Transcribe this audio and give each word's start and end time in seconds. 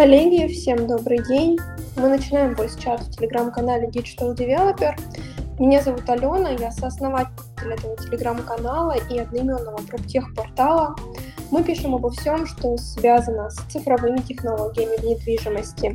Коллеги, 0.00 0.50
всем 0.50 0.86
добрый 0.86 1.22
день. 1.28 1.58
Мы 1.96 2.08
начинаем 2.08 2.54
voice-чат 2.54 3.02
в 3.02 3.10
телеграм-канале 3.10 3.86
Digital 3.88 4.34
Developer. 4.34 4.98
Меня 5.58 5.82
зовут 5.82 6.08
Алена, 6.08 6.52
я 6.52 6.70
сооснователь 6.70 7.34
этого 7.60 7.98
телеграм-канала 7.98 8.94
и 9.10 9.18
одноименного 9.18 9.76
проптех-портала. 9.76 10.96
Мы 11.50 11.62
пишем 11.62 11.94
обо 11.94 12.10
всем, 12.12 12.46
что 12.46 12.78
связано 12.78 13.50
с 13.50 13.56
цифровыми 13.70 14.22
технологиями 14.22 14.96
в 14.96 15.04
недвижимости. 15.04 15.94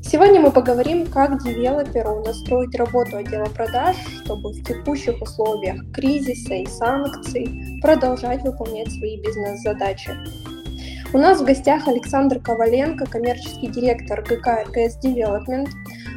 Сегодня 0.00 0.40
мы 0.40 0.50
поговорим, 0.50 1.08
как 1.08 1.44
девелоперу 1.44 2.24
настроить 2.24 2.74
работу 2.74 3.18
отдела 3.18 3.50
продаж, 3.50 3.96
чтобы 4.24 4.52
в 4.54 4.64
текущих 4.64 5.20
условиях 5.20 5.76
кризиса 5.92 6.54
и 6.54 6.64
санкций 6.64 7.78
продолжать 7.82 8.42
выполнять 8.44 8.90
свои 8.90 9.20
бизнес-задачи. 9.20 10.10
У 11.14 11.16
нас 11.16 11.40
в 11.40 11.44
гостях 11.46 11.88
Александр 11.88 12.38
Коваленко, 12.38 13.06
коммерческий 13.06 13.68
директор 13.68 14.22
ГК 14.22 14.64
РКС 14.64 14.98
Development. 15.02 15.66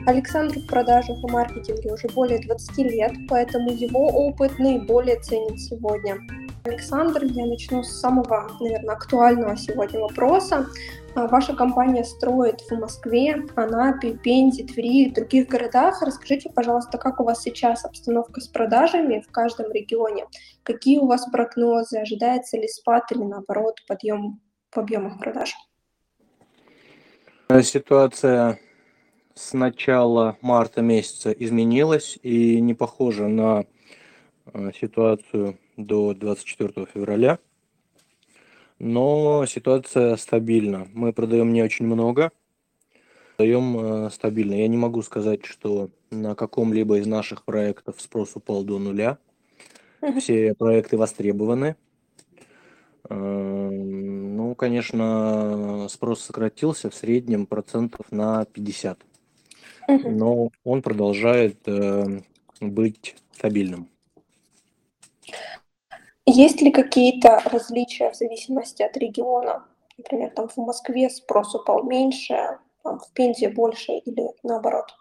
Александр 0.05 0.59
в 0.59 0.67
продажах 0.67 1.17
и 1.17 1.31
маркетинге 1.31 1.93
уже 1.93 2.09
более 2.09 2.39
20 2.39 2.77
лет, 2.79 3.13
поэтому 3.29 3.71
его 3.71 4.07
опыт 4.07 4.59
наиболее 4.59 5.17
ценен 5.21 5.57
сегодня. 5.57 6.17
Александр, 6.65 7.23
я 7.23 7.45
начну 7.45 7.83
с 7.83 8.01
самого, 8.01 8.51
наверное, 8.59 8.95
актуального 8.95 9.55
сегодня 9.55 10.01
вопроса. 10.01 10.67
А, 11.15 11.27
ваша 11.27 11.55
компания 11.55 12.03
строит 12.03 12.59
в 12.59 12.71
Москве, 12.77 13.45
Анапе, 13.55 14.17
Пензе, 14.17 14.65
Твери 14.65 15.05
и 15.05 15.11
других 15.11 15.47
городах. 15.47 16.01
Расскажите, 16.01 16.49
пожалуйста, 16.49 16.97
как 16.97 17.21
у 17.21 17.23
вас 17.23 17.41
сейчас 17.41 17.85
обстановка 17.85 18.41
с 18.41 18.49
продажами 18.49 19.23
в 19.25 19.31
каждом 19.31 19.71
регионе? 19.71 20.25
Какие 20.63 20.97
у 20.97 21.07
вас 21.07 21.25
прогнозы? 21.31 21.99
Ожидается 21.99 22.57
ли 22.57 22.67
спад 22.67 23.09
или, 23.13 23.23
наоборот, 23.23 23.77
подъем 23.87 24.41
в 24.71 24.77
объемах 24.77 25.19
продаж? 25.19 25.53
Ситуация 27.63 28.59
с 29.35 29.53
начала 29.53 30.37
марта 30.41 30.81
месяца 30.81 31.31
изменилась 31.31 32.17
и 32.23 32.61
не 32.61 32.73
похожа 32.73 33.27
на 33.27 33.65
э, 34.53 34.71
ситуацию 34.79 35.57
до 35.77 36.13
24 36.13 36.87
февраля 36.93 37.39
но 38.81 39.45
ситуация 39.45 40.15
стабильна. 40.15 40.87
Мы 40.93 41.13
продаем 41.13 41.53
не 41.53 41.61
очень 41.61 41.85
много, 41.85 42.31
продаем 43.37 43.77
э, 43.77 44.09
стабильно. 44.09 44.55
Я 44.55 44.67
не 44.67 44.77
могу 44.77 45.03
сказать, 45.03 45.45
что 45.45 45.91
на 46.09 46.33
каком-либо 46.33 46.97
из 46.97 47.05
наших 47.05 47.45
проектов 47.45 48.01
спрос 48.01 48.31
упал 48.35 48.63
до 48.63 48.79
нуля. 48.79 49.19
Все 50.17 50.55
проекты 50.55 50.97
востребованы. 50.97 51.75
Конечно, 54.61 55.87
спрос 55.89 56.21
сократился 56.21 56.91
в 56.91 56.93
среднем 56.93 57.47
процентов 57.47 58.11
на 58.11 58.45
50. 58.45 58.99
Но 59.87 60.51
он 60.63 60.83
продолжает 60.83 61.67
э, 61.67 62.21
быть 62.59 63.15
стабильным. 63.31 63.89
Есть 66.27 66.61
ли 66.61 66.69
какие-то 66.69 67.41
различия 67.45 68.11
в 68.11 68.15
зависимости 68.15 68.83
от 68.83 68.95
региона? 68.97 69.65
Например, 69.97 70.29
там 70.29 70.47
в 70.47 70.57
Москве 70.57 71.09
спрос 71.09 71.55
упал 71.55 71.81
меньше, 71.81 72.59
в 72.83 73.01
Пензе 73.15 73.49
больше 73.49 73.93
или 73.93 74.29
наоборот? 74.43 74.95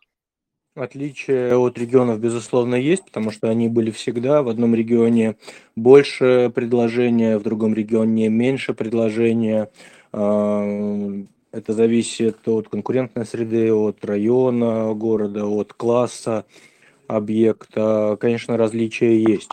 Отличия 0.77 1.57
от 1.57 1.77
регионов, 1.79 2.21
безусловно, 2.21 2.77
есть, 2.77 3.05
потому 3.05 3.33
что 3.33 3.49
они 3.49 3.69
были 3.69 3.91
всегда. 3.91 4.43
В 4.43 4.49
одном 4.49 4.75
регионе 4.75 5.37
больше 5.75 6.53
предложения, 6.55 7.39
в 7.39 7.43
другом 7.43 7.75
регионе 7.75 8.29
меньше 8.29 8.73
предложения. 8.73 9.69
А, 10.13 10.65
это 11.51 11.73
зависит 11.73 12.47
от 12.47 12.69
конкурентной 12.69 13.27
среды, 13.27 13.73
от 13.73 14.05
района 14.05 14.95
города, 14.95 15.45
от 15.45 15.73
класса 15.73 16.45
объекта, 17.09 18.17
конечно, 18.21 18.57
различия 18.57 19.21
есть. 19.21 19.51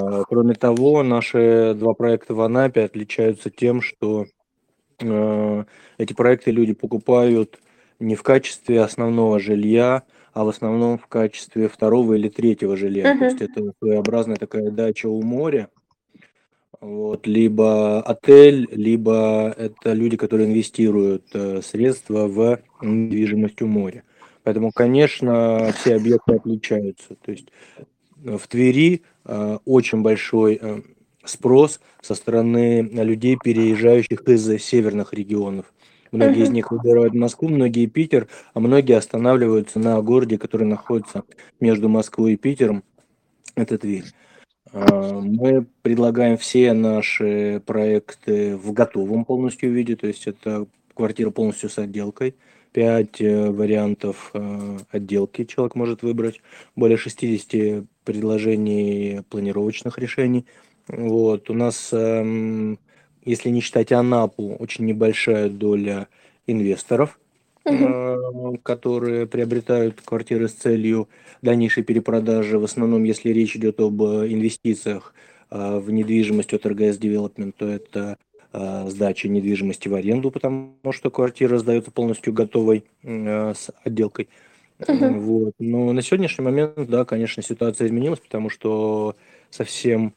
А, 0.00 0.22
кроме 0.24 0.54
того, 0.54 1.02
наши 1.02 1.74
два 1.76 1.92
проекта 1.92 2.34
в 2.34 2.40
Анапе 2.40 2.84
отличаются 2.84 3.50
тем, 3.50 3.82
что 3.82 4.24
а, 5.02 5.66
эти 5.98 6.14
проекты 6.14 6.50
люди 6.50 6.72
покупают 6.72 7.58
не 8.00 8.14
в 8.14 8.22
качестве 8.22 8.80
основного 8.80 9.38
жилья, 9.38 10.04
а 10.36 10.44
в 10.44 10.50
основном 10.50 10.98
в 10.98 11.06
качестве 11.06 11.66
второго 11.66 12.12
или 12.12 12.28
третьего 12.28 12.76
жилья. 12.76 13.14
Uh-huh. 13.14 13.18
То 13.18 13.24
есть 13.24 13.40
это 13.40 13.72
своеобразная 13.78 14.36
такая 14.36 14.70
дача 14.70 15.08
у 15.08 15.22
моря. 15.22 15.70
Вот, 16.78 17.26
либо 17.26 18.02
отель, 18.02 18.68
либо 18.70 19.54
это 19.56 19.94
люди, 19.94 20.18
которые 20.18 20.50
инвестируют 20.50 21.24
э, 21.32 21.62
средства 21.62 22.26
в 22.26 22.60
недвижимость 22.82 23.62
у 23.62 23.66
моря. 23.66 24.02
Поэтому, 24.42 24.72
конечно, 24.72 25.72
все 25.78 25.96
объекты 25.96 26.34
отличаются. 26.34 27.14
То 27.24 27.32
есть 27.32 27.48
э, 28.22 28.36
в 28.36 28.46
Твери 28.46 29.04
э, 29.24 29.58
очень 29.64 30.02
большой 30.02 30.58
э, 30.60 30.82
спрос 31.24 31.80
со 32.02 32.14
стороны 32.14 32.82
людей, 32.82 33.38
переезжающих 33.42 34.20
из 34.28 34.62
северных 34.62 35.14
регионов. 35.14 35.72
Многие 36.16 36.42
из 36.42 36.50
них 36.50 36.70
выбирают 36.70 37.14
Москву, 37.14 37.48
многие 37.48 37.86
Питер, 37.86 38.28
а 38.54 38.60
многие 38.60 38.96
останавливаются 38.96 39.78
на 39.78 40.00
городе, 40.02 40.38
который 40.38 40.66
находится 40.66 41.24
между 41.60 41.88
Москвой 41.88 42.34
и 42.34 42.36
Питером. 42.36 42.82
Это 43.54 43.78
Тверь. 43.78 44.04
Мы 44.72 45.66
предлагаем 45.82 46.36
все 46.36 46.72
наши 46.72 47.62
проекты 47.64 48.56
в 48.56 48.72
готовом 48.72 49.24
полностью 49.24 49.72
виде, 49.72 49.96
то 49.96 50.06
есть 50.06 50.26
это 50.26 50.66
квартира 50.94 51.30
полностью 51.30 51.70
с 51.70 51.78
отделкой. 51.78 52.34
5 52.72 53.20
э, 53.22 53.50
вариантов 53.50 54.30
э, 54.34 54.78
отделки 54.90 55.44
человек 55.44 55.76
может 55.76 56.02
выбрать, 56.02 56.42
более 56.74 56.98
60 56.98 57.86
предложений 58.04 59.22
планировочных 59.30 59.98
решений. 59.98 60.44
Вот. 60.86 61.48
У 61.48 61.54
нас, 61.54 61.88
эм, 61.92 62.78
если 63.26 63.50
не 63.50 63.60
считать 63.60 63.92
Анапу, 63.92 64.56
очень 64.58 64.86
небольшая 64.86 65.50
доля 65.50 66.08
инвесторов, 66.46 67.18
угу. 67.64 68.58
которые 68.62 69.26
приобретают 69.26 70.00
квартиры 70.00 70.48
с 70.48 70.52
целью 70.52 71.08
дальнейшей 71.42 71.82
перепродажи. 71.82 72.58
В 72.58 72.64
основном, 72.64 73.04
если 73.04 73.30
речь 73.30 73.56
идет 73.56 73.80
об 73.80 74.00
инвестициях 74.02 75.12
в 75.50 75.90
недвижимость 75.90 76.54
от 76.54 76.64
РГС 76.66 76.98
Development, 76.98 77.52
то 77.56 77.66
это 77.66 78.16
Э, 78.58 78.88
сдачи 78.88 79.26
недвижимости 79.26 79.86
в 79.86 79.94
аренду, 79.94 80.30
потому 80.30 80.72
что 80.90 81.10
квартира 81.10 81.58
сдается 81.58 81.90
полностью 81.90 82.32
готовой 82.32 82.84
э, 83.02 83.52
с 83.52 83.70
отделкой. 83.84 84.30
Uh-huh. 84.78 85.18
Вот. 85.18 85.52
Но 85.58 85.92
на 85.92 86.00
сегодняшний 86.00 86.42
момент, 86.42 86.72
да, 86.88 87.04
конечно, 87.04 87.42
ситуация 87.42 87.86
изменилась, 87.86 88.20
потому 88.20 88.48
что 88.48 89.14
совсем 89.50 90.14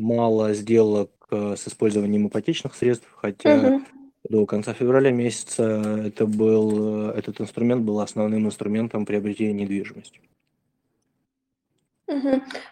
мало 0.00 0.54
сделок 0.54 1.10
э, 1.30 1.54
с 1.56 1.68
использованием 1.68 2.26
ипотечных 2.28 2.74
средств, 2.74 3.06
хотя 3.16 3.56
uh-huh. 3.56 3.80
до 4.28 4.46
конца 4.46 4.72
февраля 4.72 5.10
месяца 5.10 6.02
это 6.06 6.26
был, 6.26 7.10
этот 7.10 7.40
инструмент 7.40 7.82
был 7.82 8.00
основным 8.00 8.46
инструментом 8.46 9.06
приобретения 9.06 9.52
недвижимости. 9.52 10.20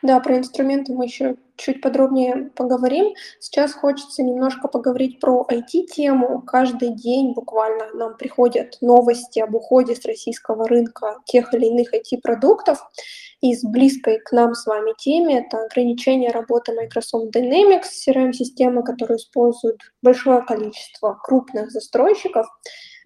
Да, 0.02 0.18
про 0.20 0.38
инструменты 0.38 0.92
мы 0.92 1.04
еще 1.04 1.36
чуть 1.56 1.80
подробнее 1.80 2.50
поговорим. 2.56 3.14
Сейчас 3.38 3.72
хочется 3.72 4.22
немножко 4.22 4.68
поговорить 4.68 5.20
про 5.20 5.46
IT-тему. 5.48 6.42
Каждый 6.42 6.90
день 6.90 7.34
буквально 7.34 7.92
нам 7.94 8.16
приходят 8.16 8.78
новости 8.80 9.38
об 9.38 9.54
уходе 9.54 9.94
с 9.94 10.04
российского 10.04 10.66
рынка 10.66 11.18
тех 11.24 11.54
или 11.54 11.66
иных 11.66 11.94
IT-продуктов. 11.94 12.78
Из 13.40 13.62
близкой 13.62 14.18
к 14.18 14.32
нам 14.32 14.54
с 14.54 14.66
вами 14.66 14.94
теме 14.98 15.38
это 15.38 15.64
ограничение 15.64 16.30
работы 16.30 16.72
Microsoft 16.72 17.36
Dynamics, 17.36 17.84
CRM-системы, 18.06 18.82
которую 18.82 19.18
используют 19.18 19.80
большое 20.02 20.42
количество 20.42 21.16
крупных 21.22 21.70
застройщиков. 21.70 22.46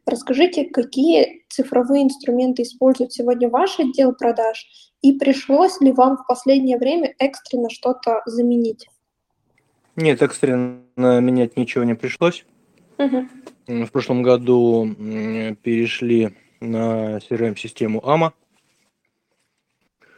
Расскажите, 0.07 0.65
какие 0.65 1.45
цифровые 1.51 2.05
инструменты 2.05 2.63
использует 2.63 3.13
сегодня 3.13 3.51
ваш 3.51 3.79
отдел 3.79 4.15
продаж 4.15 4.67
и 5.03 5.13
пришлось 5.13 5.79
ли 5.83 5.93
вам 5.93 6.17
в 6.17 6.27
последнее 6.27 6.79
время 6.79 7.15
экстренно 7.19 7.69
что-то 7.69 8.23
заменить? 8.25 8.89
Нет, 9.97 10.23
экстренно 10.23 11.21
менять 11.21 11.59
ничего 11.59 11.85
не 11.85 11.95
пришлось. 11.95 12.47
Угу. 12.97 13.85
В 13.85 13.91
прошлом 13.91 14.23
году 14.23 14.89
перешли 15.63 16.35
на 16.61 17.19
CRM-систему 17.19 18.01
AMA. 18.01 18.33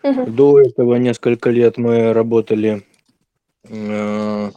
Угу. 0.04 0.26
До 0.26 0.60
этого 0.60 0.96
несколько 0.96 1.48
лет 1.48 1.78
мы 1.78 2.12
работали 2.12 2.82
э, 3.70 4.50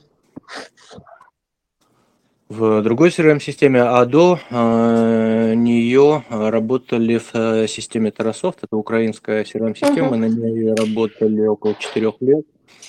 в 2.50 2.82
другой 2.82 3.10
CRM-системе, 3.10 3.82
а 3.84 4.06
до 4.06 4.40
э, 4.50 5.54
нее 5.56 6.26
работали 6.30 7.18
в 7.18 7.34
э, 7.34 7.68
системе 7.68 8.10
Terrasoft, 8.10 8.58
это 8.62 8.76
украинская 8.76 9.46
CRM-система, 9.46 10.16
uh-huh. 10.16 10.18
на 10.18 10.26
ней 10.26 10.74
работали 10.74 11.46
около 11.46 11.76
четырех 11.80 12.16
лет. 12.20 12.46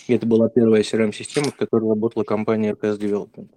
И 0.08 0.14
это 0.14 0.26
была 0.26 0.48
первая 0.48 0.82
CRM-система, 0.82 1.52
в 1.52 1.56
которой 1.56 1.88
работала 1.88 2.24
компания 2.24 2.72
RKS 2.72 2.98
Development. 2.98 3.48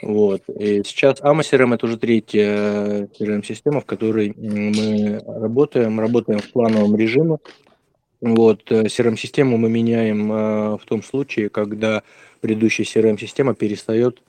Вот. 0.00 0.42
И 0.48 0.82
сейчас 0.84 1.20
AMA 1.20 1.40
CRM– 1.40 1.74
это 1.76 1.86
уже 1.86 1.98
третья 1.98 3.08
CRM-система, 3.18 3.80
в 3.80 3.86
которой 3.86 4.32
мы 4.36 5.20
работаем. 5.26 5.98
Работаем 5.98 6.38
в 6.38 6.52
плановом 6.52 6.94
режиме. 6.96 7.38
Вот. 8.20 8.70
CRM-систему 8.70 9.56
мы 9.56 9.68
меняем 9.68 10.28
в 10.78 10.82
том 10.86 11.02
случае, 11.02 11.48
когда 11.48 12.04
предыдущая 12.40 12.86
CRM-система 12.86 13.54
перестает 13.54 14.22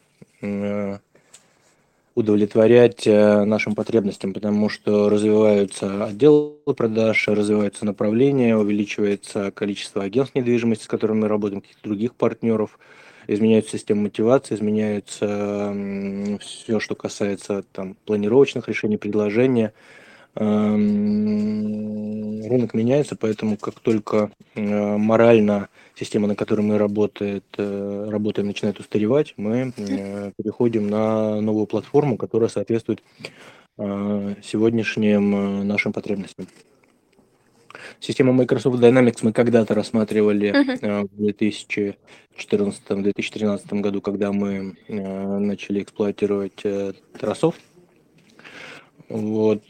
удовлетворять 2.16 3.06
нашим 3.06 3.76
потребностям, 3.76 4.34
потому 4.34 4.68
что 4.68 5.10
развиваются 5.10 6.06
отделы 6.06 6.56
продаж, 6.76 7.28
развиваются 7.28 7.86
направления, 7.86 8.58
увеличивается 8.58 9.52
количество 9.52 10.04
агентств 10.04 10.36
недвижимости, 10.36 10.86
с 10.86 10.88
которыми 10.88 11.20
мы 11.20 11.28
работаем, 11.28 11.62
каких-то 11.62 11.84
других 11.84 12.16
партнеров– 12.16 12.80
изменяется 13.28 13.78
система 13.78 14.04
мотивации, 14.04 14.56
изменяется 14.56 15.76
все, 16.42 16.80
что 16.80 16.96
касается 16.96 17.64
там, 17.72 17.96
планировочных 18.06 18.68
решений, 18.68 18.98
предложения. 18.98 19.74
Эм, 20.36 21.72
рынок 22.52 22.74
меняется, 22.74 23.16
поэтому 23.16 23.58
как 23.58 23.80
только 23.80 24.32
э, 24.56 24.98
морально 24.98 25.70
система, 25.96 26.28
на 26.28 26.36
которой 26.36 26.62
мы 26.62 26.78
работает, 26.78 27.46
э, 27.58 28.08
работаем, 28.10 28.48
начинает 28.48 28.80
устаревать, 28.80 29.34
мы 29.38 29.74
э, 29.76 30.32
переходим 30.38 30.90
на 30.90 31.42
новую 31.42 31.66
платформу, 31.66 32.18
которая 32.18 32.50
соответствует 32.50 33.04
сегодняшним 33.78 35.66
нашим 35.66 35.94
потребностям. 35.94 36.46
Систему 38.00 38.34
Microsoft 38.34 38.82
Dynamics 38.82 39.20
мы 39.22 39.34
когда-то 39.34 39.74
рассматривали 39.74 40.52
uh-huh. 40.52 41.08
в 41.12 41.20
2014-2013 42.38 43.82
году, 43.82 44.02
когда 44.02 44.32
мы 44.32 44.78
э, 44.88 45.38
начали 45.40 45.84
эксплуатировать 45.84 46.62
э, 46.64 46.94
Terrasoft. 47.14 47.60
Вот 49.10 49.64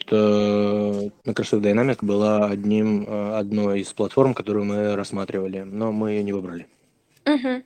Microsoft 1.26 1.66
Dynamics 1.66 2.00
была 2.02 2.46
одним, 2.46 3.08
одной 3.10 3.82
из 3.82 3.92
платформ, 3.92 4.36
которую 4.36 4.66
мы 4.66 4.96
рассматривали, 4.96 5.62
но 5.62 5.92
мы 5.92 6.12
ее 6.12 6.24
не 6.24 6.32
выбрали. 6.32 6.68
Угу. 7.26 7.64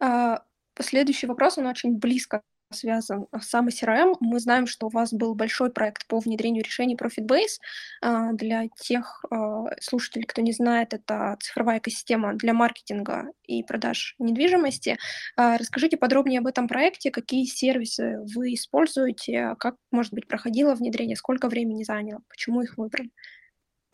А, 0.00 0.42
последующий 0.74 1.28
вопрос, 1.28 1.58
он 1.58 1.66
очень 1.66 1.98
близко 1.98 2.40
связан 2.70 3.26
с 3.38 3.48
самой 3.48 3.72
CRM. 3.72 4.14
Мы 4.20 4.40
знаем, 4.40 4.66
что 4.66 4.86
у 4.86 4.90
вас 4.90 5.12
был 5.12 5.34
большой 5.34 5.70
проект 5.70 6.06
по 6.06 6.18
внедрению 6.20 6.64
решений 6.64 6.96
ProfitBase. 6.96 7.60
А, 8.02 8.32
для 8.32 8.68
тех 8.76 9.24
а, 9.30 9.66
слушателей, 9.80 10.24
кто 10.24 10.42
не 10.42 10.52
знает, 10.52 10.94
это 10.94 11.36
цифровая 11.40 11.78
экосистема 11.78 12.34
для 12.34 12.52
маркетинга 12.52 13.26
и 13.44 13.62
продаж 13.62 14.14
недвижимости. 14.18 14.98
А, 15.36 15.56
расскажите 15.56 15.96
подробнее 15.96 16.40
об 16.40 16.46
этом 16.46 16.68
проекте, 16.68 17.10
какие 17.10 17.44
сервисы 17.44 18.20
вы 18.34 18.54
используете, 18.54 19.54
как, 19.58 19.76
может 19.90 20.12
быть, 20.12 20.28
проходило 20.28 20.74
внедрение, 20.74 21.16
сколько 21.16 21.48
времени 21.48 21.84
заняло, 21.84 22.20
почему 22.28 22.62
их 22.62 22.76
выбрали? 22.76 23.10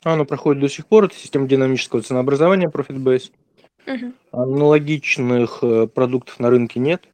Оно 0.02 0.26
проходит 0.26 0.60
до 0.60 0.68
сих 0.68 0.86
пор. 0.86 1.04
Это 1.04 1.14
система 1.14 1.48
динамического 1.48 2.02
ценообразования 2.02 2.68
ProfitBase. 2.68 3.32
Угу. 3.86 4.12
Аналогичных 4.32 5.58
э, 5.62 5.86
продуктов 5.86 6.40
на 6.40 6.50
рынке 6.50 6.80
нет. 6.80 7.08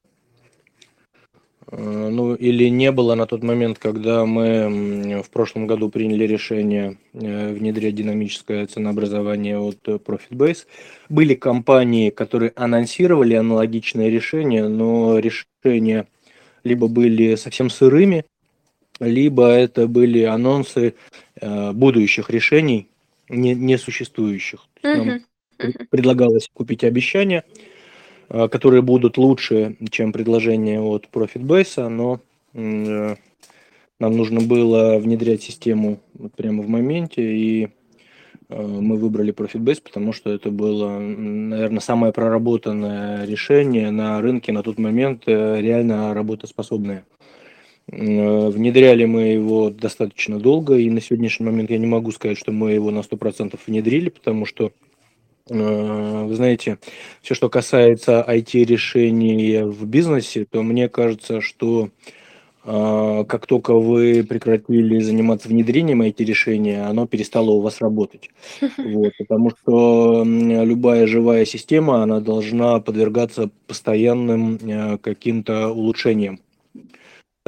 Э, 1.66 2.08
ну, 2.10 2.34
или 2.34 2.68
не 2.68 2.90
было 2.90 3.14
на 3.14 3.26
тот 3.26 3.42
момент, 3.42 3.78
когда 3.78 4.24
мы 4.24 5.22
в 5.22 5.30
прошлом 5.30 5.66
году 5.66 5.90
приняли 5.90 6.24
решение 6.24 6.98
э, 7.12 7.52
внедрять 7.52 7.94
динамическое 7.94 8.66
ценообразование 8.66 9.58
от 9.58 9.78
ProfitBase. 9.86 10.66
Были 11.08 11.34
компании, 11.34 12.10
которые 12.10 12.52
анонсировали 12.56 13.34
аналогичные 13.34 14.10
решения, 14.10 14.66
но 14.68 15.18
решения 15.18 16.06
либо 16.64 16.88
были 16.88 17.36
совсем 17.36 17.70
сырыми, 17.70 18.24
либо 18.98 19.48
это 19.48 19.86
были 19.86 20.22
анонсы 20.24 20.94
э, 21.40 21.72
будущих 21.72 22.30
решений, 22.30 22.88
не, 23.28 23.54
не 23.54 23.78
существующих. 23.78 24.66
Нам 24.82 25.20
предлагалось 25.90 26.48
купить 26.52 26.84
обещания, 26.84 27.44
Э, 27.44 27.69
которые 28.30 28.82
будут 28.82 29.18
лучше, 29.18 29.76
чем 29.90 30.12
предложение 30.12 30.80
от 30.80 31.08
ProfitBase, 31.12 31.88
но 31.88 32.20
э, 32.54 33.16
нам 33.98 34.16
нужно 34.16 34.40
было 34.40 34.98
внедрять 34.98 35.42
систему 35.42 35.98
прямо 36.36 36.62
в 36.62 36.68
моменте, 36.68 37.22
и 37.22 37.68
э, 38.48 38.66
мы 38.66 38.96
выбрали 38.96 39.34
ProfitBase, 39.34 39.82
потому 39.82 40.12
что 40.12 40.30
это 40.30 40.50
было, 40.50 41.00
наверное, 41.00 41.80
самое 41.80 42.12
проработанное 42.12 43.26
решение 43.26 43.90
на 43.90 44.20
рынке 44.20 44.52
на 44.52 44.62
тот 44.62 44.78
момент, 44.78 45.24
реально 45.26 46.14
работоспособное. 46.14 47.04
Внедряли 47.88 49.06
мы 49.06 49.22
его 49.22 49.70
достаточно 49.70 50.38
долго, 50.38 50.76
и 50.76 50.88
на 50.88 51.00
сегодняшний 51.00 51.46
момент 51.46 51.70
я 51.70 51.78
не 51.78 51.86
могу 51.86 52.12
сказать, 52.12 52.38
что 52.38 52.52
мы 52.52 52.70
его 52.70 52.92
на 52.92 53.00
100% 53.00 53.58
внедрили, 53.66 54.10
потому 54.10 54.46
что 54.46 54.70
Э, 54.70 54.89
вы 55.50 56.34
знаете, 56.34 56.78
все, 57.22 57.34
что 57.34 57.48
касается 57.48 58.24
IT-решений 58.26 59.62
в 59.64 59.84
бизнесе, 59.84 60.46
то 60.48 60.62
мне 60.62 60.88
кажется, 60.88 61.40
что 61.40 61.90
э, 62.64 63.24
как 63.28 63.46
только 63.46 63.74
вы 63.74 64.22
прекратили 64.22 65.00
заниматься 65.00 65.48
внедрением 65.48 66.02
IT-решения, 66.02 66.84
оно 66.84 67.06
перестало 67.06 67.50
у 67.50 67.60
вас 67.60 67.80
работать. 67.80 68.30
Вот, 68.78 69.12
потому 69.18 69.50
что 69.50 70.24
любая 70.24 71.06
живая 71.06 71.44
система, 71.44 72.02
она 72.02 72.20
должна 72.20 72.78
подвергаться 72.80 73.50
постоянным 73.66 74.58
э, 74.62 74.98
каким-то 74.98 75.70
улучшениям 75.70 76.38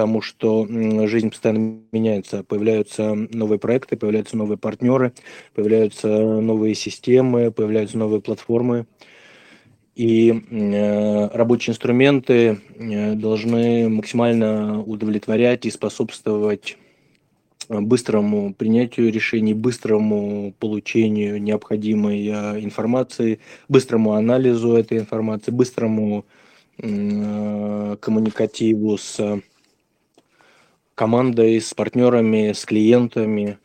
потому 0.03 0.21
что 0.21 0.67
жизнь 1.07 1.31
постоянно 1.31 1.79
меняется, 1.93 2.43
появляются 2.43 3.15
новые 3.15 3.61
проекты, 3.61 3.97
появляются 3.97 4.37
новые 4.37 4.59
партнеры, 4.59 5.13
появляются 5.55 6.09
новые 6.09 6.75
системы, 6.75 7.53
появляются 7.53 7.99
новые 7.99 8.21
платформы. 8.21 8.87
И 9.95 10.33
э, 10.33 11.29
рабочие 11.29 11.75
инструменты 11.75 12.59
э, 12.75 13.15
должны 13.15 13.89
максимально 13.89 14.83
удовлетворять 14.83 15.67
и 15.67 15.71
способствовать 15.71 16.79
быстрому 17.69 18.55
принятию 18.55 19.13
решений, 19.13 19.55
быстрому 19.55 20.53
получению 20.59 21.41
необходимой 21.41 22.27
э, 22.27 22.59
информации, 22.59 23.39
быстрому 23.69 24.15
анализу 24.15 24.75
этой 24.75 24.99
информации, 24.99 25.53
быстрому 25.53 26.25
коммуникативу 26.79 28.99
с 28.99 29.41
командой, 30.95 31.61
с 31.61 31.75
партнерами, 31.75 32.53
с 32.53 32.65
клиентами. 32.65 33.59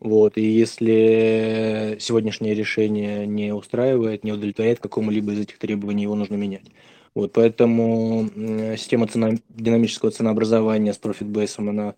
Вот. 0.00 0.36
И 0.36 0.42
если 0.42 1.96
сегодняшнее 2.00 2.54
решение 2.54 3.26
не 3.26 3.54
устраивает, 3.54 4.24
не 4.24 4.32
удовлетворяет 4.32 4.80
какому-либо 4.80 5.32
из 5.32 5.40
этих 5.40 5.58
требований, 5.58 6.02
его 6.02 6.14
нужно 6.14 6.34
менять. 6.34 6.66
Вот, 7.14 7.32
поэтому 7.32 8.30
система 8.76 9.06
цена, 9.06 9.32
динамического 9.50 10.10
ценообразования 10.10 10.94
с 10.94 10.98
ProfitBase, 10.98 11.54
она 11.58 11.94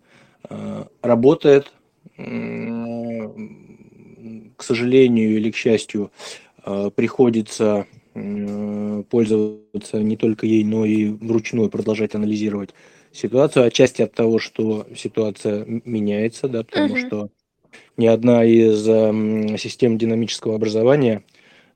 э, 0.49 0.83
работает. 1.01 1.71
К 4.57 4.63
сожалению 4.63 5.37
или 5.37 5.51
к 5.51 5.55
счастью, 5.55 6.11
э, 6.65 6.89
приходится 6.93 7.87
э, 8.13 9.03
пользоваться 9.09 10.01
не 10.01 10.17
только 10.17 10.45
ей, 10.45 10.63
но 10.63 10.85
и 10.85 11.07
вручную 11.07 11.69
продолжать 11.69 12.15
анализировать 12.15 12.71
ситуацию, 13.15 13.65
отчасти 13.65 14.01
от 14.01 14.13
того, 14.13 14.39
что 14.39 14.85
ситуация 14.95 15.65
меняется, 15.65 16.47
да, 16.47 16.63
потому 16.63 16.95
uh-huh. 16.95 17.07
что 17.07 17.29
ни 17.97 18.07
одна 18.07 18.43
из 18.43 18.87
э, 18.87 19.57
систем 19.57 19.97
динамического 19.97 20.55
образования, 20.55 21.23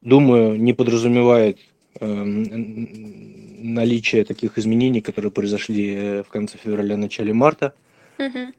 думаю, 0.02 0.60
не 0.60 0.74
подразумевает 0.74 1.60
э, 2.00 2.06
наличие 2.06 4.26
таких 4.26 4.58
изменений, 4.58 5.02
которые 5.02 5.32
произошли 5.32 5.96
э, 5.96 6.24
в 6.24 6.30
конце 6.30 6.58
февраля, 6.58 6.98
начале 6.98 7.34
марта. 7.34 7.74
Uh-huh. 8.18 8.54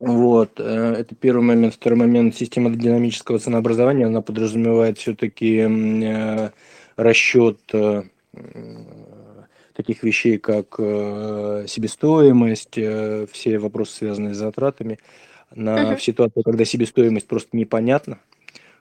Вот, 0.00 0.58
э, 0.58 0.94
это 0.98 1.14
первый 1.14 1.42
момент. 1.42 1.74
Второй 1.74 1.98
момент, 1.98 2.36
система 2.36 2.70
динамического 2.70 3.38
ценообразования, 3.38 4.06
она 4.06 4.22
подразумевает 4.22 4.98
все-таки 4.98 5.58
э, 5.58 6.50
расчет 6.96 7.58
таких 9.74 10.02
вещей, 10.02 10.38
как 10.38 10.76
э, 10.78 11.66
себестоимость, 11.68 12.76
э, 12.78 13.26
все 13.30 13.58
вопросы, 13.58 13.96
связанные 13.96 14.34
с 14.34 14.38
затратами, 14.38 14.98
на, 15.54 15.92
uh-huh. 15.92 15.96
в 15.96 16.02
ситуации, 16.02 16.42
когда 16.42 16.64
себестоимость 16.64 17.26
просто 17.26 17.56
непонятна, 17.56 18.18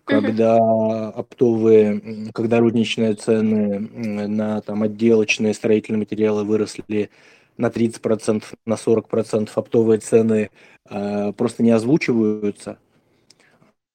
когда 0.05 0.57
uh-huh. 0.57 1.11
оптовые, 1.11 2.31
когда 2.33 2.59
розничные 2.59 3.15
цены 3.15 3.79
на 4.27 4.61
там, 4.61 4.83
отделочные 4.83 5.53
строительные 5.53 5.99
материалы 5.99 6.43
выросли 6.43 7.09
на 7.57 7.67
30%, 7.67 8.43
на 8.65 8.73
40%, 8.73 9.49
оптовые 9.53 9.99
цены 9.99 10.49
э, 10.89 11.33
просто 11.33 11.63
не 11.63 11.71
озвучиваются, 11.71 12.77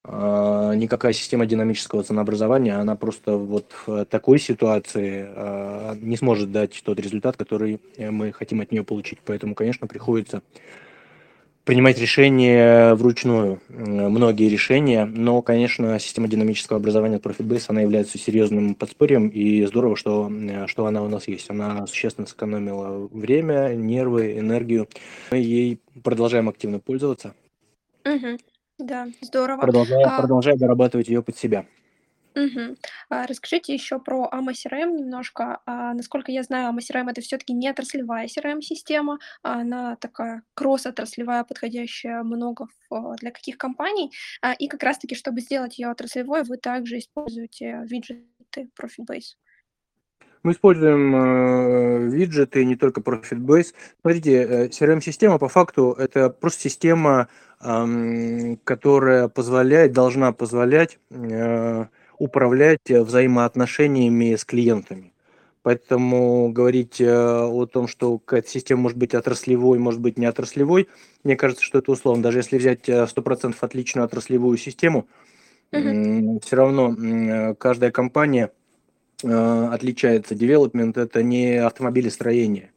никакая 0.06 1.12
система 1.12 1.44
динамического 1.44 2.02
ценообразования, 2.02 2.76
она 2.76 2.96
просто 2.96 3.36
вот 3.36 3.72
в 3.86 4.04
такой 4.06 4.38
ситуации 4.38 5.26
а, 5.28 5.96
не 6.00 6.16
сможет 6.16 6.50
дать 6.50 6.80
тот 6.84 6.98
результат, 6.98 7.36
который 7.36 7.80
мы 7.98 8.32
хотим 8.32 8.60
от 8.60 8.72
нее 8.72 8.84
получить. 8.84 9.18
Поэтому, 9.24 9.54
конечно, 9.54 9.86
приходится 9.86 10.42
принимать 11.68 11.98
решения 11.98 12.94
вручную, 12.94 13.60
многие 13.68 14.48
решения, 14.48 15.04
но, 15.04 15.42
конечно, 15.42 15.98
система 15.98 16.26
динамического 16.26 16.78
образования 16.78 17.16
от 17.16 17.26
ProfitBase, 17.26 17.64
она 17.68 17.82
является 17.82 18.16
серьезным 18.16 18.74
подспорьем, 18.74 19.28
и 19.28 19.66
здорово, 19.66 19.94
что, 19.94 20.32
что 20.66 20.86
она 20.86 21.02
у 21.02 21.08
нас 21.08 21.28
есть. 21.28 21.50
Она 21.50 21.86
существенно 21.86 22.26
сэкономила 22.26 23.06
время, 23.12 23.74
нервы, 23.74 24.38
энергию. 24.38 24.88
Мы 25.30 25.36
ей 25.36 25.78
продолжаем 26.02 26.48
активно 26.48 26.78
пользоваться. 26.78 27.34
Угу. 28.06 28.38
Да, 28.78 29.08
здорово. 29.20 29.60
Продолжая, 29.60 30.06
А, 30.06 30.20
продолжая 30.20 30.56
дорабатывать 30.56 31.08
ее 31.08 31.22
под 31.22 31.36
себя. 31.36 31.66
мгм. 32.34 32.76
А, 33.08 33.26
расскажите 33.26 33.74
еще 33.74 33.98
про 33.98 34.28
AMA 34.32 34.52
CRM 34.52 34.94
немножко. 34.96 35.58
А, 35.66 35.92
насколько 35.94 36.30
я 36.30 36.44
знаю, 36.44 36.68
AMA 36.72 36.78
CRM 36.80 37.08
это 37.10 37.20
все-таки 37.20 37.52
не 37.52 37.68
отраслевая 37.68 38.28
CRM-система, 38.28 39.18
а 39.42 39.60
она 39.60 39.96
такая 39.96 40.42
кросс-отраслевая, 40.54 41.42
подходящая 41.42 42.22
много 42.22 42.66
в- 42.88 42.94
а, 42.94 43.16
для 43.16 43.32
каких 43.32 43.58
компаний. 43.58 44.12
А, 44.40 44.52
и 44.52 44.68
как 44.68 44.84
раз-таки, 44.84 45.16
чтобы 45.16 45.40
сделать 45.40 45.78
ее 45.78 45.88
отраслевой, 45.90 46.44
вы 46.44 46.58
также 46.58 46.98
используете 46.98 47.80
виджеты 47.84 48.68
Profitbase. 48.80 49.34
Мы 50.44 50.52
используем 50.52 51.14
э, 51.16 52.08
виджеты, 52.10 52.64
не 52.64 52.76
только 52.76 53.00
ProfitBase. 53.00 53.74
Смотрите, 54.00 54.32
э, 54.44 54.68
CRM-система 54.68 55.38
по 55.38 55.48
факту 55.48 55.92
это 55.98 56.30
просто 56.30 56.62
система, 56.62 57.22
эм, 57.22 57.28
которая 57.60 59.28
позволяет, 59.28 59.92
должна 59.92 60.32
позволять 60.32 60.98
э, 61.10 61.86
управлять 62.18 62.88
взаимоотношениями 62.88 64.36
с 64.36 64.44
клиентами. 64.44 65.12
Поэтому 65.62 66.50
говорить 66.52 67.00
э, 67.00 67.06
о 67.06 67.66
том, 67.66 67.88
что 67.88 68.18
какая-то 68.18 68.48
система 68.48 68.82
может 68.82 68.96
быть 68.96 69.14
отраслевой, 69.14 69.78
может 69.78 70.00
быть 70.00 70.16
не 70.16 70.26
отраслевой, 70.26 70.88
мне 71.24 71.36
кажется, 71.36 71.64
что 71.64 71.78
это 71.78 71.90
условно. 71.92 72.22
Даже 72.22 72.38
если 72.38 72.58
взять 72.58 72.88
э, 72.88 73.04
100% 73.04 73.56
отличную 73.60 74.04
отраслевую 74.04 74.56
систему, 74.56 75.08
Мгм. 75.70 76.40
все 76.40 76.56
равно 76.56 76.94
э, 76.94 77.54
каждая 77.56 77.90
компания 77.90 78.50
э, 79.22 79.68
отличается. 79.72 80.34
Девелопмент– 80.34 80.96
это 80.98 81.22
не 81.22 81.56
автомобилестроение. 81.56 82.72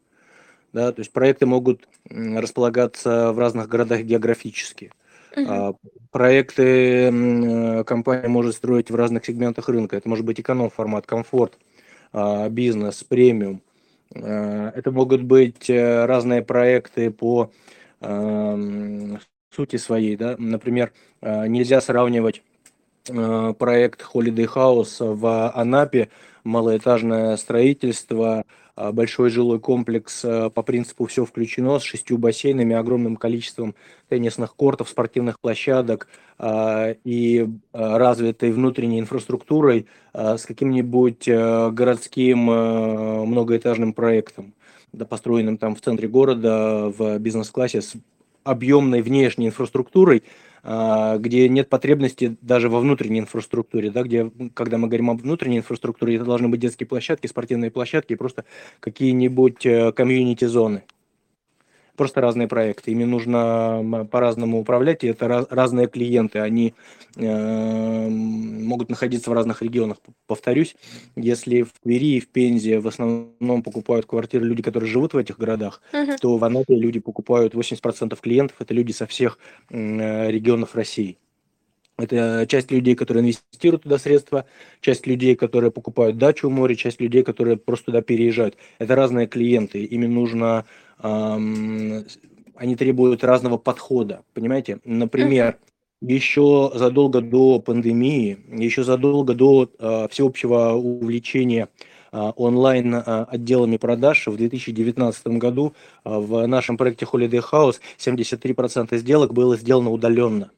Да, 0.73 0.91
то 0.91 1.01
есть 1.01 1.11
проекты 1.11 1.45
могут 1.45 1.87
располагаться 2.09 3.33
в 3.33 3.39
разных 3.39 3.67
городах 3.67 4.01
географически. 4.01 4.91
А, 5.35 5.73
Проекты 6.11 7.09
э, 7.09 7.83
компания 7.85 8.27
может 8.27 8.55
строить 8.55 8.91
в 8.91 8.95
разных 8.95 9.25
сегментах 9.25 9.69
рынка. 9.69 9.95
Это 9.95 10.09
может 10.09 10.25
быть 10.25 10.39
эконом-формат, 10.39 11.05
комфорт, 11.05 11.57
а, 12.11 12.49
бизнес, 12.49 13.03
премиум. 13.03 13.61
А, 14.13 14.71
Это 14.75 14.91
могут 14.91 15.23
быть 15.23 15.69
э, 15.69 16.05
разные 16.05 16.41
проекты 16.41 17.11
по 17.11 17.51
сути 19.51 19.75
своей. 19.75 20.15
Да? 20.15 20.35
Например, 20.39 20.91
нельзя 21.21 21.81
сравнивать 21.81 22.41
э, 23.07 23.53
проект 23.59 24.01
Holiday 24.01 24.51
House 24.51 24.97
в 24.99 25.51
Анапе, 25.51 26.09
малоэтажное 26.43 27.37
строительство, 27.37 28.43
большой 28.75 29.29
жилой 29.29 29.59
комплекс 29.59 30.23
э, 30.23 30.49
по 30.49 30.61
принципу 30.63 31.05
все 31.05 31.25
включено 31.25 31.79
с 31.79 31.83
шестью 31.83 32.17
бассейнами, 32.17 32.75
огромным 32.75 33.15
количеством 33.15 33.75
теннисных 34.09 34.55
кортов, 34.55 34.89
спортивных 34.89 35.39
площадок 35.39 36.07
а, 36.37 36.95
и 37.03 37.47
а, 37.73 37.97
развитой 37.97 38.51
внутренней 38.51 38.99
инфраструктурой 38.99 39.87
а, 40.13 40.37
с 40.37 40.45
каким-нибудь 40.45 41.27
городским 41.27 42.39
многоэтажным 42.39 43.93
проектом, 43.93 44.53
построенным 45.09 45.57
там 45.57 45.75
в 45.75 45.81
центре 45.81 46.07
города 46.07 46.91
в 46.97 47.17
бизнес-классе 47.19 47.81
с 47.81 47.93
объемной 48.43 49.01
внешней 49.01 49.47
инфраструктурой, 49.47 50.23
а, 50.23 50.50
где 50.63 51.49
нет 51.49 51.69
потребности 51.69 52.37
даже 52.41 52.69
во 52.69 52.79
внутренней 52.79 53.19
инфраструктуре, 53.19 53.89
да, 53.89 54.03
где, 54.03 54.31
когда 54.53 54.77
мы 54.77 54.87
говорим 54.87 55.09
об 55.09 55.21
внутренней 55.21 55.57
инфраструктуре, 55.57 56.15
это 56.15 56.25
должны 56.25 56.49
быть 56.49 56.59
детские 56.59 56.87
площадки, 56.87 57.27
спортивные 57.27 57.71
площадки, 57.71 58.15
просто 58.15 58.45
какие-нибудь 58.79 59.65
э, 59.65 59.91
комьюнити-зоны. 59.91 60.83
Просто 62.01 62.19
разные 62.19 62.47
проекты. 62.47 62.89
Ими 62.89 63.03
нужно 63.03 64.07
по-разному 64.09 64.59
управлять, 64.59 65.03
и 65.03 65.07
это 65.07 65.27
раз, 65.27 65.45
разные 65.51 65.85
клиенты. 65.87 66.39
Они 66.39 66.73
э, 67.15 68.09
могут 68.09 68.89
находиться 68.89 69.29
в 69.29 69.33
разных 69.33 69.61
регионах. 69.61 69.97
Повторюсь, 70.25 70.75
если 71.15 71.61
в 71.61 71.73
Твери 71.83 72.17
и 72.17 72.19
в 72.19 72.27
Пензе 72.29 72.79
в 72.79 72.87
основном 72.87 73.61
покупают 73.61 74.07
квартиры 74.07 74.45
люди, 74.45 74.63
которые 74.63 74.89
живут 74.89 75.13
в 75.13 75.17
этих 75.17 75.37
городах, 75.37 75.79
Мгм. 75.93 76.17
то 76.17 76.37
в 76.37 76.43
Анапе 76.43 76.73
люди 76.73 76.99
покупают 76.99 77.53
80% 77.53 78.19
клиентов, 78.19 78.57
это 78.59 78.73
люди 78.73 78.93
со 78.93 79.05
всех 79.05 79.37
э, 79.69 80.31
регионов 80.31 80.73
России. 80.73 81.19
Это 82.01 82.45
часть 82.47 82.71
людей, 82.71 82.95
которые 82.95 83.23
инвестируют 83.23 83.83
туда 83.83 83.97
средства, 83.97 84.45
часть 84.79 85.07
людей, 85.07 85.35
которые 85.35 85.71
покупают 85.71 86.17
дачу 86.17 86.47
у 86.47 86.51
моря, 86.51 86.75
часть 86.75 86.99
людей, 86.99 87.23
которые 87.23 87.57
просто 87.57 87.87
туда 87.87 88.01
переезжают. 88.01 88.57
Это 88.79 88.95
разные 88.95 89.27
клиенты. 89.27 89.83
Ими 89.83 90.07
нужно... 90.07 90.65
эм, 91.01 92.05
они 92.55 92.75
требуют 92.75 93.23
разного 93.23 93.57
подхода, 93.57 94.23
понимаете? 94.33 94.79
Например, 94.83 95.57
еще 96.01 96.71
задолго 96.73 97.21
до 97.21 97.59
пандемии, 97.59 98.37
еще 98.51 98.83
задолго 98.83 99.33
до 99.33 99.69
э, 99.77 100.07
всеобщего 100.09 100.73
увлечения 100.73 101.69
э, 102.11 102.31
онлайн 102.35 102.95
э, 102.95 103.01
отделами 103.29 103.77
продаж 103.77 104.27
в 104.27 104.35
2019 104.35 105.27
году 105.27 105.73
в 106.03 106.45
нашем 106.47 106.77
проекте 106.77 107.05
Holiday 107.05 107.43
House 107.51 107.79
73% 107.97 108.97
сделок 108.97 109.33
было 109.33 109.57
сделано 109.57 109.91
удаленно. 109.91 110.51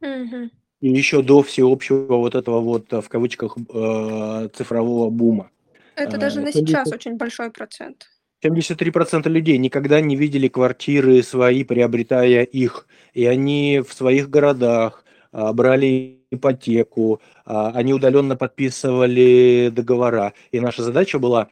Мгм. 0.00 0.50
И 0.80 0.88
еще 0.88 1.22
до 1.22 1.42
всеобщего 1.42 2.16
вот 2.16 2.34
этого 2.34 2.60
вот 2.60 2.92
э, 2.92 3.00
в 3.00 3.08
кавычках 3.08 3.56
э, 3.56 4.48
цифрового 4.54 5.10
бума. 5.10 5.50
Это 5.94 6.16
А, 6.16 6.20
даже 6.20 6.40
на 6.40 6.52
70 6.52 6.68
сейчас 6.68 6.92
очень 6.92 7.16
большой 7.16 7.50
процент. 7.50 8.06
73% 8.42 9.28
людей 9.28 9.58
никогда 9.58 10.00
не 10.00 10.16
видели 10.16 10.48
квартиры 10.48 11.22
свои, 11.22 11.64
приобретая 11.64 12.44
их. 12.44 12.86
И 13.12 13.26
они 13.26 13.82
в 13.86 13.92
своих 13.92 14.30
городах 14.30 15.04
брали 15.32 16.20
ипотеку, 16.30 17.20
они 17.44 17.92
удаленно 17.92 18.36
подписывали 18.36 19.70
договора. 19.70 20.32
И 20.52 20.60
наша 20.60 20.82
задача 20.82 21.18
была 21.18 21.48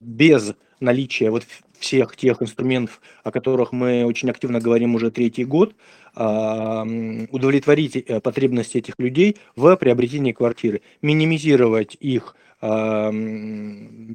без 0.00 0.54
наличия 0.80 1.30
вот 1.30 1.44
всех 1.80 2.14
тех 2.16 2.40
инструментов, 2.42 3.00
о 3.24 3.32
которых 3.32 3.72
мы 3.72 4.04
очень 4.04 4.30
активно 4.30 4.60
говорим 4.60 4.94
уже 4.94 5.10
третий 5.10 5.44
год, 5.44 5.74
а, 6.14 6.86
удовлетворить 7.30 7.96
э, 7.96 8.20
потребности 8.20 8.78
этих 8.78 8.94
людей 8.98 9.36
в 9.56 9.74
приобретении 9.76 10.32
квартиры, 10.32 10.82
минимизировать 11.02 11.96
их 12.00 12.36
а, 12.60 13.10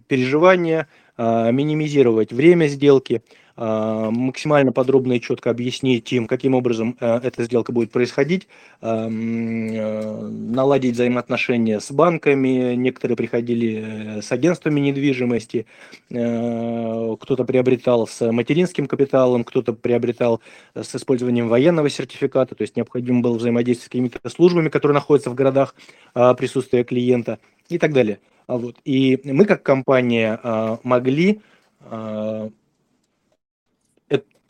переживания, 0.07 0.87
а, 1.17 1.51
минимизировать 1.51 2.31
время 2.31 2.67
сделки, 2.67 3.23
максимально 3.57 4.73
подробно 4.73 5.13
и 5.13 5.21
четко 5.21 5.49
объяснить 5.49 6.11
им, 6.11 6.27
каким 6.27 6.55
образом 6.55 6.97
э, 6.99 7.19
эта 7.23 7.43
сделка 7.43 7.71
будет 7.71 7.91
происходить, 7.91 8.49
а, 8.81 9.07
э, 9.07 10.27
наладить 10.27 10.93
взаимоотношения 10.93 11.79
с 11.79 11.89
банками, 11.91 12.75
некоторые 12.75 13.15
приходили 13.15 14.17
э, 14.17 14.21
с 14.21 14.31
агентствами 14.31 14.81
недвижимости, 14.81 15.65
кто-то 16.09 17.45
приобретал 17.45 18.07
с 18.07 18.31
материнским 18.31 18.87
капиталом, 18.87 19.43
кто-то 19.43 19.73
приобретал 19.73 20.41
с 20.73 20.93
использованием 20.95 21.47
военного 21.47 21.89
сертификата, 21.89 22.55
то 22.55 22.61
есть 22.61 22.75
необходимо 22.75 23.21
было 23.21 23.37
взаимодействовать 23.37 23.85
с 23.85 23.89
какими-то 23.89 24.29
службами, 24.29 24.69
которые 24.69 24.95
находятся 24.95 25.29
в 25.29 25.35
городах 25.35 25.75
а, 26.13 26.33
присутствия 26.33 26.83
клиента 26.83 27.39
и 27.69 27.77
так 27.77 27.93
далее. 27.93 28.19
А 28.47 28.57
Вот. 28.57 28.77
И 28.85 29.19
мы 29.23 29.45
как 29.45 29.63
компания 29.63 30.39
а, 30.43 30.79
могли 30.83 31.41
а, 31.81 32.49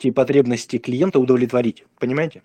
эти 0.06 0.14
потребности 0.14 0.78
клиента 0.78 1.18
удовлетворить, 1.18 1.84
понимаете? 1.98 2.42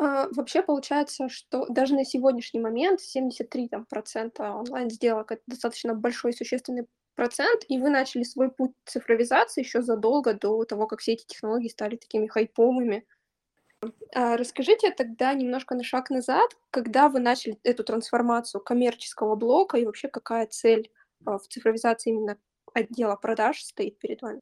А, 0.00 0.28
вообще 0.30 0.62
получается, 0.62 1.28
что 1.28 1.66
даже 1.68 1.94
на 1.94 2.04
сегодняшний 2.04 2.60
момент 2.60 3.00
73 3.00 3.68
там, 3.68 3.84
процента 3.84 4.52
онлайн-сделок 4.52 5.32
это 5.32 5.42
достаточно 5.46 5.94
большой 5.94 6.32
существенный 6.32 6.86
процент, 7.14 7.64
и 7.68 7.78
вы 7.78 7.90
начали 7.90 8.22
свой 8.22 8.50
путь 8.50 8.72
цифровизации 8.84 9.62
еще 9.62 9.82
задолго 9.82 10.34
до 10.34 10.64
того, 10.64 10.86
как 10.86 11.00
все 11.00 11.14
эти 11.14 11.26
технологии 11.26 11.68
стали 11.68 11.96
такими 11.96 12.28
хайповыми. 12.28 13.04
А, 14.14 14.36
расскажите 14.36 14.90
тогда 14.92 15.34
немножко 15.34 15.74
на 15.74 15.82
шаг 15.82 16.10
назад, 16.10 16.50
когда 16.70 17.08
вы 17.08 17.18
начали 17.18 17.58
эту 17.64 17.82
трансформацию 17.82 18.60
коммерческого 18.60 19.34
блока 19.34 19.78
и 19.78 19.84
вообще 19.84 20.08
какая 20.08 20.46
цель 20.46 20.90
а, 21.24 21.38
в 21.38 21.48
цифровизации 21.48 22.10
именно 22.10 22.38
отдела 22.72 23.16
продаж 23.16 23.62
стоит 23.62 23.98
перед 23.98 24.22
вами? 24.22 24.40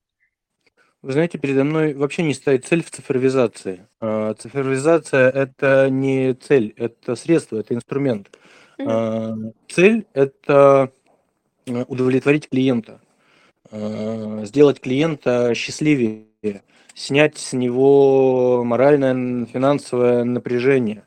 Вы 1.07 1.13
знаете, 1.13 1.39
передо 1.39 1.63
мной 1.63 1.95
вообще 1.95 2.25
не 2.25 2.35
стоит 2.35 2.67
цель 2.67 2.83
в 2.83 2.91
цифровизации. 2.91 3.87
А, 4.01 4.35
цифровизация– 4.35 5.31
это 5.35 5.89
не 5.89 6.35
цель, 6.35 6.75
это 6.77 7.15
средство, 7.15 7.59
это 7.59 7.75
инструмент. 7.75 8.37
Мгм. 8.77 9.53
Цель– 9.69 10.05
это 10.15 10.91
удовлетворить 11.65 12.49
клиента, 12.49 13.01
сделать 13.71 14.81
клиента 14.81 15.55
счастливее, 15.55 16.25
снять 16.95 17.39
с 17.39 17.53
него 17.53 18.65
моральное, 18.65 19.47
финансовое 19.47 20.25
напряжение. 20.25 21.05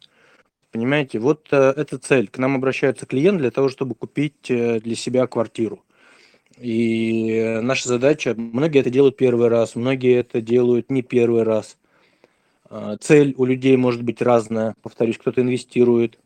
Понимаете, 0.71 1.19
вот 1.19 1.49
э, 1.51 1.73
это 1.75 1.97
цель. 1.97 2.27
К 2.27 2.37
нам 2.37 2.55
обращается 2.55 3.07
клиент 3.07 3.39
для 3.39 3.49
того, 3.49 3.69
чтобы 3.69 3.95
купить 3.95 4.49
э, 4.49 4.79
для 4.79 4.95
себя 4.95 5.25
квартиру. 5.25 5.83
И 6.59 7.59
наша 7.61 7.87
задача, 7.87 8.33
многие 8.35 8.81
это 8.81 8.89
делают 8.89 9.15
первый 9.15 9.47
раз, 9.47 9.75
многие 9.75 10.17
это 10.17 10.41
делают 10.41 10.91
не 10.91 11.01
первый 11.01 11.43
раз. 11.43 11.77
А, 12.69 12.97
цель 12.97 13.33
у 13.37 13.45
людей 13.45 13.77
может 13.77 14.03
быть 14.03 14.21
разная. 14.21 14.75
Повторюсь, 14.81 15.17
кто-то 15.17 15.41
инвестирует, 15.41 16.19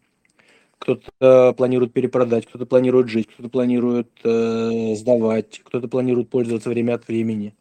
кто-то 0.79 1.53
планирует 1.53 1.93
перепродать, 1.93 2.47
кто-то 2.47 2.65
планирует 2.65 3.09
жить, 3.09 3.29
кто-то 3.31 3.47
планирует 3.49 4.09
э, 4.23 4.95
сдавать, 4.95 5.61
кто-то 5.63 5.87
планирует 5.87 6.29
пользоваться 6.29 6.69
время 6.69 6.95
от 6.95 7.07
времени. 7.07 7.55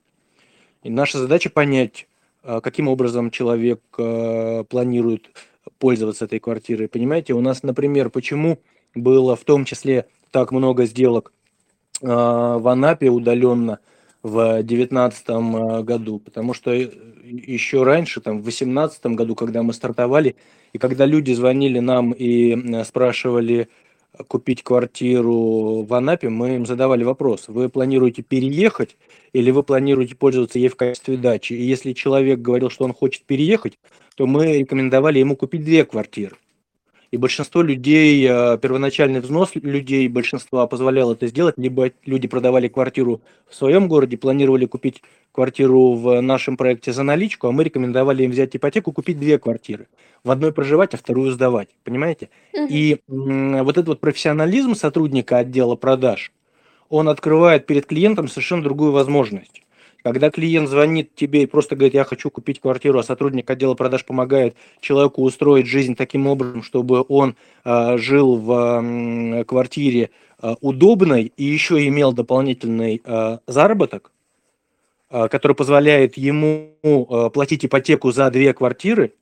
И 0.82 0.90
наша 0.90 1.18
задача 1.18 1.48
понять, 1.50 2.08
э, 2.42 2.60
каким 2.60 2.88
образом 2.88 3.30
человек 3.30 3.80
э, 3.98 4.64
планирует 4.68 5.30
пользоваться 5.78 6.24
этой 6.24 6.40
квартирой. 6.40 6.88
Понимаете, 6.88 7.34
у 7.34 7.40
нас, 7.40 7.62
например, 7.62 8.10
почему 8.10 8.58
было 8.94 9.36
в 9.36 9.44
том 9.44 9.64
числе 9.64 10.06
так 10.32 10.50
много 10.50 10.86
сделок 10.86 11.32
в 12.02 12.68
Анапе 12.68 13.08
удаленно 13.08 13.78
в 14.22 14.62
2019 14.62 15.24
э, 15.28 15.82
году, 15.82 16.18
потому 16.18 16.54
что 16.54 16.72
э, 16.72 16.88
еще 17.24 17.82
раньше, 17.82 18.20
там, 18.20 18.38
в 18.38 18.42
2018 18.42 19.06
году, 19.06 19.34
когда 19.34 19.62
мы 19.62 19.72
стартовали, 19.72 20.36
и 20.72 20.78
когда 20.78 21.06
люди 21.06 21.32
звонили 21.32 21.80
нам 21.80 22.12
и 22.12 22.82
спрашивали 22.84 23.68
купить 24.28 24.62
квартиру 24.62 25.82
в 25.82 25.94
Анапе, 25.94 26.28
мы 26.28 26.56
им 26.56 26.66
задавали 26.66 27.02
вопрос, 27.02 27.48
вы 27.48 27.68
планируете 27.68 28.22
переехать 28.22 28.96
или 29.32 29.50
вы 29.50 29.62
планируете 29.62 30.14
пользоваться 30.14 30.58
ей 30.58 30.68
в 30.68 30.76
качестве 30.76 31.16
дачи? 31.16 31.54
И 31.54 31.62
если 31.62 31.92
человек 31.92 32.40
говорил, 32.40 32.70
что 32.70 32.84
он 32.84 32.92
хочет 32.92 33.24
переехать, 33.24 33.78
то 34.16 34.26
мы 34.26 34.58
рекомендовали 34.58 35.18
ему 35.18 35.36
купить 35.36 35.64
две 35.64 35.84
квартиры. 35.84 36.36
И 37.12 37.18
большинство 37.18 37.60
людей, 37.60 38.26
э, 38.26 38.56
первоначальный 38.56 39.20
взнос 39.20 39.50
людей, 39.54 40.08
большинства 40.08 40.66
позволяло 40.66 41.12
это 41.12 41.26
сделать, 41.26 41.58
либо 41.58 41.90
люди 42.06 42.26
продавали 42.26 42.68
квартиру 42.68 43.20
в 43.46 43.54
своем 43.54 43.86
городе, 43.86 44.16
планировали 44.16 44.64
купить 44.64 45.02
квартиру 45.30 45.92
в 45.92 46.22
нашем 46.22 46.56
проекте 46.56 46.90
за 46.94 47.02
наличку, 47.02 47.48
а 47.48 47.52
мы 47.52 47.64
рекомендовали 47.64 48.24
им 48.24 48.30
взять 48.30 48.56
ипотеку, 48.56 48.92
купить 48.92 49.18
две 49.18 49.38
квартиры. 49.38 49.88
В 50.24 50.30
одной 50.30 50.52
проживать, 50.54 50.94
а 50.94 50.96
вторую 50.96 51.32
сдавать. 51.32 51.68
Понимаете? 51.84 52.30
Угу. 52.54 52.66
И 52.70 52.96
вот 53.08 53.76
этот 53.76 53.88
вот 53.88 54.00
профессионализм 54.00 54.74
сотрудника 54.74 55.36
отдела 55.36 55.76
продаж, 55.76 56.32
он 56.88 57.10
открывает 57.10 57.66
перед 57.66 57.84
клиентом 57.84 58.26
совершенно 58.26 58.62
другую 58.62 58.92
возможность. 58.92 59.61
Когда 60.02 60.30
клиент 60.30 60.68
звонит 60.68 61.14
тебе 61.14 61.44
и 61.44 61.46
просто 61.46 61.76
говорит, 61.76 61.94
я 61.94 62.04
хочу 62.04 62.30
купить 62.30 62.60
квартиру, 62.60 62.98
а 62.98 63.02
сотрудник 63.04 63.48
отдела 63.48 63.74
продаж 63.74 64.04
помогает 64.04 64.56
человеку 64.80 65.22
устроить 65.22 65.66
жизнь 65.66 65.94
таким 65.94 66.26
образом, 66.26 66.62
чтобы 66.62 67.04
он 67.08 67.36
э, 67.64 67.98
жил 67.98 68.36
в 68.36 68.52
э, 68.52 69.44
квартире 69.44 70.10
э, 70.40 70.54
удобной 70.60 71.32
и 71.36 71.44
еще 71.44 71.86
имел 71.86 72.12
дополнительный 72.12 73.00
э, 73.04 73.38
заработок, 73.46 74.10
э, 75.10 75.28
который 75.28 75.54
позволяет 75.54 76.16
ему 76.16 76.72
э, 76.82 77.30
платить 77.32 77.64
ипотеку 77.64 78.10
за 78.10 78.28
две 78.30 78.52
квартиры, 78.52 79.12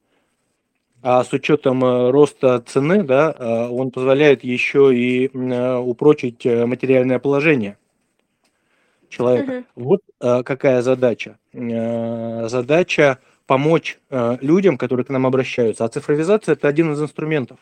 а 1.03 1.25
с 1.25 1.33
учетом 1.33 1.85
э, 1.85 2.11
роста 2.11 2.61
цены, 2.61 3.03
да, 3.03 3.35
э, 3.39 3.69
он 3.69 3.91
позволяет 3.91 4.45
еще 4.45 4.95
и 4.95 5.31
э, 5.33 5.77
упрочить 5.77 6.45
материальное 6.45 7.19
положение 7.19 7.77
человека. 9.11 9.65
Угу. 9.75 9.85
Вот 9.85 10.01
э, 10.21 10.43
какая 10.43 10.81
задача. 10.83 11.37
Э, 11.53 12.49
задача 12.49 13.19
помочь 13.47 13.99
э, 14.11 14.39
людям, 14.41 14.79
которые 14.79 15.05
к 15.05 15.11
нам 15.11 15.27
обращаются. 15.27 15.85
А 15.85 15.89
цифровизация 15.89 16.55
это 16.55 16.69
один 16.69 16.93
из 16.93 17.03
инструментов. 17.03 17.59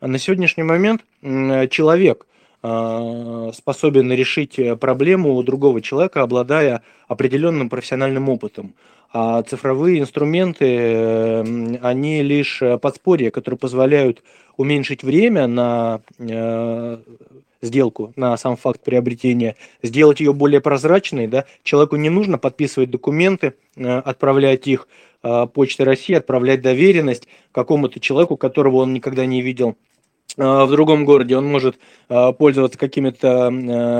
На 0.00 0.18
сегодняшний 0.18 0.62
момент 0.62 1.04
э, 1.22 1.66
человек 1.68 2.26
э, 2.62 3.50
способен 3.54 4.12
решить 4.12 4.60
проблему 4.78 5.42
другого 5.42 5.80
человека, 5.80 6.22
обладая 6.22 6.82
определенным 7.08 7.68
профессиональным 7.68 8.28
опытом. 8.28 8.74
А 9.12 9.42
цифровые 9.42 10.00
инструменты, 10.00 10.66
э, 10.66 11.76
они 11.82 12.22
лишь 12.22 12.62
подспорья, 12.80 13.30
которые 13.30 13.58
позволяют 13.58 14.22
уменьшить 14.56 15.02
время 15.02 15.46
на 15.46 16.02
э, 16.18 16.98
сделку, 17.62 18.12
на 18.16 18.36
сам 18.36 18.56
факт 18.56 18.82
приобретения, 18.82 19.56
сделать 19.82 20.20
ее 20.20 20.32
более 20.32 20.60
прозрачной, 20.60 21.26
да, 21.26 21.44
человеку 21.62 21.96
не 21.96 22.10
нужно 22.10 22.38
подписывать 22.38 22.90
документы, 22.90 23.54
э, 23.76 23.98
отправлять 23.98 24.66
их 24.66 24.88
э, 25.22 25.46
Почтой 25.52 25.86
России, 25.86 26.14
отправлять 26.14 26.62
доверенность 26.62 27.28
какому-то 27.52 28.00
человеку, 28.00 28.36
которого 28.36 28.76
он 28.76 28.94
никогда 28.94 29.26
не 29.26 29.42
видел 29.42 29.76
э, 30.36 30.42
в 30.42 30.70
другом 30.70 31.04
городе, 31.04 31.36
он 31.36 31.46
может 31.46 31.78
пользоваться 32.08 32.78
какими-то 32.78 33.50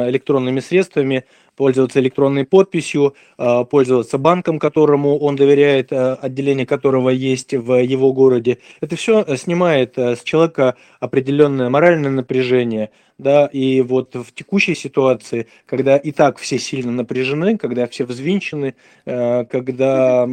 электронными 0.08 0.60
средствами, 0.60 1.24
пользоваться 1.54 2.00
электронной 2.00 2.44
подписью, 2.44 3.14
пользоваться 3.36 4.18
банком, 4.18 4.58
которому 4.58 5.18
он 5.18 5.36
доверяет, 5.36 5.92
отделение 5.92 6.66
которого 6.66 7.10
есть 7.10 7.54
в 7.54 7.74
его 7.74 8.12
городе. 8.12 8.58
Это 8.80 8.96
все 8.96 9.24
снимает 9.36 9.96
с 9.96 10.22
человека 10.22 10.74
определенное 10.98 11.68
моральное 11.68 12.10
напряжение, 12.10 12.90
да, 13.20 13.46
и 13.46 13.80
вот 13.82 14.14
в 14.14 14.32
текущей 14.34 14.74
ситуации, 14.74 15.46
когда 15.66 15.96
и 15.96 16.12
так 16.12 16.38
все 16.38 16.58
сильно 16.58 16.92
напряжены, 16.92 17.58
когда 17.58 17.86
все 17.86 18.04
взвинчены, 18.04 18.74
когда 19.04 20.26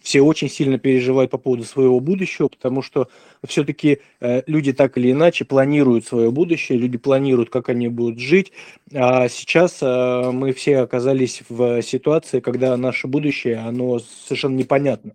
все 0.00 0.20
очень 0.20 0.48
сильно 0.48 0.78
переживают 0.78 1.30
по 1.30 1.38
поводу 1.38 1.64
своего 1.64 2.00
будущего, 2.00 2.48
потому 2.48 2.82
что 2.82 3.08
все-таки 3.46 4.00
э, 4.20 4.42
люди 4.46 4.72
так 4.72 4.96
или 4.98 5.12
иначе 5.12 5.44
планируют 5.44 6.06
свое 6.06 6.30
будущее, 6.30 6.78
люди 6.78 6.98
планируют, 6.98 7.50
как 7.50 7.68
они 7.68 7.88
будут 7.88 8.18
жить, 8.18 8.52
а 8.92 9.28
сейчас 9.28 9.78
э, 9.82 10.30
мы 10.32 10.52
все 10.52 10.78
оказались 10.78 11.42
в 11.48 11.82
ситуации, 11.82 12.40
когда 12.40 12.76
наше 12.76 13.06
будущее, 13.06 13.56
оно 13.56 13.98
совершенно 13.98 14.56
непонятно. 14.56 15.12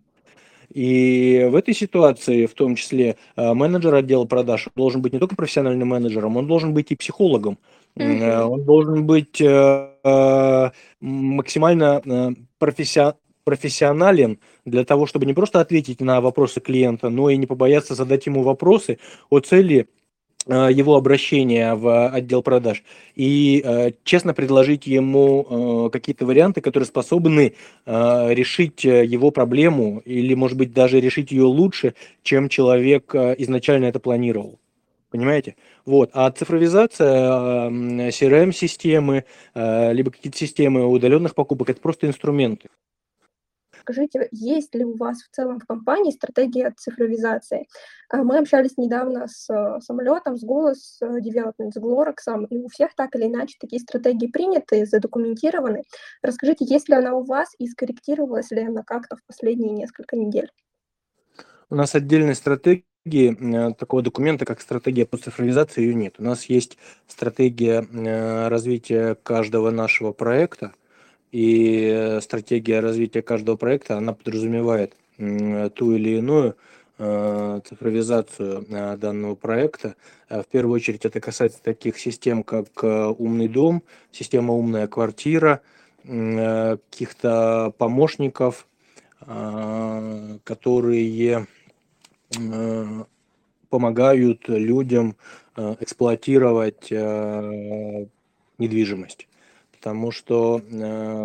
И 0.73 1.47
в 1.49 1.55
этой 1.55 1.73
ситуации, 1.73 2.45
в 2.45 2.53
том 2.53 2.75
числе, 2.75 3.15
э, 3.35 3.53
менеджер 3.53 3.95
отдела 3.95 4.25
продаж 4.25 4.67
должен 4.75 5.01
быть 5.01 5.13
не 5.13 5.19
только 5.19 5.35
профессиональным 5.35 5.87
менеджером, 5.87 6.37
он 6.37 6.47
должен 6.47 6.73
быть 6.73 6.91
и 6.91 6.95
психологом. 6.95 7.57
Mm-hmm. 7.95 8.41
Он 8.43 8.63
должен 8.63 9.05
быть 9.05 9.41
максимально 11.01 12.01
профессиональным 12.59 13.19
профессионален 13.45 14.37
для 14.65 14.85
того, 14.85 15.07
чтобы 15.07 15.25
не 15.25 15.33
просто 15.33 15.59
ответить 15.59 16.01
на 16.01 16.21
вопросы 16.21 16.59
клиента, 16.59 17.09
но 17.09 17.31
и 17.31 17.37
не 17.37 17.47
побояться 17.47 17.95
задать 17.95 18.27
ему 18.27 18.43
вопросы 18.43 18.99
о 19.31 19.39
цели 19.39 19.87
Э, 19.89 19.98
его 20.49 20.95
обращение 20.95 21.75
в 21.75 22.09
отдел 22.09 22.41
продаж 22.41 22.83
и 23.15 23.61
э, 23.63 23.91
честно 24.03 24.33
предложить 24.33 24.87
ему 24.87 25.87
э, 25.87 25.89
какие-то 25.91 26.25
варианты, 26.25 26.61
которые 26.61 26.87
способны 26.87 27.53
решить 27.85 28.83
его 28.83 29.31
проблему 29.31 30.01
или, 30.05 30.33
может 30.33 30.57
быть, 30.57 30.73
даже 30.73 30.99
решить 30.99 31.31
ее 31.31 31.43
лучше, 31.43 31.93
чем 32.23 32.49
человек 32.49 33.13
изначально 33.13 33.85
это 33.85 33.99
планировал. 33.99 34.59
Понимаете? 35.09 35.55
Вот. 35.85 36.11
А 36.13 36.29
цифровизация, 36.31 37.69
CRM-системы, 37.69 39.25
либо 39.55 40.11
какие-то 40.11 40.37
системы 40.37 40.85
удаленных 40.85 41.33
покупок– 41.33 41.69
это 41.71 41.81
просто 41.81 42.07
инструменты. 42.07 42.69
Скажите, 43.81 44.27
есть 44.31 44.73
ли 44.75 44.85
у 44.85 44.95
вас 44.95 45.21
в 45.21 45.29
целом 45.35 45.59
в 45.59 45.65
компании 45.65 46.11
стратегия 46.11 46.73
цифровизации? 46.77 47.67
А, 48.09 48.23
мы 48.23 48.37
общались 48.39 48.77
недавно 48.77 49.27
с 49.27 49.49
э, 49.49 49.79
самолетом, 49.81 50.37
с 50.37 50.43
Голос 50.43 50.99
Development, 51.01 51.71
с 51.71 51.77
Glorx, 51.77 52.47
и 52.49 52.57
у 52.57 52.67
всех 52.67 52.95
так 52.95 53.15
или 53.15 53.25
иначе 53.25 53.57
такие 53.59 53.79
стратегии 53.79 54.27
приняты, 54.27 54.85
задокументированы. 54.85 55.83
Расскажите, 56.21 56.65
есть 56.65 56.89
ли 56.89 56.95
она 56.95 57.13
у 57.13 57.23
вас 57.23 57.49
и 57.57 57.67
скорректировалась 57.67 58.51
ли 58.51 58.61
она 58.61 58.83
как-то 58.83 59.15
в 59.15 59.23
последние 59.25 59.71
несколько 59.71 60.15
недель? 60.15 60.49
У 61.69 61.75
нас 61.75 61.93
отдельной 61.93 62.35
стратегии 62.35 62.83
э, 63.05 63.73
такого 63.75 64.01
документа, 64.01 64.45
как 64.45 64.61
стратегия 64.61 65.05
по 65.05 65.17
цифровизации, 65.17 65.81
ее 65.81 65.93
нет. 65.93 66.15
У 66.17 66.23
нас 66.23 66.45
есть 66.45 66.77
стратегия 67.07 67.85
э, 67.91 68.47
развития 68.47 69.15
каждого 69.15 69.69
нашего 69.69 70.11
проекта, 70.11 70.73
и 71.31 72.17
стратегия 72.21 72.79
развития 72.79 73.21
каждого 73.21 73.55
проекта, 73.55 73.97
она 73.97 74.13
подразумевает 74.13 74.95
ту 75.17 75.93
или 75.93 76.17
иную 76.17 76.55
э, 76.97 77.61
цифровизацию 77.67 78.65
э, 78.69 78.97
данного 78.97 79.35
проекта. 79.35 79.95
Э, 80.29 80.41
в 80.41 80.47
первую 80.47 80.75
очередь 80.75 81.05
это 81.05 81.19
касается 81.19 81.61
таких 81.61 81.99
систем, 81.99 82.43
как 82.43 82.83
умный 82.83 83.47
дом, 83.47 83.83
система 84.11 84.53
умная 84.53 84.87
квартира, 84.87 85.61
каких-то 86.01 87.73
помощников, 87.77 88.65
которые 90.45 91.45
помогают 93.69 94.47
людям 94.47 95.17
эксплуатировать 95.57 96.89
недвижимость. 98.57 99.28
Потому 99.79 100.11
что 100.11 100.61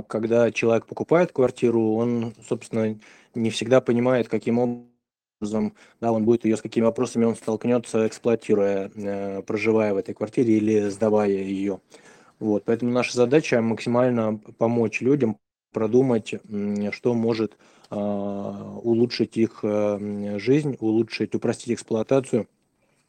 когда 0.08 0.50
человек 0.52 0.86
покупает 0.86 1.32
квартиру, 1.32 1.94
он, 1.94 2.34
собственно, 2.48 2.96
не 3.34 3.50
всегда 3.50 3.80
понимает, 3.80 4.28
каким 4.28 4.58
образом 4.58 5.74
да, 6.00 6.12
он 6.12 6.24
будет 6.24 6.44
ее, 6.44 6.56
с 6.56 6.62
какими 6.62 6.84
вопросами 6.84 7.24
он 7.24 7.34
столкнется, 7.34 8.06
эксплуатируя, 8.06 9.42
проживая 9.42 9.92
в 9.92 9.96
этой 9.96 10.14
квартире 10.14 10.56
или 10.56 10.88
сдавая 10.88 11.28
ее. 11.28 11.80
Вот, 12.38 12.64
поэтому 12.64 12.92
наша 12.92 13.16
задача 13.16 13.60
максимально 13.60 14.38
помочь 14.58 15.00
людям 15.00 15.36
продумать, 15.72 16.34
что 16.92 17.14
может 17.14 17.56
а, 17.90 18.78
улучшить 18.82 19.36
их 19.36 19.60
э, 19.62 20.38
жизнь, 20.38 20.76
улучшить, 20.80 21.34
упростить 21.34 21.74
эксплуатацию 21.74 22.48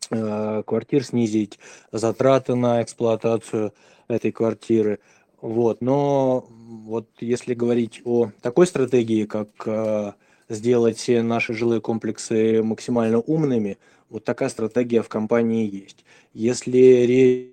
э, 0.10 0.64
квартир, 0.66 1.04
снизить 1.04 1.60
затраты 1.92 2.56
на 2.56 2.84
эксплуатацию 2.84 3.74
этой 4.08 4.32
квартиры. 4.32 5.00
Вот. 5.46 5.80
Но 5.82 6.48
вот 6.50 7.08
если 7.20 7.54
говорить 7.54 8.02
о 8.04 8.32
такой 8.42 8.66
стратегии, 8.66 9.26
как 9.26 9.50
э, 9.68 10.14
сделать 10.50 11.06
наши 11.08 11.54
жилые 11.54 11.82
комплексы 11.82 12.64
максимально 12.64 13.20
умными, 13.20 13.78
вот 14.10 14.24
такая 14.24 14.50
стратегия 14.50 15.04
в 15.04 15.08
компании 15.08 15.70
есть. 15.72 16.04
Если 16.34 16.80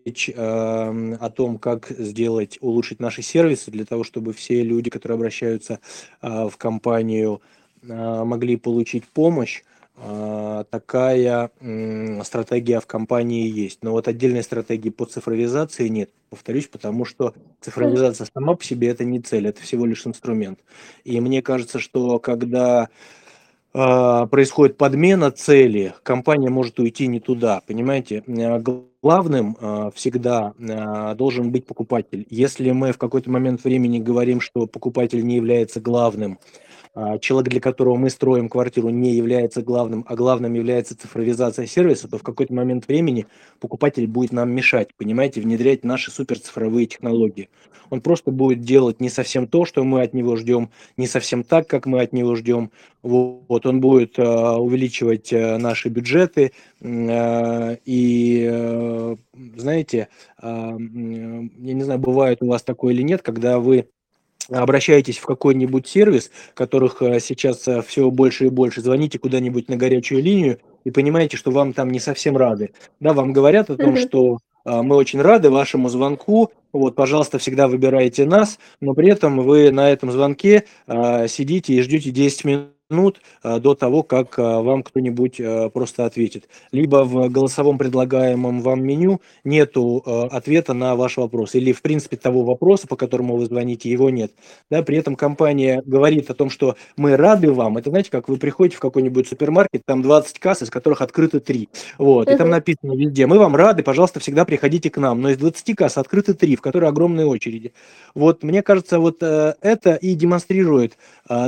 речь 0.07 0.31
э, 0.31 0.35
о 0.35 1.31
том, 1.31 1.59
как 1.59 1.91
сделать, 1.91 2.57
улучшить 2.63 2.99
наши 2.99 3.21
сервисы 3.21 3.71
для 3.71 3.85
того, 3.85 4.05
чтобы 4.05 4.33
все 4.33 4.63
люди, 4.63 4.89
которые 4.89 5.17
обращаются 5.17 5.79
э, 6.23 6.49
в 6.49 6.57
компанию, 6.57 7.43
э, 7.83 8.25
могли 8.25 8.57
получить 8.57 9.05
помощь, 9.05 9.65
такая 9.95 11.51
э, 11.61 12.23
стратегия 12.25 12.81
в 12.81 12.87
компании 12.87 13.49
есть. 13.49 13.81
Но 13.83 13.93
вот 13.93 14.09
отдельной 14.09 14.43
стратегии 14.43 14.91
по 14.91 15.05
цифровизации 15.05 15.89
нет, 15.89 16.11
повторюсь, 16.31 16.67
потому 16.67 17.05
что 17.05 17.35
цифровизация 17.61 18.27
сама 18.33 18.55
по 18.55 18.65
себе 18.65 18.89
это 18.89 19.05
не 19.05 19.21
цель, 19.21 19.47
это 19.49 19.61
всего 19.63 19.87
лишь 19.87 20.07
инструмент. 20.07 20.59
И 21.05 21.21
мне 21.21 21.43
кажется, 21.43 21.79
что 21.79 22.19
когда 22.19 22.89
а, 23.75 24.27
происходит 24.27 24.77
подмена 24.77 25.31
цели, 25.31 25.95
компания 26.03 26.51
может 26.51 26.79
уйти 26.79 27.07
не 27.07 27.21
туда, 27.21 27.63
понимаете? 27.67 28.23
Э, 28.27 28.63
главным 29.03 29.57
а, 29.61 29.91
всегда 29.93 30.53
а, 30.59 31.15
должен 31.15 31.51
быть 31.51 31.67
покупатель. 31.67 32.27
Если 32.29 32.71
мы 32.71 32.93
в 32.93 32.99
какой-то 32.99 33.31
момент 33.31 33.65
времени 33.65 33.99
говорим, 33.99 34.41
что 34.41 34.67
покупатель 34.67 35.25
не 35.25 35.37
является 35.37 35.81
главным, 35.81 36.39
а, 36.39 36.72
человек, 37.21 37.51
для 37.51 37.61
которого 37.61 37.97
мы 37.97 38.11
строим 38.11 38.49
квартиру, 38.49 38.91
не 38.91 39.15
является 39.15 39.63
главным, 39.63 40.05
а 40.07 40.15
главным 40.15 40.53
является 40.55 40.97
цифровизация 40.97 41.67
сервиса, 41.67 42.09
то 42.09 42.19
в 42.19 42.23
какой-то 42.23 42.53
момент 42.53 42.87
времени 42.87 43.27
покупатель 43.61 44.07
будет 44.07 44.33
нам 44.33 44.51
мешать, 44.51 44.89
понимаете, 44.97 45.41
внедрять 45.41 45.85
наши 45.85 46.11
суперцифровые 46.11 46.87
технологии. 46.87 47.49
Он 47.93 48.01
просто 48.01 48.31
будет 48.31 48.63
делать 48.63 49.01
не 49.01 49.11
совсем 49.11 49.47
то, 49.47 49.67
что 49.67 49.85
мы 49.85 50.01
от 50.01 50.15
него 50.15 50.37
ждем, 50.37 50.71
не 50.97 51.07
совсем 51.07 51.45
так, 51.45 51.67
как 51.67 51.85
мы 51.85 52.01
от 52.01 52.15
него 52.15 52.35
ждем. 52.37 52.71
Вот, 53.03 53.67
он 53.67 53.81
будет 53.81 54.19
uh, 54.19 54.57
увеличивать 54.57 55.31
uh, 55.31 55.59
наши 55.59 55.91
бюджеты. 55.91 56.53
Uh, 56.81 57.79
и, 57.85 59.17
знаете, 59.57 60.09
я 60.43 60.75
не 60.79 61.83
знаю, 61.83 62.01
бывает 62.01 62.39
у 62.41 62.47
вас 62.47 62.63
такое 62.63 62.95
или 62.95 63.03
нет, 63.03 63.21
когда 63.21 63.59
вы 63.59 63.89
обращаетесь 64.49 65.19
в 65.19 65.27
какой-нибудь 65.27 65.87
сервис, 65.87 66.31
которых 66.55 67.03
э, 67.03 67.21
сейчас 67.21 67.67
э, 67.69 67.83
все 67.83 68.11
больше 68.11 68.47
и 68.47 68.51
больше, 68.51 68.81
звоните 68.81 69.19
куда-нибудь 69.19 69.69
на 69.69 69.77
горячую 69.77 70.23
линию 70.23 70.59
и 70.85 70.91
понимаете, 70.91 71.37
что 71.37 71.51
вам 71.51 71.73
там 71.73 71.91
не 71.91 72.01
совсем 72.01 72.37
рады. 72.37 72.73
Да, 73.01 73.13
вам 73.13 73.33
говорят 73.33 73.71
о 73.71 73.77
том, 73.77 73.97
что 73.97 74.39
э, 74.65 74.83
мы 74.83 74.97
очень 74.97 75.21
рады 75.21 75.51
вашему 75.51 75.89
звонку, 75.89 76.51
вот, 76.73 76.95
пожалуйста, 76.95 77.39
всегда 77.39 77.69
выбирайте 77.69 78.25
нас, 78.25 78.59
но 78.81 78.95
при 78.95 79.11
этом 79.11 79.41
вы 79.43 79.71
на 79.71 79.91
этом 79.91 80.11
звонке 80.11 80.65
сидите 80.89 81.75
и 81.75 81.83
ждете 81.83 82.11
10 82.11 82.45
минут 82.45 82.69
минут 82.93 83.21
э, 83.43 83.59
до 83.59 83.75
того, 83.75 84.03
как 84.03 84.39
э, 84.39 84.43
вам 84.43 84.83
кто-нибудь 84.83 85.41
э, 85.41 85.71
просто 85.71 86.05
ответит. 86.05 86.49
Либо 86.71 87.05
в 87.05 87.29
голосовом 87.29 87.79
предлагаемом 87.79 88.61
вам 88.61 88.85
меню 88.85 89.21
нету 89.45 90.03
ответа 90.31 90.75
на 90.75 90.95
ваш 90.95 91.17
вопрос, 91.17 91.55
или 91.55 91.73
в 91.73 91.83
принципе 91.83 92.17
того 92.17 92.45
вопроса, 92.45 92.87
по 92.87 92.97
которому 92.97 93.37
вы 93.37 93.47
звоните, 93.47 93.91
его 93.91 94.11
нет. 94.11 94.33
Да, 94.71 94.83
при 94.83 94.97
этом 94.99 95.17
компания 95.17 95.83
говорит 95.85 96.31
о 96.31 96.35
том, 96.35 96.51
что 96.51 96.77
мы 96.97 97.17
рады 97.17 97.51
вам. 97.53 97.79
Это 97.79 97.91
знаете, 97.91 98.11
как 98.11 98.29
вы 98.29 98.37
приходите 98.37 98.77
в 98.77 98.81
какой-нибудь 98.81 99.29
супермаркет, 99.29 99.83
там 99.85 100.03
20 100.03 100.39
касс, 100.39 100.63
из 100.63 100.71
которых 100.71 101.01
открыто 101.01 101.41
3. 101.41 101.69
Вот, 101.99 102.31
и 102.31 102.37
там 102.37 102.51
написано 102.51 102.95
везде, 102.95 103.27
мы 103.27 103.39
вам 103.39 103.57
рады, 103.57 103.83
пожалуйста, 103.83 104.21
всегда 104.21 104.45
приходите 104.45 104.91
к 104.91 104.99
нам. 104.99 105.21
Но 105.21 105.31
из 105.31 105.39
20 105.39 105.77
касс 105.77 105.97
открыты 105.97 106.35
3, 106.35 106.57
в 106.57 106.61
которые 106.61 106.89
огромные 106.89 107.27
очереди. 107.27 107.73
Вот, 108.15 108.43
мне 108.43 108.63
кажется, 108.63 108.99
вот 108.99 109.23
это 109.23 109.95
и 109.95 110.15
демонстрирует 110.15 110.99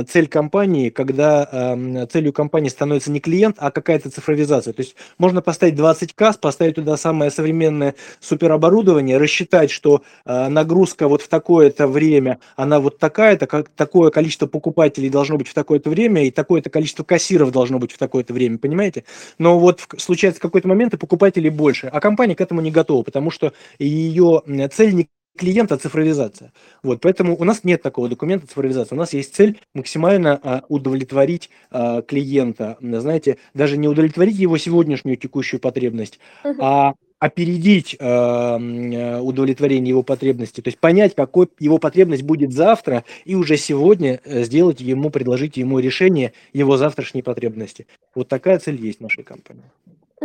цель 0.07 0.27
компании, 0.27 0.89
когда 0.89 1.34
э, 1.43 2.07
целью 2.07 2.33
компании 2.33 2.69
становится 2.69 3.11
не 3.11 3.19
клиент, 3.19 3.57
а 3.59 3.71
какая-то 3.71 4.09
цифровизация. 4.09 4.73
То 4.73 4.81
есть 4.81 4.95
можно 5.17 5.41
поставить 5.41 5.75
20 5.75 6.13
касс, 6.13 6.37
поставить 6.37 6.75
туда 6.75 6.97
самое 6.97 7.31
современное 7.31 7.95
супероборудование, 8.19 9.17
рассчитать, 9.17 9.71
что 9.71 10.03
э, 10.25 10.47
нагрузка 10.47 11.07
вот 11.07 11.21
в 11.21 11.27
такое-то 11.27 11.87
время, 11.87 12.39
она 12.55 12.79
вот 12.79 12.97
такая-то, 12.99 13.47
как, 13.47 13.69
такое 13.69 14.11
количество 14.11 14.47
покупателей 14.47 15.09
должно 15.09 15.37
быть 15.37 15.47
в 15.47 15.53
такое-то 15.53 15.89
время, 15.89 16.25
и 16.25 16.31
такое-то 16.31 16.69
количество 16.69 17.03
кассиров 17.03 17.51
должно 17.51 17.79
быть 17.79 17.91
в 17.91 17.97
такое-то 17.97 18.33
время, 18.33 18.57
понимаете? 18.57 19.03
Но 19.37 19.59
вот 19.59 19.81
случается 19.97 20.41
какой-то 20.41 20.67
момент, 20.67 20.93
и 20.93 20.97
покупателей 20.97 21.49
больше, 21.49 21.87
а 21.87 21.99
компания 21.99 22.35
к 22.35 22.41
этому 22.41 22.61
не 22.61 22.71
готова, 22.71 23.03
потому 23.03 23.31
что 23.31 23.53
ее 23.79 24.41
цель 24.71 24.93
не 24.93 25.09
клиента 25.37 25.77
цифровизация. 25.77 26.51
Вот, 26.83 27.01
поэтому 27.01 27.35
у 27.37 27.43
нас 27.43 27.63
нет 27.63 27.81
такого 27.81 28.09
документа 28.09 28.47
цифровизации. 28.47 28.95
У 28.95 28.97
нас 28.97 29.13
есть 29.13 29.35
цель 29.35 29.59
максимально 29.73 30.39
а, 30.41 30.63
удовлетворить 30.67 31.49
а, 31.71 32.01
клиента. 32.01 32.77
Знаете, 32.81 33.37
даже 33.53 33.77
не 33.77 33.87
удовлетворить 33.87 34.37
его 34.37 34.57
сегодняшнюю 34.57 35.17
текущую 35.17 35.59
потребность, 35.59 36.19
uh-huh. 36.43 36.55
а 36.59 36.93
опередить 37.19 37.95
э, 37.97 39.19
удовлетворение 39.19 39.89
его 39.89 40.03
потребности, 40.03 40.61
то 40.61 40.67
есть 40.67 40.79
понять, 40.79 41.15
какой 41.15 41.47
его 41.59 41.77
потребность 41.77 42.23
будет 42.23 42.51
завтра, 42.51 43.03
и 43.23 43.35
уже 43.35 43.57
сегодня 43.57 44.19
э, 44.25 44.43
сделать 44.43 44.81
ему, 44.81 45.09
предложить 45.09 45.57
ему 45.57 45.79
решение 45.79 46.33
его 46.53 46.77
завтрашней 46.77 47.23
потребности. 47.23 47.87
Вот 48.13 48.27
такая 48.27 48.59
цель 48.59 48.79
есть 48.85 48.99
в 48.99 49.01
нашей 49.01 49.23
компании. 49.23 49.63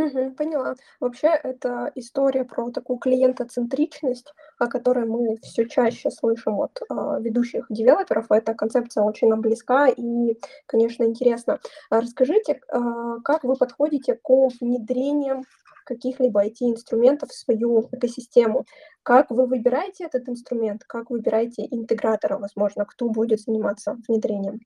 Угу, 0.01 0.31
поняла. 0.31 0.77
Вообще, 0.99 1.29
это 1.29 1.93
история 1.95 2.45
про 2.45 2.71
такую 2.71 2.99
клиентоцентричность, 2.99 4.33
о 4.59 4.67
которой 4.67 5.05
мы 5.05 5.37
все 5.43 5.69
чаще 5.69 6.11
слышим 6.11 6.61
от 6.61 6.81
а, 6.89 7.21
ведущих 7.21 7.67
девелоперов. 7.69 8.31
Эта 8.31 8.55
концепция 8.55 9.05
очень 9.05 9.29
нам 9.29 9.43
близка 9.43 9.89
и, 9.89 10.39
конечно, 10.67 11.05
интересна. 11.05 11.61
А 11.91 12.01
расскажите, 12.01 12.61
а, 12.69 13.21
как 13.21 13.45
вы 13.45 13.57
подходите 13.57 14.15
к 14.15 14.31
внедрениям 14.61 15.45
каких-либо 15.85 16.47
IT-инструментов 16.47 17.31
в 17.31 17.35
свою 17.35 17.89
экосистему? 17.93 18.65
Как 19.03 19.31
вы 19.31 19.47
выбираете 19.47 20.05
этот 20.05 20.29
инструмент? 20.31 20.85
Как 20.85 21.11
выбираете 21.11 21.67
интегратора, 21.71 22.39
возможно, 22.39 22.87
кто 22.87 23.09
будет 23.09 23.41
заниматься 23.41 23.99
внедрением? 24.09 24.61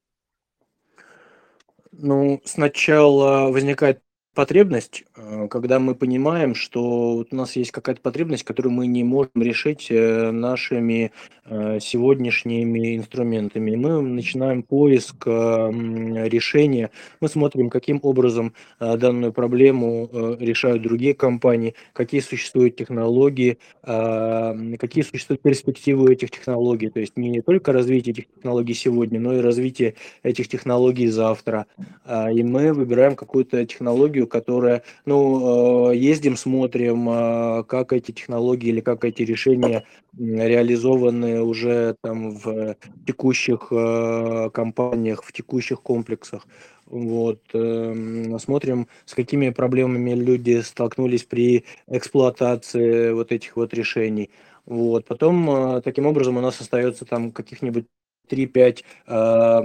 Ну, 1.90 2.40
сначала 2.44 3.50
возникает 3.50 4.00
потребность, 4.34 5.04
э, 5.16 5.48
когда 5.48 5.78
мы 5.78 5.94
понимаем, 5.94 6.54
что 6.54 7.24
у 7.30 7.34
нас 7.34 7.56
есть 7.56 7.70
какая-то 7.70 8.00
потребность, 8.00 8.42
которую 8.42 8.72
мы 8.72 8.86
не 8.86 9.04
можем 9.04 9.30
решить 9.40 9.86
э, 9.90 10.30
нашими 10.30 11.12
э, 11.44 11.78
сегодняшними 11.80 12.96
инструментами. 12.96 13.76
Мы 13.76 14.02
начинаем 14.02 14.62
поиск 14.62 15.26
решения, 15.26 16.90
мы 17.20 17.28
смотрим, 17.28 17.70
каким 17.70 18.00
образом 18.02 18.54
данную 18.80 19.32
проблему 19.32 20.08
решают 20.40 20.82
другие 20.82 21.14
компании, 21.14 21.74
какие 21.92 22.20
существуют 22.20 22.76
технологии, 22.76 23.58
какие 23.82 25.04
существуют 25.04 25.42
перспективы 25.42 26.12
этих 26.12 26.30
технологий. 26.30 26.88
То 26.88 27.00
есть 27.00 27.16
не 27.16 27.40
только 27.40 27.72
развитие 27.72 28.12
этих 28.12 28.26
технологий 28.34 28.74
сегодня, 28.74 29.20
но 29.20 29.34
и 29.34 29.40
развитие 29.40 29.94
этих 30.22 30.48
технологий 30.48 31.08
завтра. 31.08 31.66
И 32.08 32.42
мы 32.42 32.72
выбираем 32.72 33.16
какую-то 33.16 33.64
технологию, 33.66 34.23
технологию, 34.24 34.28
которая, 34.28 34.82
ну, 35.06 35.90
э, 35.90 35.96
ездим, 35.96 36.36
смотрим, 36.36 37.08
э, 37.08 37.64
как 37.64 37.92
эти 37.92 38.12
технологии 38.12 38.68
или 38.70 38.80
как 38.80 39.04
эти 39.04 39.22
решения 39.22 39.84
реализованы 40.18 41.42
уже 41.42 41.96
там 42.02 42.30
в 42.30 42.76
текущих 43.06 43.68
э, 43.70 44.50
компаниях, 44.52 45.22
в 45.24 45.32
текущих 45.32 45.80
комплексах. 45.82 46.46
Вот, 46.86 47.40
эм, 47.54 48.38
смотрим, 48.38 48.86
с 49.06 49.14
какими 49.14 49.50
проблемами 49.50 50.14
люди 50.14 50.62
столкнулись 50.62 51.24
при 51.24 51.64
эксплуатации 51.88 53.12
вот 53.12 53.32
этих 53.32 53.56
вот 53.56 53.74
решений. 53.74 54.30
Вот. 54.66 55.06
Потом, 55.06 55.82
таким 55.82 56.06
образом, 56.06 56.36
у 56.36 56.40
нас 56.40 56.60
остается 56.60 57.04
там 57.04 57.32
каких-нибудь 57.32 57.86
3-5 58.28 58.84
э, 59.06 59.62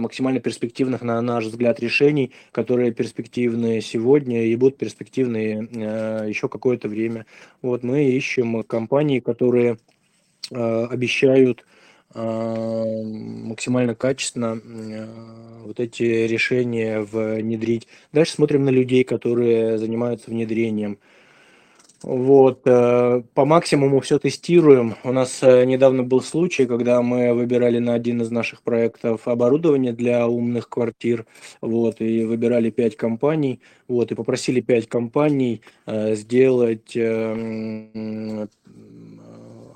максимально 0.00 0.40
перспективных, 0.40 1.02
на 1.02 1.20
наш 1.22 1.44
взгляд, 1.44 1.80
решений, 1.80 2.32
которые 2.52 2.92
перспективны 2.92 3.80
сегодня 3.80 4.44
и 4.46 4.56
будут 4.56 4.76
перспективны 4.76 5.68
э, 5.72 6.28
еще 6.28 6.48
какое-то 6.48 6.88
время. 6.88 7.26
Вот 7.62 7.82
мы 7.82 8.04
ищем 8.04 8.62
компании, 8.62 9.20
которые 9.20 9.78
э, 10.50 10.84
обещают 10.86 11.64
максимально 12.14 13.94
качественно 13.94 14.60
вот 15.64 15.80
эти 15.80 16.02
решения 16.02 17.00
внедрить. 17.00 17.88
Дальше 18.12 18.34
смотрим 18.34 18.66
на 18.66 18.68
людей, 18.68 19.02
которые 19.02 19.78
занимаются 19.78 20.30
внедрением. 20.30 20.98
Вот, 22.02 22.62
э, 22.64 23.22
по 23.34 23.44
максимуму 23.44 24.00
все 24.00 24.18
тестируем. 24.18 24.96
У 25.04 25.12
нас 25.12 25.40
э, 25.42 25.64
недавно 25.64 26.02
был 26.02 26.20
случай, 26.20 26.66
когда 26.66 27.00
мы 27.00 27.32
выбирали 27.32 27.78
на 27.78 27.94
один 27.94 28.22
из 28.22 28.30
наших 28.30 28.62
проектов 28.62 29.28
оборудование 29.28 29.92
для 29.92 30.26
умных 30.26 30.68
квартир, 30.68 31.26
вот, 31.60 32.00
и 32.00 32.24
выбирали 32.24 32.70
пять 32.70 32.96
компаний, 32.96 33.60
вот, 33.86 34.10
и 34.10 34.16
попросили 34.16 34.60
пять 34.60 34.88
компаний 34.88 35.62
э, 35.86 36.16
сделать, 36.16 36.96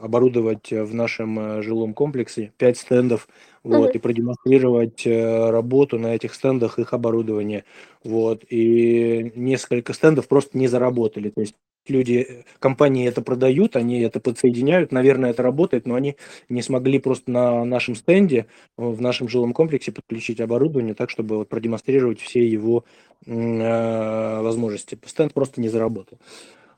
оборудовать 0.00 0.70
в 0.70 0.94
нашем 0.94 1.62
жилом 1.62 1.94
комплексе 1.94 2.52
пять 2.58 2.78
стендов, 2.78 3.28
вот, 3.62 3.94
и 3.94 3.98
продемонстрировать 3.98 5.06
работу 5.06 5.98
на 5.98 6.14
этих 6.14 6.34
стендах 6.34 6.78
их 6.80 6.92
оборудования, 6.92 7.64
вот, 8.02 8.44
и 8.48 9.32
несколько 9.36 9.92
стендов 9.92 10.26
просто 10.28 10.58
не 10.58 10.66
заработали, 10.66 11.30
то 11.30 11.40
есть 11.40 11.54
люди, 11.90 12.44
компании 12.58 13.08
это 13.08 13.22
продают, 13.22 13.76
они 13.76 14.00
это 14.00 14.20
подсоединяют, 14.20 14.92
наверное, 14.92 15.30
это 15.30 15.42
работает, 15.42 15.86
но 15.86 15.94
они 15.94 16.16
не 16.48 16.62
смогли 16.62 16.98
просто 16.98 17.30
на 17.30 17.64
нашем 17.64 17.94
стенде, 17.94 18.46
в 18.76 19.00
нашем 19.00 19.28
жилом 19.28 19.52
комплексе 19.52 19.92
подключить 19.92 20.40
оборудование 20.40 20.94
так, 20.94 21.10
чтобы 21.10 21.36
вот 21.38 21.48
продемонстрировать 21.48 22.20
все 22.20 22.46
его 22.46 22.84
э, 23.26 24.40
возможности. 24.42 24.98
Стенд 25.06 25.34
просто 25.34 25.60
не 25.60 25.68
заработал. 25.68 26.18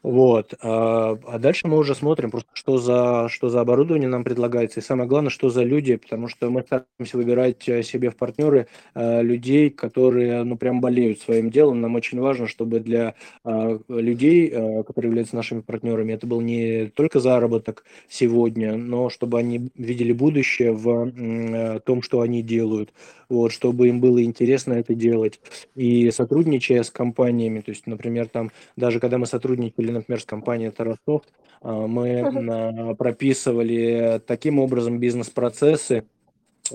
Вот. 0.03 0.55
А, 0.63 1.19
а 1.27 1.39
дальше 1.39 1.67
мы 1.67 1.77
уже 1.77 1.95
смотрим, 1.95 2.31
просто 2.31 2.49
что 2.53 2.79
за, 2.79 3.29
что 3.29 3.49
за 3.49 3.61
оборудование 3.61 4.09
нам 4.09 4.23
предлагается. 4.25 4.81
И 4.81 4.83
самое 4.83 5.09
главное, 5.09 5.31
что 5.31 5.51
за 5.51 5.65
люди, 5.65 5.97
потому 5.97 6.29
что 6.29 6.51
мы 6.51 6.63
стараемся 6.63 7.17
выбирать 7.17 7.69
э, 7.69 7.83
себе 7.83 8.11
в 8.11 8.17
партнеры 8.17 8.69
а, 8.95 9.21
людей, 9.23 9.71
которые, 9.71 10.45
ну, 10.45 10.57
прям 10.57 10.81
болеют 10.81 11.21
своим 11.21 11.51
делом. 11.51 11.81
Нам 11.81 11.97
очень 11.97 12.21
важно, 12.21 12.47
чтобы 12.47 12.81
для 12.81 13.15
а, 13.45 13.79
людей, 13.89 14.53
а, 14.55 14.83
которые 14.85 15.11
являются 15.11 15.35
нашими 15.35 15.61
партнерами, 15.61 16.13
это 16.13 16.27
был 16.27 16.41
не 16.41 16.87
только 16.95 17.19
заработок 17.19 17.85
сегодня, 18.09 18.77
но 18.77 19.11
чтобы 19.11 19.39
они 19.39 19.71
видели 19.75 20.13
будущее 20.13 20.73
в 20.73 21.81
том, 21.85 22.03
что 22.03 22.21
они 22.21 22.43
делают 22.43 22.93
вот, 23.29 23.53
чтобы 23.53 23.89
им 23.89 24.01
было 24.01 24.23
интересно 24.23 24.75
это 24.75 24.95
делать. 24.95 25.41
И 25.75 26.11
сотрудничая 26.11 26.83
с 26.83 26.91
компаниями, 26.91 27.61
то 27.61 27.71
есть, 27.71 27.87
например, 27.87 28.29
там, 28.29 28.51
даже 28.77 29.01
когда 29.01 29.19
мы 29.19 29.27
сотрудничали, 29.27 29.88
например, 29.91 30.21
с 30.21 30.25
компанией 30.25 30.71
Тарасофт, 30.71 31.33
а, 31.61 31.87
мы 31.87 32.97
прописывали 32.97 34.21
таким 34.27 34.59
образом 34.59 34.99
бизнес-процессы, 34.99 36.05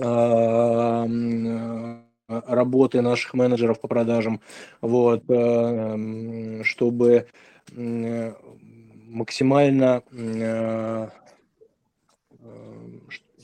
а, 0.00 1.06
работы 2.28 3.02
наших 3.02 3.34
менеджеров 3.34 3.80
по 3.80 3.88
продажам, 3.88 4.40
вот, 4.80 5.24
э, 5.28 6.62
чтобы 6.64 7.26
максимально 7.76 10.02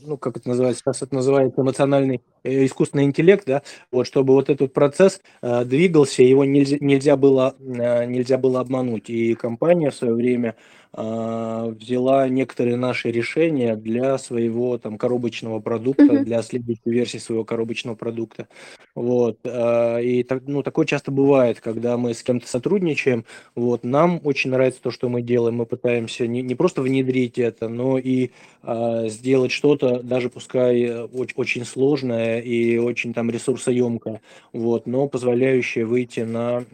ну, 0.03 0.17
как 0.17 0.37
это 0.37 0.49
называется, 0.49 0.83
сейчас 0.83 1.03
это 1.03 1.15
называется 1.15 1.61
эмоциональный 1.61 2.23
искусственный 2.44 3.05
интеллект, 3.05 3.44
да, 3.46 3.62
вот, 3.90 4.07
чтобы 4.07 4.35
вот 4.35 4.50
этот 4.50 4.72
процесс 4.72 5.20
э, 5.42 5.64
двигался, 5.64 6.22
его 6.22 6.44
нельзя, 6.44 6.76
нельзя, 6.81 7.16
было, 7.16 7.55
э, 7.59 8.07
нельзя 8.07 8.38
было 8.38 8.61
обмануть. 8.61 9.11
И 9.11 9.35
компания 9.35 9.90
в 9.90 9.94
свое 9.94 10.14
время 10.14 10.57
э, 10.92 11.74
взяла 11.79 12.29
некоторые 12.29 12.76
наши 12.76 13.11
решения 13.11 13.76
для 13.76 14.18
своего 14.18 14.79
там 14.79 14.98
коробочного 14.98 15.61
продукта, 15.61 16.05
mm-hmm. 16.05 16.24
для 16.24 16.42
следующей 16.42 16.81
версии 16.90 17.18
своего 17.18 17.44
коробочного 17.44 17.94
продукта. 17.94 18.48
Вот. 18.94 19.38
Э, 19.44 20.03
и 20.03 20.22
так, 20.22 20.42
ну, 20.46 20.62
такое 20.62 20.87
часто 20.87 21.11
бывает, 21.11 21.61
когда 21.61 21.96
мы 21.96 22.14
с 22.14 22.22
кем-то 22.22 22.48
сотрудничаем, 22.48 23.24
вот, 23.55 23.85
нам 23.85 24.20
очень 24.24 24.50
нравится 24.50 24.83
то, 24.83 24.90
что 24.90 25.09
мы 25.09 25.22
делаем, 25.22 25.57
мы 25.57 25.66
пытаемся 25.66 26.26
не, 26.26 26.42
не 26.42 26.55
просто 26.55 26.83
внедрить 26.83 27.38
это, 27.38 27.68
но 27.68 27.98
и 27.98 28.31
э, 28.62 29.09
сделать 29.09 29.53
что-то, 29.53 30.03
даже 30.03 30.31
пускай 30.31 31.05
очень, 31.05 31.35
очень 31.37 31.64
сложное 31.64 32.30
и 32.38 32.79
очень 32.79 33.12
там 33.12 33.31
ресурсоемкое, 33.31 34.21
вот, 34.53 34.87
но 34.87 35.09
позволяющее 35.09 35.85
выйти 35.85 36.21
на 36.21 36.64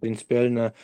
принципиально 0.00 0.74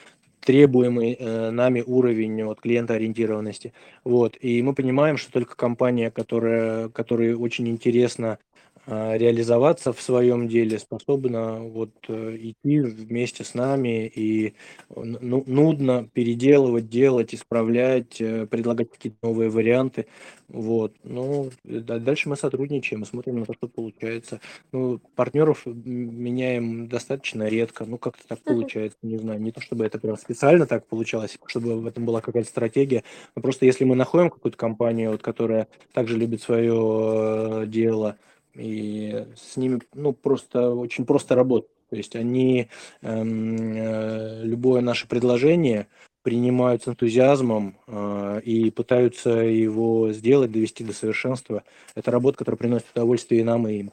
требуемый 0.46 1.16
э, 1.18 1.50
нами 1.50 1.82
уровень 1.84 2.44
вот, 2.44 2.60
клиентоориентированности. 2.60 3.72
Вот. 4.04 4.36
И 4.40 4.62
мы 4.62 4.74
понимаем, 4.74 5.16
что 5.16 5.32
только 5.32 5.56
компания, 5.56 6.10
которая, 6.10 6.88
которой 6.88 7.34
очень 7.34 7.68
интересно 7.68 8.38
реализоваться 8.86 9.92
в 9.92 10.00
своем 10.00 10.48
деле, 10.48 10.78
способна 10.78 11.58
вот 11.58 11.90
э, 12.08 12.36
идти 12.38 12.80
вместе 12.80 13.42
с 13.42 13.54
нами 13.54 14.06
и 14.06 14.54
ну, 14.94 15.42
нудно 15.46 16.08
переделывать, 16.12 16.88
делать, 16.88 17.34
исправлять, 17.34 18.20
э, 18.20 18.46
предлагать 18.46 18.90
какие-то 18.90 19.18
новые 19.22 19.50
варианты. 19.50 20.06
Вот. 20.48 20.94
Ну, 21.02 21.50
дальше 21.64 22.28
мы 22.28 22.36
сотрудничаем, 22.36 23.04
смотрим 23.04 23.40
на 23.40 23.46
то, 23.46 23.54
что 23.54 23.66
получается. 23.66 24.40
Ну, 24.70 25.00
партнеров 25.16 25.66
меняем 25.66 26.86
достаточно 26.88 27.48
редко. 27.48 27.84
Ну, 27.84 27.98
как-то 27.98 28.26
так 28.28 28.40
получается, 28.42 28.98
не 29.02 29.18
знаю. 29.18 29.40
Не 29.40 29.50
то, 29.50 29.60
чтобы 29.60 29.84
это 29.84 29.98
прям 29.98 30.16
специально 30.16 30.66
так 30.66 30.86
получалось, 30.86 31.36
чтобы 31.46 31.80
в 31.80 31.86
этом 31.86 32.04
была 32.04 32.20
какая-то 32.20 32.48
стратегия. 32.48 33.02
Но 33.34 33.42
просто 33.42 33.66
если 33.66 33.84
мы 33.84 33.96
находим 33.96 34.30
какую-то 34.30 34.56
компанию, 34.56 35.10
вот, 35.10 35.22
которая 35.22 35.66
также 35.92 36.16
любит 36.16 36.42
свое 36.42 37.62
э, 37.62 37.66
дело, 37.66 38.16
и 38.58 39.26
с 39.36 39.56
ними 39.56 39.80
ну, 39.94 40.12
просто 40.12 40.70
очень 40.70 41.04
просто 41.06 41.34
работать. 41.34 41.70
То 41.90 41.96
есть 41.96 42.16
они 42.16 42.68
эм, 43.02 43.56
э, 43.76 44.42
любое 44.44 44.80
наше 44.80 45.06
предложение 45.06 45.86
принимают 46.22 46.82
с 46.82 46.88
энтузиазмом 46.88 47.76
э, 47.86 48.40
и 48.44 48.70
пытаются 48.72 49.30
его 49.30 50.12
сделать, 50.12 50.50
довести 50.50 50.82
до 50.82 50.92
совершенства. 50.92 51.62
Это 51.94 52.10
работа, 52.10 52.38
которая 52.38 52.58
приносит 52.58 52.86
удовольствие 52.92 53.42
и 53.42 53.44
нам, 53.44 53.68
и 53.68 53.74
им. 53.74 53.92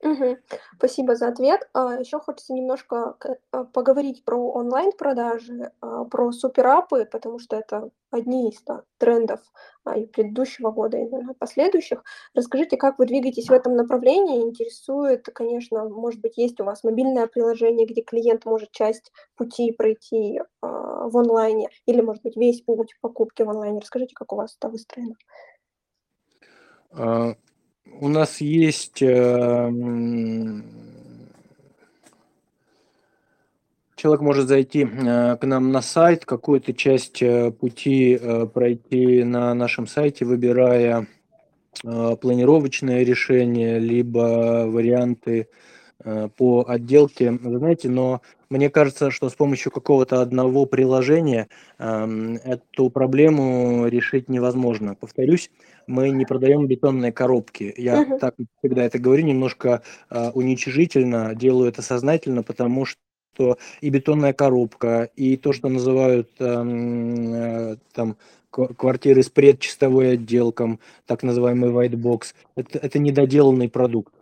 Угу. 0.00 0.36
Спасибо 0.76 1.16
за 1.16 1.28
ответ. 1.28 1.68
А, 1.72 1.94
еще 1.94 2.20
хочется 2.20 2.52
немножко 2.52 3.16
а, 3.50 3.64
поговорить 3.64 4.24
про 4.24 4.52
онлайн-продажи, 4.52 5.72
а, 5.80 6.04
про 6.04 6.30
суперапы, 6.30 7.04
потому 7.04 7.40
что 7.40 7.56
это 7.56 7.90
одни 8.10 8.50
из 8.50 8.62
да, 8.62 8.84
трендов 8.98 9.40
и 9.96 10.06
предыдущего 10.06 10.70
года, 10.70 10.96
и 10.98 11.08
наверное, 11.08 11.34
последующих. 11.34 12.04
Расскажите, 12.32 12.76
как 12.76 12.98
вы 12.98 13.06
двигаетесь 13.06 13.48
в 13.48 13.52
этом 13.52 13.74
направлении? 13.74 14.42
Интересует, 14.42 15.26
конечно, 15.34 15.88
может 15.88 16.20
быть, 16.20 16.38
есть 16.38 16.60
у 16.60 16.64
вас 16.64 16.84
мобильное 16.84 17.26
приложение, 17.26 17.86
где 17.86 18.02
клиент 18.02 18.44
может 18.44 18.70
часть 18.70 19.12
пути 19.34 19.72
пройти 19.72 20.40
в 20.62 21.18
онлайне, 21.18 21.68
или, 21.86 22.00
может 22.00 22.22
быть, 22.22 22.36
весь 22.36 22.62
путь 22.62 22.96
покупки 23.00 23.42
в 23.42 23.50
онлайне. 23.50 23.80
Расскажите, 23.80 24.14
как 24.14 24.32
у 24.32 24.36
вас 24.36 24.56
это 24.58 24.68
выстроено 24.68 25.16
у 28.00 28.08
нас 28.08 28.40
есть 28.40 29.02
э, 29.02 29.72
человек 33.96 34.20
может 34.20 34.48
зайти 34.48 34.84
э, 34.84 35.36
к 35.36 35.44
нам 35.44 35.72
на 35.72 35.82
сайт, 35.82 36.24
какую-то 36.24 36.72
часть 36.72 37.22
э, 37.22 37.50
пути 37.50 38.20
пройти 38.54 39.24
на 39.24 39.54
нашем 39.54 39.86
сайте, 39.86 40.24
выбирая 40.24 41.06
планировочное 41.82 43.04
решение, 43.04 43.78
либо 43.78 44.66
варианты 44.66 45.46
по 46.36 46.64
отделке. 46.66 47.30
Вы 47.30 47.58
знаете, 47.58 47.88
но 47.88 48.20
мне 48.50 48.70
кажется, 48.70 49.10
что 49.10 49.28
с 49.28 49.34
помощью 49.34 49.70
какого-то 49.72 50.22
одного 50.22 50.66
приложения 50.66 51.48
эм, 51.78 52.36
эту 52.36 52.90
проблему 52.90 53.86
решить 53.86 54.28
невозможно. 54.28 54.94
Повторюсь, 54.94 55.50
мы 55.86 56.10
не 56.10 56.24
продаем 56.24 56.66
бетонные 56.66 57.12
коробки. 57.12 57.74
Я 57.76 58.02
uh-huh. 58.02 58.18
так 58.18 58.34
всегда 58.58 58.84
это 58.84 58.98
говорю, 58.98 59.24
немножко 59.24 59.82
э, 60.10 60.30
уничижительно, 60.30 61.34
делаю 61.34 61.68
это 61.68 61.82
сознательно, 61.82 62.42
потому 62.42 62.86
что 62.86 63.58
и 63.80 63.90
бетонная 63.90 64.32
коробка, 64.32 65.10
и 65.14 65.36
то, 65.36 65.52
что 65.52 65.68
называют 65.68 66.30
эм, 66.40 67.34
э, 67.34 67.76
там 67.92 68.16
квартиры 68.50 69.22
с 69.22 69.28
предчистовой 69.28 70.14
отделком, 70.14 70.80
так 71.06 71.22
называемый 71.22 71.70
white 71.70 71.94
box, 71.94 72.34
это, 72.56 72.78
это 72.78 72.98
недоделанный 72.98 73.68
продукт. 73.68 74.12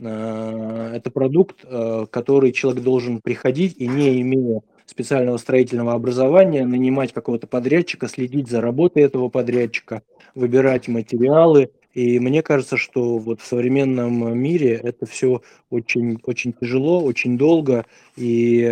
Э, 0.00 0.92
это 0.94 1.10
продукт, 1.10 1.64
э, 1.64 2.06
который 2.10 2.52
человек 2.52 2.82
должен 2.82 3.20
приходить 3.20 3.74
и 3.78 3.86
не 3.86 4.20
имея 4.20 4.60
специального 4.86 5.36
строительного 5.36 5.92
образования, 5.92 6.64
нанимать 6.64 7.12
какого-то 7.12 7.46
подрядчика, 7.46 8.08
следить 8.08 8.48
за 8.48 8.60
работой 8.60 9.02
этого 9.02 9.28
подрядчика, 9.28 10.02
выбирать 10.34 10.88
материалы. 10.88 11.70
И 11.94 12.20
мне 12.20 12.42
кажется, 12.42 12.76
что 12.76 13.18
вот 13.18 13.40
в 13.40 13.46
современном 13.46 14.38
мире 14.38 14.74
это 14.82 15.04
все 15.04 15.42
очень, 15.68 16.18
очень 16.22 16.52
тяжело, 16.52 17.02
очень 17.02 17.36
долго, 17.36 17.86
и 18.16 18.62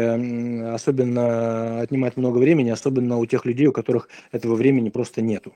особенно 0.72 1.80
отнимает 1.80 2.16
много 2.16 2.38
времени, 2.38 2.70
особенно 2.70 3.18
у 3.18 3.26
тех 3.26 3.44
людей, 3.44 3.66
у 3.66 3.72
которых 3.72 4.08
этого 4.32 4.54
времени 4.54 4.90
просто 4.90 5.22
нету. 5.22 5.52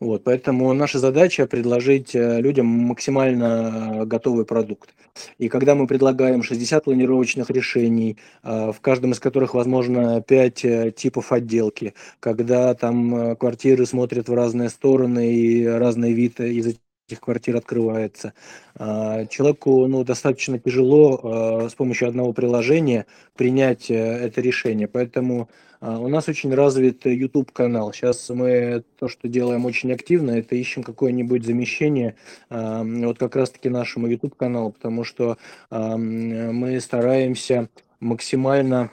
Вот, 0.00 0.24
поэтому 0.24 0.72
наша 0.72 0.98
задача 0.98 1.46
предложить 1.46 2.14
э, 2.14 2.40
людям 2.40 2.66
максимально 2.66 4.06
готовый 4.06 4.46
продукт. 4.46 4.94
И 5.36 5.50
когда 5.50 5.74
мы 5.74 5.86
предлагаем 5.86 6.42
60 6.42 6.84
планировочных 6.84 7.50
решений, 7.50 8.16
э, 8.42 8.72
в 8.72 8.80
каждом 8.80 9.12
из 9.12 9.20
которых, 9.20 9.52
возможно, 9.52 10.22
5 10.22 10.64
э, 10.64 10.90
типов 10.92 11.32
отделки, 11.32 11.92
когда 12.18 12.72
там 12.74 13.36
квартиры 13.36 13.84
смотрят 13.84 14.30
в 14.30 14.34
разные 14.34 14.70
стороны 14.70 15.34
и 15.34 15.66
разный 15.66 16.14
вид 16.14 16.40
из 16.40 16.66
этих 16.68 16.80
квартир 17.18 17.56
открывается. 17.56 18.34
Человеку 18.78 19.86
ну, 19.88 20.04
достаточно 20.04 20.58
тяжело 20.58 21.68
с 21.68 21.74
помощью 21.74 22.08
одного 22.08 22.32
приложения 22.32 23.06
принять 23.34 23.90
это 23.90 24.40
решение. 24.40 24.86
Поэтому 24.86 25.48
а, 25.80 25.98
у 25.98 26.08
нас 26.08 26.28
очень 26.28 26.54
развит 26.54 27.06
YouTube 27.06 27.52
канал. 27.52 27.92
Сейчас 27.92 28.28
мы 28.28 28.84
то, 28.98 29.08
что 29.08 29.28
делаем 29.28 29.64
очень 29.64 29.92
активно, 29.92 30.32
это 30.32 30.54
ищем 30.54 30.82
какое-нибудь 30.82 31.44
замещение 31.44 32.16
а, 32.50 32.84
вот 32.84 33.18
как 33.18 33.36
раз-таки 33.36 33.68
нашему 33.68 34.06
YouTube 34.06 34.36
каналу, 34.36 34.72
потому 34.72 35.04
что 35.04 35.38
а, 35.70 35.96
мы 35.96 36.78
стараемся 36.80 37.68
максимально 37.98 38.90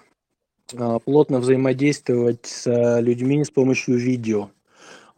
плотно 1.06 1.40
взаимодействовать 1.40 2.46
с 2.46 3.00
людьми 3.00 3.44
с 3.44 3.50
помощью 3.50 3.96
видео. 3.98 4.50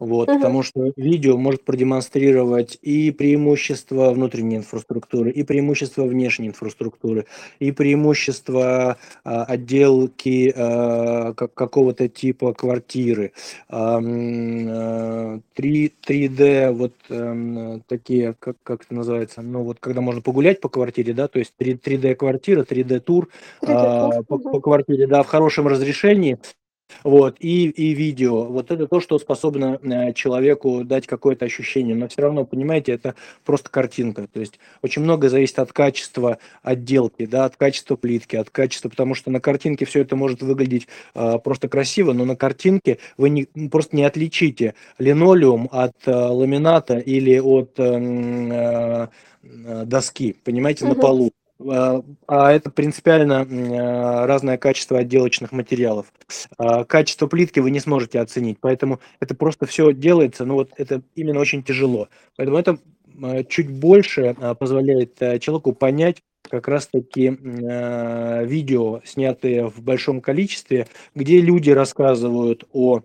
Вот, 0.00 0.30
угу. 0.30 0.38
Потому 0.38 0.62
что 0.62 0.92
видео 0.96 1.36
может 1.36 1.62
продемонстрировать 1.62 2.78
и 2.80 3.10
преимущества 3.10 4.10
внутренней 4.12 4.56
инфраструктуры, 4.56 5.30
и 5.30 5.42
преимущества 5.42 6.04
внешней 6.04 6.48
инфраструктуры, 6.48 7.26
и 7.58 7.70
преимущества 7.70 8.96
а, 9.24 9.44
отделки 9.44 10.52
а, 10.56 11.34
как, 11.34 11.52
какого-то 11.52 12.08
типа 12.08 12.54
квартиры. 12.54 13.32
А, 13.68 14.00
3, 14.00 15.92
3D, 16.08 16.72
вот 16.72 16.94
а, 17.10 17.80
такие, 17.86 18.34
как, 18.38 18.56
как 18.62 18.84
это 18.84 18.94
называется, 18.94 19.42
ну 19.42 19.64
вот 19.64 19.80
когда 19.80 20.00
можно 20.00 20.22
погулять 20.22 20.62
по 20.62 20.70
квартире, 20.70 21.12
да, 21.12 21.28
то 21.28 21.38
есть 21.38 21.52
3, 21.58 21.74
3D 21.74 22.14
квартира, 22.14 22.62
3D 22.62 23.00
тур 23.00 23.28
3D 23.62 23.68
а, 23.68 24.22
по, 24.22 24.38
по 24.38 24.60
квартире, 24.60 25.06
да, 25.06 25.22
в 25.22 25.26
хорошем 25.26 25.68
разрешении, 25.68 26.38
вот, 27.04 27.36
и, 27.40 27.68
и 27.68 27.94
видео. 27.94 28.44
Вот 28.44 28.70
это 28.70 28.86
то, 28.86 29.00
что 29.00 29.18
способно 29.18 29.78
э, 29.82 30.12
человеку 30.12 30.84
дать 30.84 31.06
какое-то 31.06 31.44
ощущение. 31.44 31.94
Но 31.94 32.08
все 32.08 32.22
равно, 32.22 32.44
понимаете, 32.44 32.92
это 32.92 33.14
просто 33.44 33.70
картинка. 33.70 34.26
То 34.32 34.40
есть 34.40 34.58
очень 34.82 35.02
много 35.02 35.28
зависит 35.28 35.58
от 35.58 35.72
качества 35.72 36.38
отделки, 36.62 37.26
да, 37.26 37.44
от 37.44 37.56
качества 37.56 37.96
плитки, 37.96 38.36
от 38.36 38.50
качества, 38.50 38.88
потому 38.88 39.14
что 39.14 39.30
на 39.30 39.40
картинке 39.40 39.84
все 39.84 40.00
это 40.00 40.16
может 40.16 40.42
выглядеть 40.42 40.88
э, 41.14 41.38
просто 41.42 41.68
красиво, 41.68 42.12
но 42.12 42.24
на 42.24 42.36
картинке 42.36 42.98
вы 43.16 43.30
не, 43.30 43.44
просто 43.70 43.96
не 43.96 44.04
отличите 44.04 44.74
линолеум 44.98 45.68
от 45.72 45.96
э, 46.06 46.12
ламината 46.12 46.98
или 46.98 47.38
от 47.38 47.78
эм, 47.78 48.52
э, 48.52 49.08
э, 49.42 49.84
доски, 49.86 50.36
понимаете, 50.44 50.84
угу. 50.84 50.94
на 50.94 51.00
полу. 51.00 51.32
А, 52.30 52.46
а 52.46 52.52
это 52.52 52.70
принципиально 52.70 53.40
а, 53.40 54.26
разное 54.26 54.56
качество 54.56 54.98
отделочных 54.98 55.50
материалов. 55.50 56.06
А, 56.58 56.84
качество 56.84 57.26
плитки 57.26 57.58
вы 57.58 57.72
не 57.72 57.80
сможете 57.80 58.20
оценить, 58.20 58.58
поэтому 58.60 59.00
это 59.18 59.34
просто 59.34 59.66
все 59.66 59.92
делается, 59.92 60.44
ну 60.44 60.54
вот 60.54 60.70
это 60.76 61.02
именно 61.16 61.40
очень 61.40 61.64
тяжело. 61.64 62.08
Поэтому 62.36 62.58
это 62.58 62.78
чуть 63.48 63.68
больше 63.68 64.36
позволяет 64.58 65.18
человеку 65.40 65.72
понять 65.72 66.22
как 66.48 66.68
раз-таки 66.68 67.28
видео, 67.28 69.00
снятые 69.04 69.68
в 69.68 69.82
большом 69.82 70.20
количестве, 70.20 70.86
где 71.14 71.40
люди 71.40 71.70
рассказывают 71.70 72.64
о... 72.72 73.02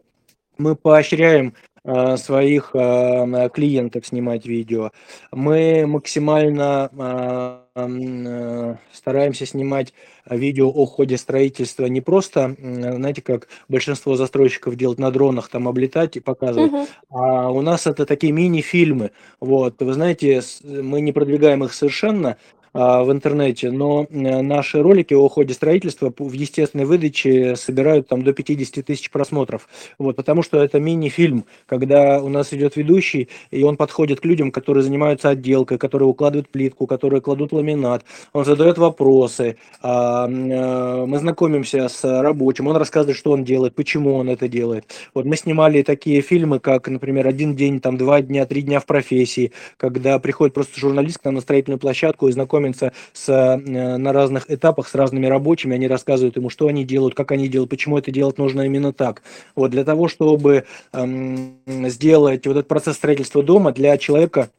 Мы 0.58 0.76
поощряем 0.76 1.54
своих 1.84 2.72
клиентов 2.72 4.08
снимать 4.08 4.46
видео. 4.46 4.92
Мы 5.32 5.86
максимально 5.86 6.90
Э, 6.94 7.64
стараемся 7.76 9.46
снимать 9.46 9.94
видео 10.30 10.70
о 10.70 10.86
ходе 10.86 11.18
строительства 11.18 11.88
не 11.88 12.00
просто, 12.00 12.56
знаете, 12.58 13.22
как 13.22 13.50
большинство 13.68 14.16
застройщиков 14.16 14.78
делают 14.78 14.98
на 14.98 15.12
дронах, 15.12 15.50
там 15.50 15.68
облетать 15.68 16.16
и 16.16 16.22
показывать, 16.22 16.72
uh-huh. 16.72 16.88
а 17.10 17.52
у 17.52 17.62
нас 17.62 17.86
это 17.86 18.06
такие 18.06 18.32
мини-фильмы. 18.32 19.12
Вот, 19.42 19.82
вы 19.82 19.94
знаете, 19.94 20.42
мы 20.64 21.02
не 21.02 21.12
продвигаем 21.12 21.66
их 21.66 21.74
совершенно, 21.74 22.38
в 22.76 23.12
интернете, 23.12 23.72
но 23.72 24.06
э, 24.10 24.42
наши 24.42 24.82
ролики 24.82 25.14
о 25.14 25.30
ходе 25.30 25.54
строительства 25.54 26.14
в 26.18 26.34
естественной 26.34 26.84
выдаче 26.84 27.56
собирают 27.56 28.10
там 28.10 28.22
до 28.22 28.34
50 28.34 28.86
тысяч 28.86 29.10
просмотров. 29.10 29.70
Вот, 29.98 30.18
потому 30.18 30.44
что 30.44 30.62
это 30.62 30.78
мини-фильм, 30.80 31.46
когда 31.68 32.22
у 32.22 32.28
нас 32.28 32.52
идет 32.52 32.76
ведущий, 32.76 33.30
и 33.50 33.64
он 33.64 33.78
подходит 33.78 34.20
к 34.20 34.26
людям, 34.26 34.52
которые 34.52 34.84
занимаются 34.84 35.30
отделкой, 35.30 35.78
которые 35.78 36.10
укладывают 36.10 36.50
плитку, 36.50 36.86
которые 36.86 37.22
кладут 37.22 37.54
ламинат, 37.54 38.04
он 38.34 38.44
задает 38.44 38.78
вопросы, 38.78 39.56
а, 39.82 40.28
э, 40.28 41.06
мы 41.06 41.18
знакомимся 41.20 41.88
с 41.88 42.04
рабочим, 42.04 42.68
он 42.68 42.76
рассказывает, 42.76 43.18
что 43.18 43.32
он 43.32 43.46
делает, 43.46 43.74
почему 43.74 44.16
он 44.16 44.30
это 44.30 44.50
делает. 44.50 44.86
Вот 45.14 45.24
мы 45.24 45.38
снимали 45.38 45.82
такие 45.82 46.20
фильмы, 46.20 46.60
как, 46.60 46.90
например, 46.90 47.26
«Один 47.26 47.56
день», 47.56 47.80
там, 47.80 47.96
«Два 47.98 48.22
дня», 48.22 48.46
«Три 48.46 48.64
дня 48.64 48.82
в 48.82 48.86
профессии», 48.86 49.54
когда 49.78 50.20
приходит 50.20 50.54
просто 50.54 50.78
журналист 50.78 51.24
на 51.24 51.40
строительную 51.40 51.80
площадку 51.80 52.28
и 52.28 52.34
знакомится 52.34 52.64
знакомится 52.65 52.91
с, 53.13 53.30
э, 53.30 53.97
на 53.97 54.13
разных 54.13 54.49
этапах 54.49 54.88
с 54.88 54.95
разными 54.95 55.28
рабочими, 55.28 55.75
они 55.75 55.88
рассказывают 55.88 56.38
ему, 56.38 56.49
что 56.49 56.67
они 56.67 56.84
делают, 56.84 57.15
как 57.15 57.32
они 57.32 57.47
делают, 57.47 57.69
почему 57.69 57.97
это 57.97 58.12
делать 58.12 58.38
нужно 58.38 58.63
именно 58.63 58.93
так. 58.93 59.21
Вот 59.56 59.71
для 59.71 59.84
того, 59.84 60.08
чтобы 60.08 60.65
эм, 60.93 61.58
сделать 61.65 62.45
вот 62.47 62.58
этот 62.58 62.67
процесс 62.67 62.95
строительства 62.95 63.43
дома 63.43 63.71
для 63.71 63.97
человека 63.97 64.49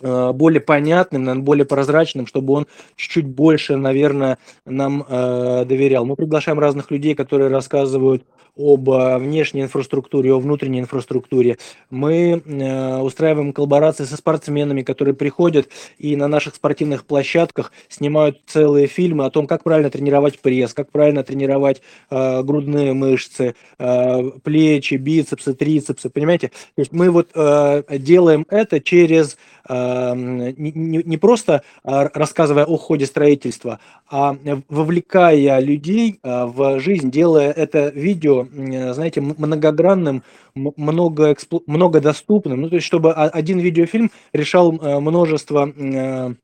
э, 0.00 0.32
более 0.32 0.60
понятным, 0.60 1.42
более 1.42 1.64
прозрачным, 1.64 2.26
чтобы 2.26 2.54
он 2.54 2.66
чуть-чуть 2.96 3.26
больше, 3.26 3.76
наверное, 3.76 4.38
нам 4.66 5.04
э, 5.06 5.64
доверял. 5.66 6.04
Мы 6.04 6.16
приглашаем 6.16 6.58
разных 6.58 6.90
людей, 6.90 7.14
которые 7.14 7.50
рассказывают 7.50 8.24
об 8.56 8.88
внешней 8.88 9.62
инфраструктуре, 9.62 10.32
о 10.32 10.38
внутренней 10.38 10.80
инфраструктуре. 10.80 11.58
Мы 11.90 12.42
э, 12.44 12.98
устраиваем 12.98 13.52
коллаборации 13.52 14.04
со 14.04 14.16
спортсменами, 14.16 14.82
которые 14.82 15.14
приходят 15.14 15.68
и 15.98 16.16
на 16.16 16.28
наших 16.28 16.54
спортивных 16.54 17.04
площадках 17.04 17.72
снимают 17.88 18.40
целые 18.46 18.86
фильмы 18.86 19.24
о 19.24 19.30
том, 19.30 19.46
как 19.46 19.64
правильно 19.64 19.90
тренировать 19.90 20.40
пресс, 20.40 20.74
как 20.74 20.90
правильно 20.90 21.22
тренировать 21.22 21.80
э, 22.10 22.42
грудные 22.42 22.92
мышцы, 22.92 23.54
э, 23.78 24.30
плечи, 24.42 24.94
бицепсы, 24.94 25.54
трицепсы, 25.54 26.10
понимаете? 26.10 26.48
То 26.48 26.80
есть 26.80 26.92
мы 26.92 27.10
вот 27.10 27.30
делаем 27.32 28.46
это 28.48 28.80
через 28.80 29.36
не 29.68 31.16
просто 31.16 31.62
рассказывая 31.84 32.64
о 32.64 32.76
ходе 32.76 33.06
строительства, 33.06 33.78
а 34.10 34.36
вовлекая 34.68 35.60
людей 35.60 36.18
в 36.22 36.80
жизнь, 36.80 37.10
делая 37.10 37.52
это 37.52 37.88
видео 37.94 38.48
знаете, 38.52 39.20
многогранным, 39.20 40.22
много, 40.54 41.36
много 41.66 42.00
доступным, 42.00 42.60
ну, 42.60 42.68
то 42.68 42.76
есть, 42.76 42.86
чтобы 42.86 43.12
один 43.12 43.58
видеофильм 43.58 44.10
решал 44.32 44.76
э, 44.76 45.00
множество, 45.00 45.68
э, 45.68 46.34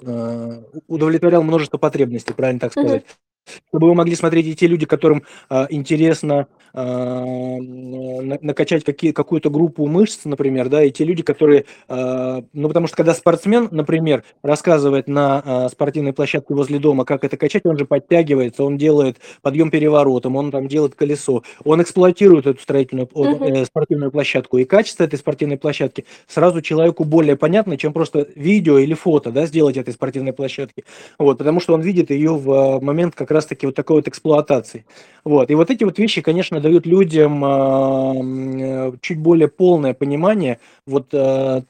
э, 0.00 0.62
удовлетворял 0.86 1.42
множество 1.42 1.78
потребностей, 1.78 2.34
правильно 2.34 2.60
так 2.60 2.72
сказать. 2.72 3.02
Mm-hmm 3.02 3.31
чтобы 3.68 3.88
вы 3.88 3.94
могли 3.94 4.14
смотреть 4.14 4.46
и 4.46 4.54
те 4.54 4.66
люди, 4.66 4.86
которым 4.86 5.24
э, 5.50 5.66
интересно 5.70 6.46
э, 6.74 7.24
накачать 8.40 8.84
какие, 8.84 9.12
какую-то 9.12 9.50
группу 9.50 9.86
мышц, 9.86 10.20
например, 10.24 10.68
да, 10.68 10.82
и 10.82 10.90
те 10.90 11.04
люди, 11.04 11.22
которые, 11.22 11.64
э, 11.88 12.42
ну, 12.52 12.68
потому 12.68 12.86
что 12.86 12.96
когда 12.96 13.14
спортсмен, 13.14 13.68
например, 13.70 14.24
рассказывает 14.42 15.08
на 15.08 15.42
э, 15.44 15.68
спортивной 15.70 16.12
площадке 16.12 16.54
возле 16.54 16.78
дома, 16.78 17.04
как 17.04 17.24
это 17.24 17.36
качать, 17.36 17.66
он 17.66 17.78
же 17.78 17.84
подтягивается, 17.84 18.64
он 18.64 18.76
делает 18.76 19.18
подъем 19.42 19.70
переворотом, 19.70 20.36
он 20.36 20.50
там 20.50 20.68
делает 20.68 20.94
колесо, 20.94 21.42
он 21.64 21.82
эксплуатирует 21.82 22.46
эту 22.46 22.60
строительную 22.60 23.08
э, 23.14 23.64
спортивную 23.64 24.10
площадку, 24.10 24.58
и 24.58 24.64
качество 24.64 25.04
этой 25.04 25.18
спортивной 25.18 25.58
площадки 25.58 26.04
сразу 26.26 26.62
человеку 26.62 27.04
более 27.04 27.36
понятно, 27.36 27.76
чем 27.76 27.92
просто 27.92 28.28
видео 28.34 28.78
или 28.78 28.94
фото, 28.94 29.30
да, 29.30 29.46
сделать 29.46 29.76
этой 29.76 29.92
спортивной 29.92 30.32
площадки, 30.32 30.84
вот, 31.18 31.38
потому 31.38 31.60
что 31.60 31.74
он 31.74 31.80
видит 31.80 32.10
ее 32.10 32.34
в 32.34 32.80
момент, 32.80 33.14
как 33.14 33.31
раз-таки 33.32 33.66
вот 33.66 33.74
такой 33.74 33.96
вот 33.96 34.08
эксплуатации. 34.08 34.84
Вот. 35.24 35.50
И 35.50 35.54
вот 35.54 35.70
эти 35.70 35.84
вот 35.84 35.98
вещи, 35.98 36.20
конечно, 36.20 36.60
дают 36.60 36.86
людям 36.86 37.44
э, 37.44 38.92
чуть 39.00 39.18
более 39.18 39.48
полное 39.48 39.94
понимание 39.94 40.58
вот 40.86 41.08
э, 41.12 41.62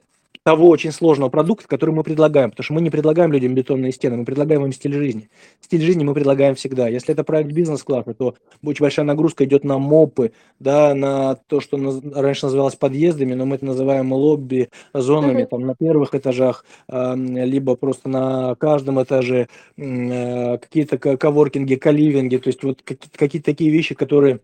того 0.44 0.68
очень 0.68 0.90
сложного 0.90 1.30
продукта, 1.30 1.68
который 1.68 1.94
мы 1.94 2.02
предлагаем. 2.02 2.50
Потому 2.50 2.64
что 2.64 2.74
мы 2.74 2.80
не 2.80 2.90
предлагаем 2.90 3.32
людям 3.32 3.54
бетонные 3.54 3.92
стены, 3.92 4.16
мы 4.16 4.24
предлагаем 4.24 4.64
им 4.64 4.72
стиль 4.72 4.94
жизни. 4.94 5.30
Стиль 5.60 5.82
жизни 5.82 6.02
мы 6.02 6.14
предлагаем 6.14 6.54
всегда. 6.54 6.88
Если 6.88 7.12
это 7.12 7.22
проект 7.22 7.52
бизнес-класса, 7.52 8.14
то 8.14 8.34
очень 8.64 8.82
большая 8.82 9.06
нагрузка 9.06 9.44
идет 9.44 9.62
на 9.64 9.78
мопы, 9.78 10.32
да, 10.58 10.94
на 10.94 11.36
то, 11.36 11.60
что 11.60 11.76
раньше 12.14 12.46
называлось 12.46 12.74
подъездами, 12.74 13.34
но 13.34 13.46
мы 13.46 13.56
это 13.56 13.64
называем 13.64 14.12
лобби, 14.12 14.68
зонами, 14.92 15.44
там 15.44 15.62
на 15.62 15.74
первых 15.74 16.14
этажах, 16.14 16.64
либо 16.88 17.76
просто 17.76 18.08
на 18.08 18.54
каждом 18.56 19.02
этаже 19.02 19.48
э, 19.76 20.58
какие-то 20.58 20.98
коворкинги, 20.98 21.76
каливинги, 21.76 22.38
то 22.38 22.48
есть 22.48 22.62
вот 22.64 22.82
какие-то 22.82 23.44
такие 23.44 23.70
вещи, 23.70 23.94
которые 23.94 24.40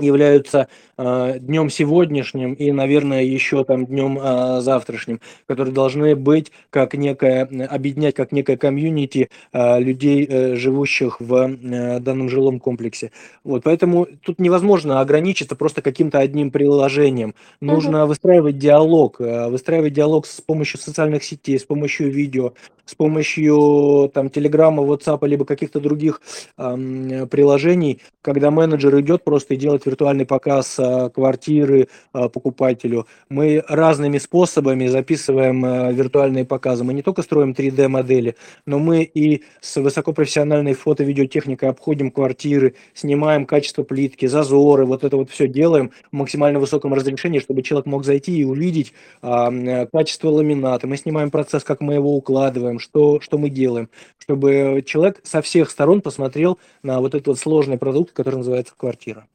являются 0.00 0.68
э, 0.96 1.38
днем 1.40 1.70
сегодняшним 1.70 2.54
и, 2.54 2.72
наверное, 2.72 3.22
еще 3.22 3.64
там 3.64 3.86
днем 3.86 4.18
э, 4.20 4.60
завтрашним, 4.60 5.20
которые 5.46 5.74
должны 5.74 6.14
быть 6.16 6.52
как 6.70 6.94
некое, 6.94 7.44
объединять 7.70 8.14
как 8.14 8.32
некое 8.32 8.56
комьюнити 8.56 9.30
э, 9.52 9.80
людей, 9.80 10.26
э, 10.28 10.54
живущих 10.56 11.20
в 11.20 11.34
э, 11.34 12.00
данном 12.00 12.28
жилом 12.28 12.60
комплексе. 12.60 13.12
Вот, 13.44 13.62
поэтому 13.64 14.06
тут 14.22 14.38
невозможно 14.38 15.00
ограничиться 15.00 15.56
просто 15.56 15.82
каким-то 15.82 16.18
одним 16.18 16.50
приложением. 16.50 17.34
Нужно 17.60 18.02
угу. 18.02 18.08
выстраивать 18.08 18.58
диалог, 18.58 19.20
э, 19.20 19.48
выстраивать 19.48 19.92
диалог 19.92 20.26
с 20.26 20.40
помощью 20.40 20.80
социальных 20.80 21.24
сетей, 21.24 21.58
с 21.58 21.64
помощью 21.64 22.10
видео, 22.10 22.52
с 22.88 22.94
помощью 22.94 24.10
там 24.14 24.30
Телеграма, 24.30 24.82
WhatsApp, 24.82 25.26
либо 25.28 25.44
каких-то 25.44 25.78
других 25.78 26.22
э, 26.56 27.26
приложений, 27.30 28.00
когда 28.22 28.50
менеджер 28.50 28.98
идет 29.00 29.24
просто 29.24 29.54
и 29.54 29.56
делает 29.56 29.84
виртуальный 29.84 30.24
показ 30.24 30.78
э, 30.78 31.10
квартиры 31.10 31.88
э, 32.14 32.28
покупателю. 32.28 33.06
Мы 33.28 33.62
разными 33.68 34.16
способами 34.18 34.86
записываем 34.86 35.64
э, 35.64 35.92
виртуальные 35.92 36.46
показы. 36.46 36.82
Мы 36.82 36.94
не 36.94 37.02
только 37.02 37.22
строим 37.22 37.52
3D-модели, 37.52 38.36
но 38.64 38.78
мы 38.78 39.02
и 39.02 39.42
с 39.60 39.76
высокопрофессиональной 39.76 40.72
фото-видеотехникой 40.72 41.68
обходим 41.68 42.10
квартиры, 42.10 42.74
снимаем 42.94 43.44
качество 43.44 43.82
плитки, 43.82 44.24
зазоры, 44.26 44.86
вот 44.86 45.04
это 45.04 45.16
вот 45.18 45.30
все 45.30 45.46
делаем 45.46 45.90
в 46.10 46.16
максимально 46.16 46.58
высоком 46.58 46.94
разрешении, 46.94 47.38
чтобы 47.38 47.62
человек 47.62 47.86
мог 47.86 48.04
зайти 48.04 48.38
и 48.38 48.44
увидеть 48.44 48.94
э, 49.22 49.86
качество 49.92 50.30
ламината. 50.30 50.86
Мы 50.86 50.96
снимаем 50.96 51.30
процесс, 51.30 51.64
как 51.64 51.82
мы 51.82 51.94
его 51.94 52.16
укладываем, 52.16 52.77
что, 52.78 53.20
что 53.20 53.38
мы 53.38 53.50
делаем, 53.50 53.88
чтобы 54.18 54.82
человек 54.86 55.20
со 55.24 55.42
всех 55.42 55.70
сторон 55.70 56.00
посмотрел 56.00 56.58
на 56.82 57.00
вот 57.00 57.14
этот 57.14 57.28
вот 57.28 57.38
сложный 57.38 57.78
продукт, 57.78 58.12
который 58.12 58.36
называется 58.36 58.74
квартира. 58.76 59.26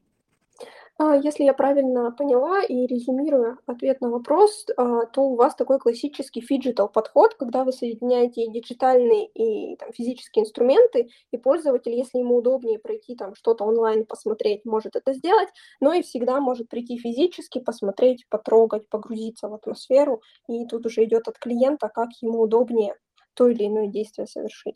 А, 1.00 1.16
если 1.16 1.44
я 1.44 1.54
правильно 1.54 2.12
поняла 2.12 2.62
и 2.62 2.86
резюмирую 2.86 3.58
ответ 3.66 4.00
на 4.00 4.10
вопрос, 4.10 4.68
а, 4.78 5.06
то 5.08 5.22
у 5.22 5.36
вас 5.36 5.56
такой 5.56 5.80
классический 5.80 6.42
phygital 6.42 6.88
подход, 6.88 7.34
когда 7.34 7.64
вы 7.64 7.72
соединяете 7.72 8.48
диджитальные 8.48 9.28
и 9.34 9.76
там, 9.78 9.92
физические 9.92 10.44
инструменты, 10.44 11.10
и 11.32 11.38
пользователь, 11.38 11.94
если 11.94 12.20
ему 12.20 12.38
удобнее 12.38 12.78
пройти 12.78 13.16
там 13.16 13.34
что-то 13.34 13.64
онлайн 13.64 14.06
посмотреть, 14.06 14.66
может 14.66 14.96
это 14.96 15.14
сделать, 15.14 15.50
но 15.82 15.94
и 15.94 16.04
всегда 16.04 16.40
может 16.40 16.70
прийти 16.70 16.98
физически, 16.98 17.60
посмотреть, 17.60 18.28
потрогать, 18.30 18.88
погрузиться 18.88 19.50
в 19.50 19.56
атмосферу, 19.56 20.22
и 20.48 20.66
тут 20.68 20.86
уже 20.86 21.06
идет 21.06 21.28
от 21.28 21.40
клиента, 21.40 21.90
как 21.90 22.10
ему 22.22 22.42
удобнее 22.42 22.96
то 23.34 23.48
или 23.48 23.68
иное 23.68 23.88
действие 23.88 24.28
совершить. 24.28 24.76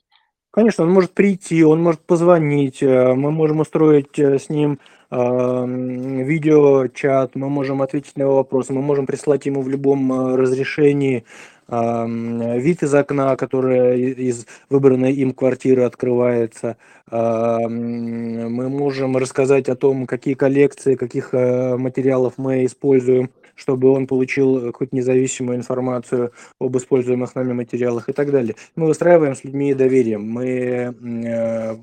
Конечно, 0.57 0.85
он 0.85 0.91
может 0.91 1.11
прийти, 1.11 1.63
он 1.63 1.83
может 1.83 2.01
позвонить, 2.01 2.81
э, 2.81 3.13
мы 3.13 3.29
можем 3.29 3.59
устроить 3.59 4.17
э, 4.17 4.39
с 4.39 4.49
ним 4.49 4.79
видеочат, 5.09 7.35
мы 7.35 7.47
можем 7.47 7.81
ответить 7.81 8.17
на 8.17 8.23
его 8.23 8.35
вопросы, 8.37 8.73
мы 8.73 8.81
можем 8.81 9.05
прислать 9.05 9.45
ему 9.45 9.61
в 9.61 9.69
любом 9.69 10.11
э, 10.11 10.35
разрешении 10.35 11.23
вид 11.69 12.81
из 12.81 12.93
окна, 12.93 13.35
которое 13.35 13.97
из 13.97 14.45
выбранной 14.69 15.11
им 15.11 15.33
квартиры 15.33 15.83
открывается. 15.83 16.77
Мы 17.11 18.69
можем 18.69 19.17
рассказать 19.17 19.67
о 19.67 19.75
том, 19.75 20.07
какие 20.07 20.35
коллекции, 20.35 20.95
каких 20.95 21.33
материалов 21.33 22.35
мы 22.37 22.63
используем 22.63 23.31
чтобы 23.57 23.89
он 23.89 24.07
получил 24.07 24.71
хоть 24.71 24.93
независимую 24.93 25.57
информацию 25.57 26.31
об 26.59 26.77
используемых 26.77 27.35
нами 27.35 27.51
материалах 27.53 28.07
и 28.07 28.13
так 28.13 28.31
далее. 28.31 28.55
Мы 28.75 28.87
выстраиваем 28.87 29.35
с 29.35 29.43
людьми 29.43 29.73
доверие. 29.73 30.17
Мы 30.17 30.47
э, 30.47 31.77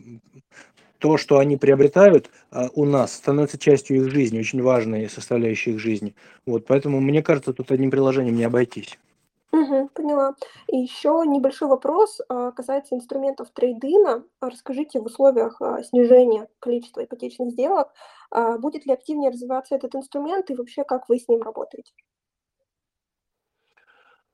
то, 0.99 1.19
что 1.19 1.39
они 1.39 1.59
приобретают 1.59 2.31
э, 2.51 2.69
у 2.75 2.87
нас, 2.87 3.13
становится 3.13 3.59
частью 3.59 3.99
их 3.99 4.11
жизни, 4.11 4.39
очень 4.39 4.63
важной 4.63 5.11
составляющей 5.11 5.73
их 5.73 5.79
жизни. 5.79 6.15
Вот, 6.47 6.67
поэтому 6.67 7.01
мне 7.01 7.23
кажется, 7.23 7.53
тут 7.53 7.71
одним 7.73 7.91
приложением 7.91 8.37
не 8.37 8.45
обойтись. 8.45 8.99
Угу, 9.55 9.91
поняла. 9.95 10.35
И 10.67 10.79
еще 10.79 11.23
небольшой 11.25 11.69
вопрос 11.69 12.21
а, 12.29 12.51
касается 12.51 12.97
инструментов 12.97 13.51
трейдина. 13.53 14.25
Расскажите 14.41 15.01
в 15.01 15.05
условиях 15.05 15.63
а, 15.63 15.81
снижения 15.85 16.49
количества 16.59 17.05
ипотечных 17.05 17.53
сделок, 17.53 17.93
а, 18.33 18.59
будет 18.59 18.85
ли 18.85 18.93
активнее 18.93 19.31
развиваться 19.31 19.77
этот 19.77 19.95
инструмент 19.95 20.51
и 20.51 20.57
вообще 20.57 20.83
как 20.83 21.09
вы 21.09 21.21
с 21.21 21.29
ним 21.29 21.43
работаете? 21.43 21.93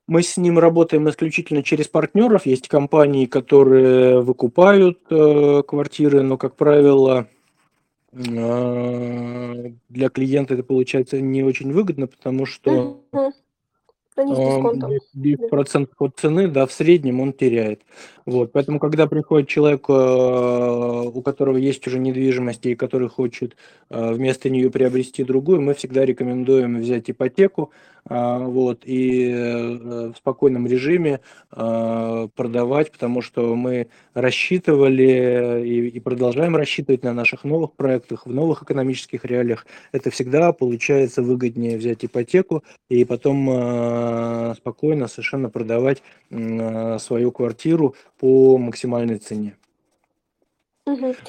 Мы 0.06 0.22
с 0.22 0.38
ним 0.38 0.58
работаем 0.58 1.08
исключительно 1.08 1.62
через 1.62 1.86
партнеров. 1.86 2.46
Есть 2.46 2.68
компании, 2.68 3.26
которые 3.26 4.22
выкупают 4.22 5.00
э, 5.10 5.62
квартиры, 5.62 6.22
но, 6.22 6.36
как 6.36 6.56
правило, 6.56 7.28
э, 8.12 9.72
для 9.88 10.08
клиента 10.08 10.54
это 10.54 10.64
получается 10.64 11.20
не 11.20 11.44
очень 11.44 11.72
выгодно, 11.72 12.08
потому 12.08 12.44
что 12.44 13.04
угу. 13.12 13.32
Они 14.20 14.34
с 14.34 14.38
дисконтом. 14.38 14.92
процент 15.48 15.90
от 15.98 16.18
цены, 16.18 16.48
да, 16.48 16.66
в 16.66 16.72
среднем 16.72 17.20
он 17.20 17.32
теряет. 17.32 17.82
Вот, 18.26 18.52
поэтому, 18.52 18.78
когда 18.78 19.06
приходит 19.06 19.48
человек, 19.48 19.86
э, 19.88 19.92
у 19.92 21.22
которого 21.22 21.56
есть 21.56 21.86
уже 21.86 21.98
недвижимость 21.98 22.66
и 22.66 22.74
который 22.74 23.08
хочет 23.08 23.56
э, 23.88 24.12
вместо 24.12 24.50
нее 24.50 24.70
приобрести 24.70 25.24
другую, 25.24 25.62
мы 25.62 25.74
всегда 25.74 26.04
рекомендуем 26.04 26.80
взять 26.80 27.10
ипотеку, 27.10 27.72
вот, 28.10 28.82
и 28.84 29.32
в 29.32 30.14
спокойном 30.16 30.66
режиме 30.66 31.20
продавать, 31.50 32.90
потому 32.92 33.22
что 33.22 33.54
мы 33.54 33.86
рассчитывали 34.14 35.64
и, 35.64 36.00
продолжаем 36.00 36.56
рассчитывать 36.56 37.04
на 37.04 37.14
наших 37.14 37.44
новых 37.44 37.72
проектах, 37.72 38.26
в 38.26 38.34
новых 38.34 38.64
экономических 38.64 39.24
реалиях. 39.24 39.64
Это 39.92 40.10
всегда 40.10 40.52
получается 40.52 41.22
выгоднее 41.22 41.78
взять 41.78 42.04
ипотеку 42.04 42.64
и 42.88 43.04
потом 43.04 44.54
спокойно 44.56 45.06
совершенно 45.06 45.48
продавать 45.48 46.02
свою 46.30 47.30
квартиру 47.30 47.94
по 48.18 48.58
максимальной 48.58 49.18
цене. 49.18 49.56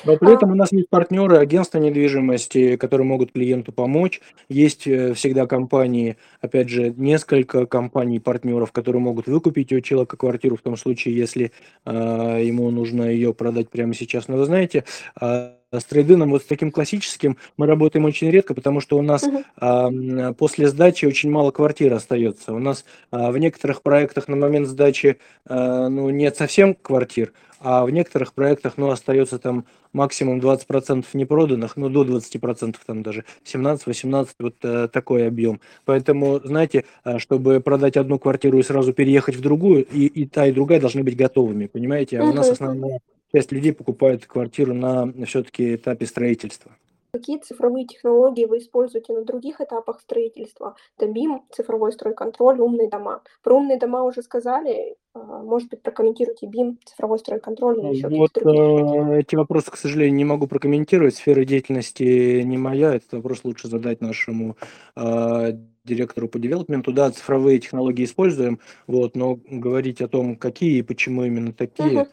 Но 0.06 0.18
при 0.18 0.34
этом 0.34 0.50
а 0.50 0.54
у 0.54 0.56
нас 0.56 0.72
есть 0.72 0.90
партнеры, 0.90 1.38
агентства 1.38 1.80
недвижимости, 1.80 2.76
которые 2.76 3.06
могут 3.06 3.32
клиенту 3.32 3.72
помочь. 3.72 4.22
Есть 4.50 4.88
э, 4.88 5.14
всегда 5.14 5.48
компании, 5.48 6.18
опять 6.42 6.70
же, 6.70 6.94
несколько 6.96 7.66
компаний-партнеров, 7.66 8.72
которые 8.72 9.02
могут 9.02 9.28
выкупить 9.28 9.72
у 9.74 9.82
человека 9.82 10.18
квартиру 10.18 10.56
в 10.56 10.62
том 10.62 10.78
случае, 10.78 11.16
если 11.16 11.52
э, 11.86 12.42
ему 12.44 12.70
нужно 12.72 13.04
ее 13.04 13.34
продать 13.34 13.70
прямо 13.70 13.94
сейчас. 13.94 14.28
Но 14.28 14.38
вы 14.38 14.46
знаете, 14.46 14.84
э, 15.20 15.52
с 15.80 15.86
трейдином 15.86 16.32
вот 16.32 16.44
с 16.44 16.46
таким 16.46 16.72
классическим 16.72 17.38
мы 17.56 17.66
работаем 17.66 18.06
очень 18.06 18.30
редко, 18.30 18.54
потому 18.54 18.82
что 18.82 18.98
у 18.98 19.02
нас 19.02 19.24
uh-huh. 19.24 19.44
а, 19.58 20.34
после 20.34 20.68
сдачи 20.68 21.06
очень 21.06 21.32
мало 21.32 21.52
квартир 21.52 21.94
остается. 21.94 22.54
У 22.54 22.60
нас 22.60 22.84
а, 23.10 23.32
в 23.32 23.38
некоторых 23.38 23.82
проектах 23.82 24.28
на 24.28 24.36
момент 24.36 24.68
сдачи 24.68 25.18
а, 25.46 25.88
ну, 25.88 26.10
нет 26.10 26.36
совсем 26.36 26.76
квартир, 26.76 27.32
а 27.64 27.86
в 27.86 27.92
некоторых 27.92 28.34
проектах 28.34 28.74
ну, 28.78 28.90
остается 28.90 29.40
там 29.40 29.66
максимум 29.94 30.40
20% 30.40 31.06
непроданных, 31.14 31.78
ну 31.78 31.90
до 31.90 32.04
20% 32.04 32.76
там 32.86 33.04
даже, 33.04 33.26
17-18, 33.46 34.30
вот 34.40 34.56
а, 34.64 34.88
такой 34.88 35.28
объем. 35.28 35.60
Поэтому, 35.86 36.40
знаете, 36.44 36.86
чтобы 37.18 37.60
продать 37.60 37.98
одну 37.98 38.20
квартиру 38.20 38.60
и 38.60 38.64
сразу 38.64 38.94
переехать 38.94 39.36
в 39.36 39.42
другую, 39.42 39.86
и, 39.86 40.06
и 40.06 40.26
та, 40.26 40.48
и 40.48 40.52
другая 40.52 40.80
должны 40.80 41.04
быть 41.04 41.16
готовыми, 41.16 41.68
понимаете? 41.68 42.20
А 42.20 42.24
у 42.24 42.34
нас 42.34 42.50
основная 42.50 43.00
часть 43.34 43.52
людей 43.52 43.74
покупает 43.74 44.26
квартиру 44.26 44.74
на 44.74 45.12
все-таки 45.26 45.76
этапе 45.76 46.06
строительства. 46.06 46.72
Какие 47.14 47.40
цифровые 47.40 47.86
технологии 47.86 48.46
вы 48.46 48.60
используете 48.60 49.12
на 49.14 49.26
других 49.26 49.60
этапах 49.60 50.00
строительства? 50.00 50.76
ТАБИМ, 50.98 51.44
цифровой 51.52 51.92
стройконтроль, 51.92 52.62
умные 52.62 52.90
дома. 52.90 53.22
Про 53.44 53.58
умные 53.58 53.78
дома 53.78 54.04
уже 54.04 54.22
сказали. 54.22 54.96
А, 55.14 55.20
может 55.44 55.70
быть, 55.70 55.82
прокомментируйте 55.82 56.46
БИМ, 56.46 56.80
цифровой 56.86 57.20
стройконтроль 57.20 57.80
или 57.80 57.96
еще 57.96 58.08
вот, 58.08 58.38
э, 58.38 59.20
Эти 59.20 59.36
вопросы, 59.36 59.72
к 59.72 59.76
сожалению, 59.76 60.16
не 60.16 60.24
могу 60.24 60.48
прокомментировать. 60.48 61.16
Сфера 61.16 61.44
деятельности 61.44 62.44
не 62.44 62.58
моя. 62.58 62.96
Этот 62.96 63.12
вопрос 63.12 63.44
лучше 63.44 63.68
задать 63.68 64.00
нашему 64.00 64.56
э, 64.96 65.52
директору 65.84 66.30
по 66.30 66.40
девелопменту. 66.40 66.94
Да, 66.94 67.12
цифровые 67.12 67.60
технологии 67.60 68.06
используем, 68.06 68.62
вот, 68.88 69.18
но 69.18 69.38
говорить 69.50 70.02
о 70.02 70.08
том, 70.08 70.38
какие 70.38 70.80
и 70.80 70.84
почему 70.84 71.26
именно 71.26 71.52
такие, 71.52 72.04
угу. 72.04 72.10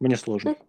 Мне 0.00 0.16
сложно. 0.16 0.52
А, 0.52 0.67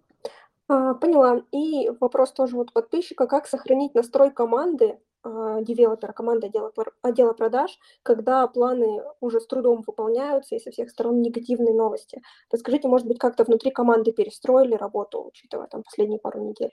поняла. 0.70 1.41
И 1.51 1.89
вопрос 1.99 2.32
тоже 2.32 2.55
вот 2.55 2.72
подписчика: 2.74 3.28
как 3.28 3.47
сохранить 3.47 3.95
настрой 3.95 4.32
команды 4.32 4.99
а, 5.22 5.61
девелопера, 5.61 6.13
команды 6.13 6.47
отдела, 6.47 6.72
отдела 7.01 7.34
продаж, 7.34 7.78
когда 8.03 8.47
планы 8.47 9.01
уже 9.20 9.41
с 9.41 9.47
трудом 9.47 9.84
выполняются 9.86 10.55
и 10.55 10.59
со 10.59 10.72
всех 10.72 10.89
сторон 10.89 11.22
негативные 11.22 11.74
новости. 11.74 12.22
Расскажите, 12.51 12.88
может 12.88 13.07
быть, 13.07 13.20
как-то 13.20 13.43
внутри 13.43 13.72
команды 13.72 14.13
перестроили 14.13 14.76
работу, 14.76 15.26
учитывая 15.28 15.67
там 15.67 15.84
последние 15.84 16.20
пару 16.20 16.41
недель? 16.41 16.72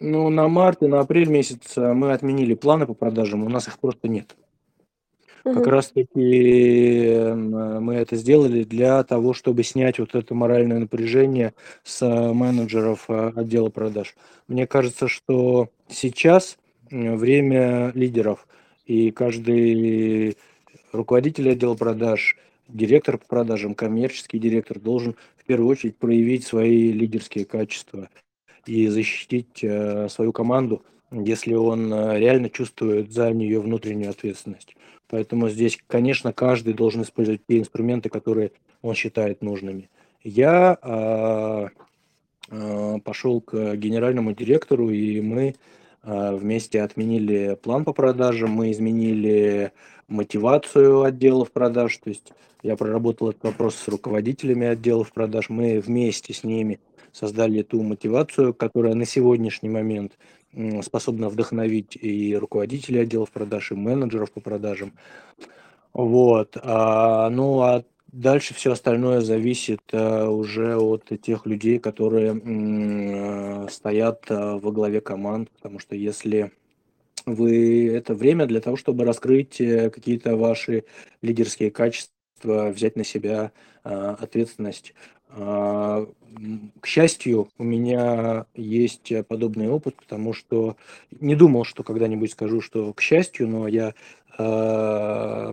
Ну, 0.00 0.28
на 0.30 0.48
март 0.48 0.82
и 0.82 0.86
на 0.86 1.00
апрель 1.00 1.28
месяц 1.28 1.76
мы 1.76 2.12
отменили 2.12 2.54
планы 2.54 2.86
по 2.86 2.94
продажам, 2.94 3.44
у 3.44 3.48
нас 3.48 3.68
их 3.68 3.78
просто 3.78 4.08
нет. 4.08 4.34
Как 5.54 5.66
раз-таки 5.68 7.18
мы 7.34 7.94
это 7.94 8.16
сделали 8.16 8.64
для 8.64 9.04
того, 9.04 9.32
чтобы 9.32 9.62
снять 9.62 10.00
вот 10.00 10.16
это 10.16 10.34
моральное 10.34 10.80
напряжение 10.80 11.54
с 11.84 12.04
менеджеров 12.04 13.04
а, 13.08 13.32
отдела 13.36 13.70
продаж. 13.70 14.16
Мне 14.48 14.66
кажется, 14.66 15.06
что 15.06 15.68
сейчас 15.88 16.58
время 16.90 17.92
лидеров, 17.94 18.46
и 18.86 19.12
каждый 19.12 20.36
руководитель 20.92 21.50
отдела 21.50 21.74
продаж, 21.74 22.36
директор 22.68 23.18
по 23.18 23.26
продажам, 23.26 23.74
коммерческий 23.74 24.40
директор 24.40 24.80
должен 24.80 25.14
в 25.36 25.44
первую 25.44 25.70
очередь 25.70 25.96
проявить 25.96 26.44
свои 26.44 26.90
лидерские 26.90 27.44
качества 27.44 28.08
и 28.66 28.88
защитить 28.88 29.62
э, 29.62 30.08
свою 30.08 30.32
команду, 30.32 30.82
если 31.12 31.54
он 31.54 31.92
э, 31.92 32.18
реально 32.18 32.50
чувствует 32.50 33.12
за 33.12 33.30
нее 33.30 33.60
внутреннюю 33.60 34.10
ответственность. 34.10 34.74
Поэтому 35.08 35.48
здесь, 35.48 35.78
конечно, 35.86 36.32
каждый 36.32 36.74
должен 36.74 37.02
использовать 37.02 37.42
те 37.46 37.58
инструменты, 37.58 38.08
которые 38.08 38.52
он 38.82 38.94
считает 38.94 39.42
нужными. 39.42 39.88
Я 40.22 40.78
э, 40.82 41.68
э, 42.50 42.98
пошел 43.04 43.40
к 43.40 43.76
генеральному 43.76 44.32
директору, 44.32 44.90
и 44.90 45.20
мы 45.20 45.54
э, 46.02 46.34
вместе 46.34 46.82
отменили 46.82 47.56
план 47.62 47.84
по 47.84 47.92
продажам, 47.92 48.50
мы 48.50 48.72
изменили 48.72 49.72
мотивацию 50.08 51.02
отделов 51.02 51.52
продаж, 51.52 51.96
то 51.98 52.10
есть 52.10 52.32
я 52.62 52.76
проработал 52.76 53.30
этот 53.30 53.44
вопрос 53.44 53.76
с 53.76 53.88
руководителями 53.88 54.66
отделов 54.66 55.12
продаж, 55.12 55.48
мы 55.48 55.78
вместе 55.78 56.32
с 56.34 56.42
ними 56.42 56.80
создали 57.12 57.62
ту 57.62 57.82
мотивацию, 57.82 58.52
которая 58.54 58.94
на 58.94 59.06
сегодняшний 59.06 59.68
момент 59.68 60.12
способна 60.82 61.28
вдохновить 61.28 61.96
и 62.00 62.36
руководителей 62.36 63.00
отделов 63.00 63.30
продаж, 63.30 63.72
и 63.72 63.74
менеджеров 63.74 64.32
по 64.32 64.40
продажам. 64.40 64.92
Вот. 65.92 66.56
А, 66.62 67.30
ну 67.30 67.60
а 67.60 67.84
дальше 68.12 68.54
все 68.54 68.72
остальное 68.72 69.20
зависит 69.20 69.80
а, 69.92 70.28
уже 70.28 70.76
от 70.76 71.10
тех 71.22 71.46
людей, 71.46 71.78
которые 71.78 72.30
м, 72.30 73.68
стоят 73.68 74.24
а, 74.28 74.58
во 74.58 74.72
главе 74.72 75.00
команд, 75.00 75.50
потому 75.50 75.78
что 75.78 75.94
если 75.96 76.52
вы 77.26 77.88
это 77.88 78.14
время 78.14 78.46
для 78.46 78.60
того, 78.60 78.76
чтобы 78.76 79.04
раскрыть 79.04 79.60
э, 79.60 79.90
какие-то 79.90 80.36
ваши 80.36 80.84
лидерские 81.22 81.70
качества, 81.70 82.12
взять 82.44 82.96
на 82.96 83.04
себя 83.04 83.52
а, 83.82 84.16
ответственность 84.20 84.94
к 85.34 86.86
счастью, 86.86 87.48
у 87.58 87.64
меня 87.64 88.46
есть 88.54 89.12
подобный 89.26 89.68
опыт, 89.68 89.96
потому 89.96 90.32
что 90.32 90.76
не 91.20 91.34
думал, 91.34 91.64
что 91.64 91.82
когда-нибудь 91.82 92.32
скажу, 92.32 92.60
что 92.60 92.92
к 92.92 93.00
счастью, 93.00 93.48
но 93.48 93.66
я 93.68 93.94
э, 94.38 95.52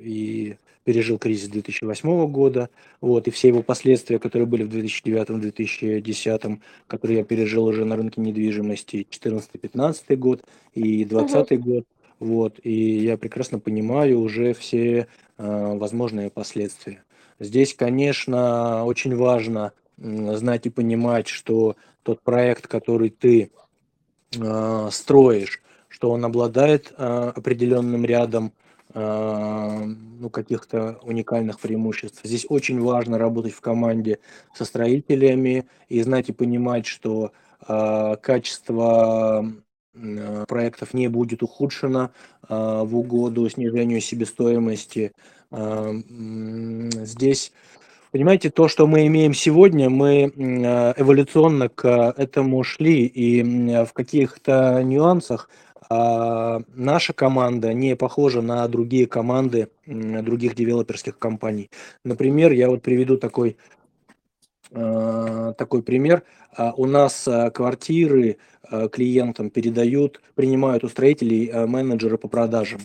и 0.00 0.56
пережил 0.88 1.18
кризис 1.18 1.50
2008 1.50 2.26
года, 2.28 2.70
вот, 3.02 3.28
и 3.28 3.30
все 3.30 3.48
его 3.48 3.62
последствия, 3.62 4.18
которые 4.18 4.46
были 4.46 4.62
в 4.62 4.74
2009-2010, 4.74 6.60
которые 6.86 7.18
я 7.18 7.24
пережил 7.24 7.66
уже 7.66 7.84
на 7.84 7.96
рынке 7.96 8.22
недвижимости, 8.22 9.06
2014-2015 9.10 10.16
год 10.16 10.42
и 10.72 11.04
2020 11.04 11.52
угу. 11.52 11.70
год, 11.70 11.84
вот, 12.20 12.60
и 12.62 12.72
я 12.72 13.18
прекрасно 13.18 13.58
понимаю 13.58 14.18
уже 14.20 14.54
все 14.54 15.08
э, 15.36 15.76
возможные 15.76 16.30
последствия. 16.30 17.04
Здесь, 17.40 17.74
конечно, 17.74 18.84
очень 18.84 19.16
важно 19.16 19.72
знать 19.96 20.66
и 20.66 20.70
понимать, 20.70 21.28
что 21.28 21.76
тот 22.02 22.22
проект, 22.22 22.66
который 22.66 23.10
ты 23.10 23.50
э, 24.36 24.88
строишь, 24.90 25.62
что 25.88 26.10
он 26.10 26.24
обладает 26.24 26.92
э, 26.96 27.32
определенным 27.34 28.04
рядом 28.04 28.52
э, 28.94 29.84
ну, 29.84 30.30
каких-то 30.30 30.98
уникальных 31.02 31.60
преимуществ. 31.60 32.20
Здесь 32.24 32.46
очень 32.48 32.80
важно 32.80 33.18
работать 33.18 33.52
в 33.52 33.60
команде 33.60 34.18
со 34.54 34.64
строителями 34.64 35.66
и 35.88 36.00
знать 36.02 36.28
и 36.28 36.32
понимать, 36.32 36.86
что 36.86 37.32
э, 37.66 38.16
качество 38.20 39.44
проектов 40.46 40.94
не 40.94 41.08
будет 41.08 41.42
ухудшено 41.42 42.10
э, 42.48 42.54
в 42.84 42.96
угоду 42.96 43.48
снижению 43.48 44.00
себестоимости. 44.00 45.12
Здесь, 45.50 47.52
понимаете, 48.10 48.50
то, 48.50 48.68
что 48.68 48.86
мы 48.86 49.06
имеем 49.06 49.32
сегодня, 49.32 49.88
мы 49.88 50.24
эволюционно 50.26 51.68
к 51.68 51.86
этому 52.16 52.62
шли, 52.64 53.06
и 53.06 53.42
в 53.84 53.92
каких-то 53.94 54.82
нюансах 54.82 55.48
а, 55.90 56.60
наша 56.74 57.12
команда 57.12 57.72
не 57.72 57.96
похожа 57.96 58.42
на 58.42 58.66
другие 58.68 59.06
команды 59.06 59.70
других 59.86 60.54
девелоперских 60.54 61.18
компаний. 61.18 61.70
Например, 62.04 62.52
я 62.52 62.68
вот 62.68 62.82
приведу 62.82 63.16
такой 63.16 63.56
а, 64.70 65.54
такой 65.54 65.82
пример. 65.82 66.24
А, 66.54 66.74
у 66.76 66.84
нас 66.84 67.26
квартиры 67.54 68.38
клиентам 68.92 69.48
передают, 69.48 70.20
принимают 70.34 70.84
у 70.84 70.88
строителей 70.88 71.50
менеджеры 71.66 72.18
по 72.18 72.28
продажам. 72.28 72.80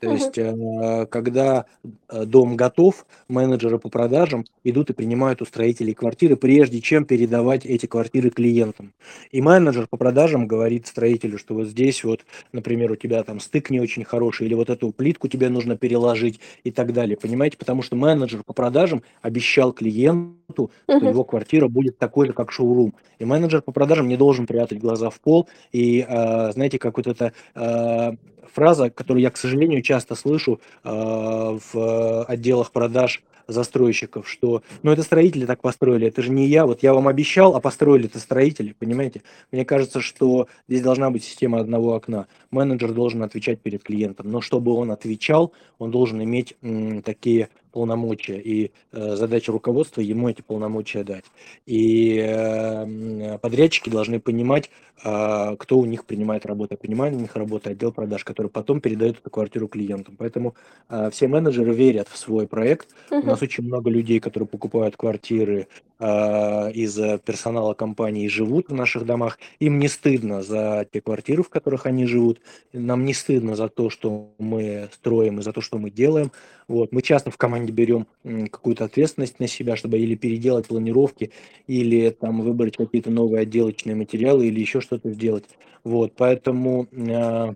То 0.00 0.12
есть, 0.12 0.36
э, 0.36 1.06
когда 1.06 1.66
э, 2.08 2.24
дом 2.24 2.56
готов, 2.56 3.06
менеджеры 3.28 3.78
по 3.78 3.88
продажам 3.88 4.44
идут 4.62 4.90
и 4.90 4.92
принимают 4.92 5.40
у 5.40 5.44
строителей 5.44 5.94
квартиры, 5.94 6.36
прежде 6.36 6.80
чем 6.80 7.04
передавать 7.04 7.64
эти 7.64 7.86
квартиры 7.86 8.30
клиентам. 8.30 8.92
И 9.30 9.40
менеджер 9.40 9.86
по 9.88 9.96
продажам 9.96 10.46
говорит 10.46 10.86
строителю, 10.86 11.38
что 11.38 11.54
вот 11.54 11.68
здесь 11.68 12.04
вот, 12.04 12.24
например, 12.52 12.92
у 12.92 12.96
тебя 12.96 13.22
там 13.22 13.40
стык 13.40 13.70
не 13.70 13.80
очень 13.80 14.04
хороший, 14.04 14.46
или 14.46 14.54
вот 14.54 14.68
эту 14.70 14.92
плитку 14.92 15.28
тебе 15.28 15.48
нужно 15.48 15.76
переложить 15.76 16.40
и 16.64 16.70
так 16.70 16.92
далее. 16.92 17.16
Понимаете? 17.16 17.56
Потому 17.56 17.82
что 17.82 17.96
менеджер 17.96 18.42
по 18.44 18.52
продажам 18.52 19.02
обещал 19.22 19.72
клиенту, 19.72 20.70
что 20.84 20.96
угу. 20.96 21.08
его 21.08 21.24
квартира 21.24 21.68
будет 21.68 21.98
такой 21.98 22.26
же, 22.26 22.32
как 22.32 22.52
шоурум. 22.52 22.94
И 23.18 23.24
менеджер 23.24 23.62
по 23.62 23.72
продажам 23.72 24.08
не 24.08 24.16
должен 24.16 24.46
прятать 24.46 24.78
глаза 24.78 25.10
в 25.10 25.20
пол. 25.20 25.48
И, 25.72 26.04
э, 26.06 26.52
знаете, 26.52 26.78
как 26.78 26.96
вот 26.96 27.06
это 27.06 27.32
фраза, 28.52 28.90
которую 28.90 29.22
я, 29.22 29.30
к 29.30 29.36
сожалению, 29.36 29.82
часто 29.82 30.14
слышу 30.14 30.60
э, 30.82 30.88
в 31.72 32.24
отделах 32.24 32.72
продаж 32.72 33.22
застройщиков, 33.46 34.28
что 34.28 34.62
ну 34.82 34.90
это 34.90 35.02
строители 35.02 35.46
так 35.46 35.60
построили, 35.60 36.08
это 36.08 36.22
же 36.22 36.30
не 36.30 36.46
я, 36.46 36.66
вот 36.66 36.82
я 36.82 36.94
вам 36.94 37.08
обещал, 37.08 37.54
а 37.54 37.60
построили 37.60 38.06
это 38.06 38.18
строители, 38.18 38.74
понимаете? 38.78 39.22
Мне 39.52 39.64
кажется, 39.64 40.00
что 40.00 40.48
здесь 40.68 40.82
должна 40.82 41.10
быть 41.10 41.24
система 41.24 41.60
одного 41.60 41.94
окна. 41.94 42.26
Менеджер 42.50 42.92
должен 42.92 43.22
отвечать 43.22 43.60
перед 43.60 43.82
клиентом, 43.82 44.30
но 44.30 44.40
чтобы 44.40 44.72
он 44.72 44.90
отвечал, 44.90 45.52
он 45.78 45.90
должен 45.90 46.22
иметь 46.22 46.54
м, 46.62 47.02
такие 47.02 47.48
полномочия, 47.74 48.38
и 48.38 48.70
э, 48.92 49.16
задача 49.16 49.50
руководства 49.50 50.00
ему 50.00 50.28
эти 50.28 50.42
полномочия 50.42 51.02
дать. 51.02 51.24
И 51.66 52.24
э, 52.24 53.38
подрядчики 53.38 53.90
должны 53.90 54.20
понимать, 54.20 54.70
э, 55.04 55.56
кто 55.58 55.78
у 55.78 55.84
них 55.84 56.04
принимает 56.04 56.46
работу. 56.46 56.76
Принимает 56.76 57.14
у 57.14 57.18
них 57.18 57.34
работу 57.34 57.70
отдел 57.70 57.90
продаж, 57.90 58.22
который 58.22 58.46
потом 58.48 58.80
передает 58.80 59.18
эту 59.18 59.28
квартиру 59.28 59.66
клиентам. 59.66 60.14
Поэтому 60.16 60.54
э, 60.88 61.10
все 61.10 61.26
менеджеры 61.26 61.74
верят 61.74 62.08
в 62.08 62.16
свой 62.16 62.46
проект. 62.46 62.88
Uh-huh. 63.10 63.22
У 63.22 63.26
нас 63.26 63.42
очень 63.42 63.64
много 63.64 63.90
людей, 63.90 64.20
которые 64.20 64.46
покупают 64.46 64.96
квартиры 64.96 65.66
э, 65.98 66.72
из 66.72 66.94
персонала 67.22 67.74
компании 67.74 68.26
и 68.26 68.28
живут 68.28 68.68
в 68.68 68.74
наших 68.74 69.04
домах. 69.04 69.38
Им 69.58 69.80
не 69.80 69.88
стыдно 69.88 70.42
за 70.42 70.86
те 70.92 71.00
квартиры, 71.00 71.42
в 71.42 71.48
которых 71.48 71.86
они 71.86 72.06
живут. 72.06 72.40
Нам 72.72 73.04
не 73.04 73.14
стыдно 73.14 73.56
за 73.56 73.68
то, 73.68 73.90
что 73.90 74.30
мы 74.38 74.88
строим 74.94 75.40
и 75.40 75.42
за 75.42 75.52
то, 75.52 75.60
что 75.60 75.78
мы 75.78 75.90
делаем. 75.90 76.30
Вот. 76.68 76.92
Мы 76.92 77.02
часто 77.02 77.30
в 77.30 77.36
команде 77.36 77.72
берем 77.72 78.06
какую-то 78.24 78.84
ответственность 78.84 79.40
на 79.40 79.46
себя, 79.46 79.76
чтобы 79.76 79.98
или 79.98 80.14
переделать 80.14 80.66
планировки, 80.66 81.32
или 81.66 82.10
там 82.10 82.40
выбрать 82.40 82.76
какие-то 82.76 83.10
новые 83.10 83.42
отделочные 83.42 83.94
материалы, 83.96 84.46
или 84.46 84.60
еще 84.60 84.80
что-то 84.80 85.10
сделать. 85.10 85.44
Вот. 85.82 86.14
Поэтому 86.16 86.86
э, 86.92 87.54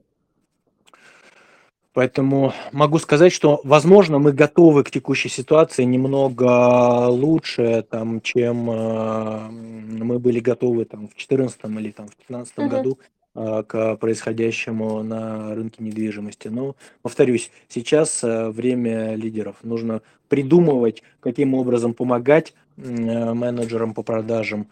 Поэтому 1.99 2.53
могу 2.71 2.99
сказать, 2.99 3.33
что, 3.33 3.61
возможно, 3.65 4.21
мы 4.21 4.31
готовы 4.31 4.85
к 4.85 4.91
текущей 4.93 5.29
ситуации 5.29 5.83
немного 5.83 7.09
лучше, 7.09 7.85
там, 7.91 8.21
чем 8.21 8.71
э, 8.71 9.51
мы 9.51 10.21
были 10.21 10.39
готовы 10.39 10.85
там, 10.85 11.09
в 11.09 11.17
2014 11.17 11.65
или 11.65 11.91
там, 11.91 12.07
в 12.07 12.15
2015 12.29 12.55
uh-huh. 12.55 12.69
году 12.69 12.99
к 13.35 13.97
происходящему 13.97 15.03
на 15.03 15.55
рынке 15.55 15.83
недвижимости. 15.83 16.49
Но, 16.49 16.77
повторюсь, 17.03 17.51
сейчас 17.69 18.25
э, 18.25 18.49
время 18.51 19.15
лидеров. 19.15 19.57
Нужно 19.63 20.03
придумывать, 20.29 21.03
каким 21.21 21.55
образом 21.55 21.95
помогать 21.95 22.55
э, 22.77 22.83
менеджерам 22.83 23.95
по 23.95 24.03
продажам, 24.03 24.69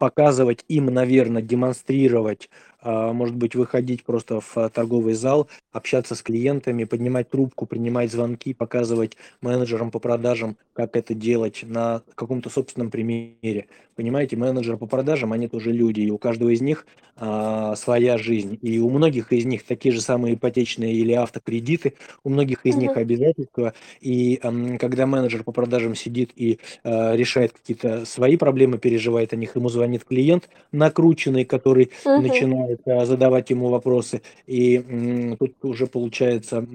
показывать 0.00 0.64
им, 0.66 0.86
наверное, 0.86 1.42
демонстрировать 1.42 2.48
а, 2.48 2.69
может 2.82 3.36
быть, 3.36 3.54
выходить 3.54 4.04
просто 4.04 4.40
в 4.40 4.70
торговый 4.70 5.14
зал, 5.14 5.48
общаться 5.72 6.14
с 6.14 6.22
клиентами, 6.22 6.84
поднимать 6.84 7.30
трубку, 7.30 7.66
принимать 7.66 8.10
звонки, 8.10 8.54
показывать 8.54 9.16
менеджерам 9.40 9.90
по 9.90 9.98
продажам, 9.98 10.56
как 10.72 10.96
это 10.96 11.14
делать 11.14 11.62
на 11.62 12.02
каком-то 12.14 12.50
собственном 12.50 12.90
примере. 12.90 13.66
Понимаете, 13.96 14.36
менеджеры 14.36 14.78
по 14.78 14.86
продажам, 14.86 15.32
они 15.32 15.46
тоже 15.46 15.72
люди, 15.72 16.00
и 16.00 16.10
у 16.10 16.16
каждого 16.16 16.48
из 16.50 16.60
них 16.62 16.86
а, 17.16 17.74
своя 17.76 18.16
жизнь. 18.16 18.58
И 18.62 18.78
у 18.78 18.88
многих 18.88 19.30
из 19.32 19.44
них 19.44 19.64
такие 19.64 19.94
же 19.94 20.00
самые 20.00 20.36
ипотечные 20.36 20.94
или 20.94 21.12
автокредиты, 21.12 21.94
у 22.24 22.30
многих 22.30 22.64
из 22.64 22.76
них 22.76 22.96
обязательства. 22.96 23.74
И 24.00 24.40
а, 24.42 24.78
когда 24.78 25.06
менеджер 25.06 25.44
по 25.44 25.52
продажам 25.52 25.94
сидит 25.94 26.30
и 26.34 26.60
а, 26.82 27.14
решает 27.14 27.52
какие-то 27.52 28.06
свои 28.06 28.38
проблемы, 28.38 28.78
переживает 28.78 29.34
о 29.34 29.36
них, 29.36 29.54
ему 29.54 29.68
звонит 29.68 30.04
клиент 30.04 30.48
накрученный, 30.72 31.44
который 31.44 31.90
uh-huh. 32.04 32.20
начинает 32.20 32.69
а, 32.86 33.06
задавать 33.06 33.50
ему 33.50 33.68
вопросы. 33.68 34.22
И 34.46 35.36
тут 35.38 35.52
уже 35.62 35.86
получается, 35.86 36.66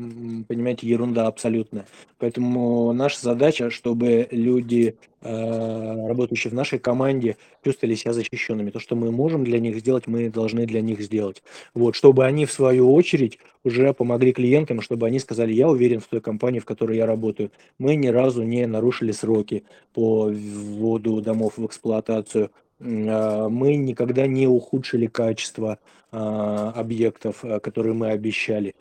понимаете, 0.48 0.88
ерунда 0.88 1.28
абсолютно. 1.28 1.86
Поэтому 2.18 2.94
наша 2.94 3.22
задача, 3.22 3.70
чтобы 3.70 4.28
люди 4.32 4.96
Э, 5.28 6.08
работающие 6.08 6.52
в 6.52 6.54
нашей 6.54 6.78
команде 6.78 7.38
чувствовали 7.64 7.96
себя 7.96 8.14
защищенными. 8.14 8.70
То, 8.70 8.80
что 8.80 8.96
мы 8.96 9.12
можем 9.12 9.44
для 9.44 9.60
них 9.60 9.80
сделать, 9.80 10.06
мы 10.06 10.30
должны 10.30 10.68
для 10.68 10.82
них 10.82 11.02
сделать. 11.02 11.42
Вот, 11.74 11.96
чтобы 11.96 12.26
они, 12.26 12.46
в 12.46 12.52
свою 12.52 12.94
очередь, 12.94 13.40
уже 13.64 13.92
помогли 13.96 14.34
клиентам, 14.34 14.82
чтобы 14.82 15.08
они 15.08 15.18
сказали, 15.18 15.52
я 15.52 15.68
уверен 15.68 16.00
в 16.00 16.06
той 16.06 16.22
компании, 16.22 16.60
в 16.60 16.66
которой 16.66 16.98
я 16.98 17.08
работаю. 17.08 17.50
Мы 17.80 17.96
ни 17.96 18.08
разу 18.08 18.44
не 18.44 18.68
нарушили 18.68 19.12
сроки 19.12 19.64
по 19.96 20.30
вводу 20.32 21.20
домов 21.22 21.54
в 21.58 21.66
эксплуатацию. 21.66 22.52
А, 22.80 23.50
мы 23.50 23.76
никогда 23.76 24.28
не 24.28 24.48
ухудшили 24.48 25.08
качество 25.08 25.80
а, 26.12 26.72
объектов, 26.72 27.44
а, 27.44 27.60
которые 27.60 27.94
мы 27.94 28.10
обещали. 28.10 28.76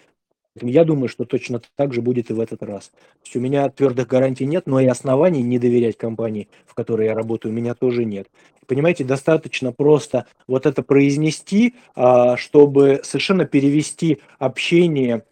Я 0.60 0.84
думаю, 0.84 1.08
что 1.08 1.24
точно 1.24 1.60
так 1.74 1.92
же 1.92 2.00
будет 2.00 2.30
и 2.30 2.32
в 2.32 2.38
этот 2.38 2.62
раз. 2.62 2.88
То 2.88 3.24
есть 3.24 3.36
у 3.36 3.40
меня 3.40 3.68
твердых 3.70 4.06
гарантий 4.06 4.46
нет, 4.46 4.66
но 4.66 4.78
и 4.78 4.86
оснований 4.86 5.42
не 5.42 5.58
доверять 5.58 5.98
компании, 5.98 6.48
в 6.64 6.74
которой 6.74 7.06
я 7.06 7.14
работаю, 7.14 7.52
у 7.52 7.56
меня 7.56 7.74
тоже 7.74 8.04
нет. 8.04 8.28
Понимаете, 8.66 9.04
достаточно 9.04 9.72
просто 9.72 10.26
вот 10.46 10.64
это 10.66 10.82
произнести, 10.82 11.74
а, 11.94 12.36
чтобы 12.36 13.00
совершенно 13.02 13.46
перевести 13.46 14.20
общение 14.38 15.24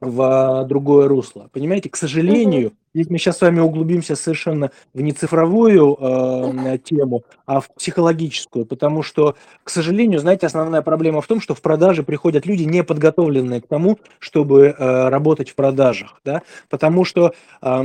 в 0.00 0.64
другое 0.68 1.08
русло. 1.08 1.48
Понимаете, 1.52 1.88
к 1.88 1.96
сожалению, 1.96 2.72
здесь 2.96 3.10
мы 3.10 3.18
сейчас 3.18 3.36
с 3.36 3.40
вами 3.42 3.60
углубимся 3.60 4.16
совершенно 4.16 4.70
в 4.94 5.00
не 5.02 5.12
цифровую 5.12 5.98
э, 6.00 6.78
тему, 6.78 7.24
а 7.44 7.60
в 7.60 7.68
психологическую, 7.74 8.64
потому 8.64 9.02
что, 9.02 9.36
к 9.62 9.68
сожалению, 9.68 10.18
знаете, 10.18 10.46
основная 10.46 10.80
проблема 10.80 11.20
в 11.20 11.26
том, 11.26 11.42
что 11.42 11.54
в 11.54 11.60
продаже 11.60 12.02
приходят 12.02 12.46
люди, 12.46 12.62
не 12.62 12.82
подготовленные 12.82 13.60
к 13.60 13.66
тому, 13.66 13.98
чтобы 14.18 14.74
э, 14.78 15.08
работать 15.10 15.50
в 15.50 15.54
продажах, 15.54 16.20
да, 16.24 16.40
потому 16.70 17.04
что 17.04 17.34
э, 17.60 17.82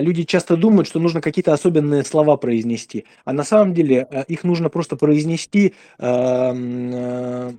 люди 0.00 0.22
часто 0.22 0.56
думают, 0.56 0.88
что 0.88 0.98
нужно 0.98 1.20
какие-то 1.20 1.52
особенные 1.52 2.02
слова 2.04 2.38
произнести, 2.38 3.04
а 3.26 3.34
на 3.34 3.44
самом 3.44 3.74
деле 3.74 4.06
э, 4.10 4.24
их 4.28 4.44
нужно 4.44 4.70
просто 4.70 4.96
произнести 4.96 5.74
э, 5.98 6.52
э, 6.54 7.52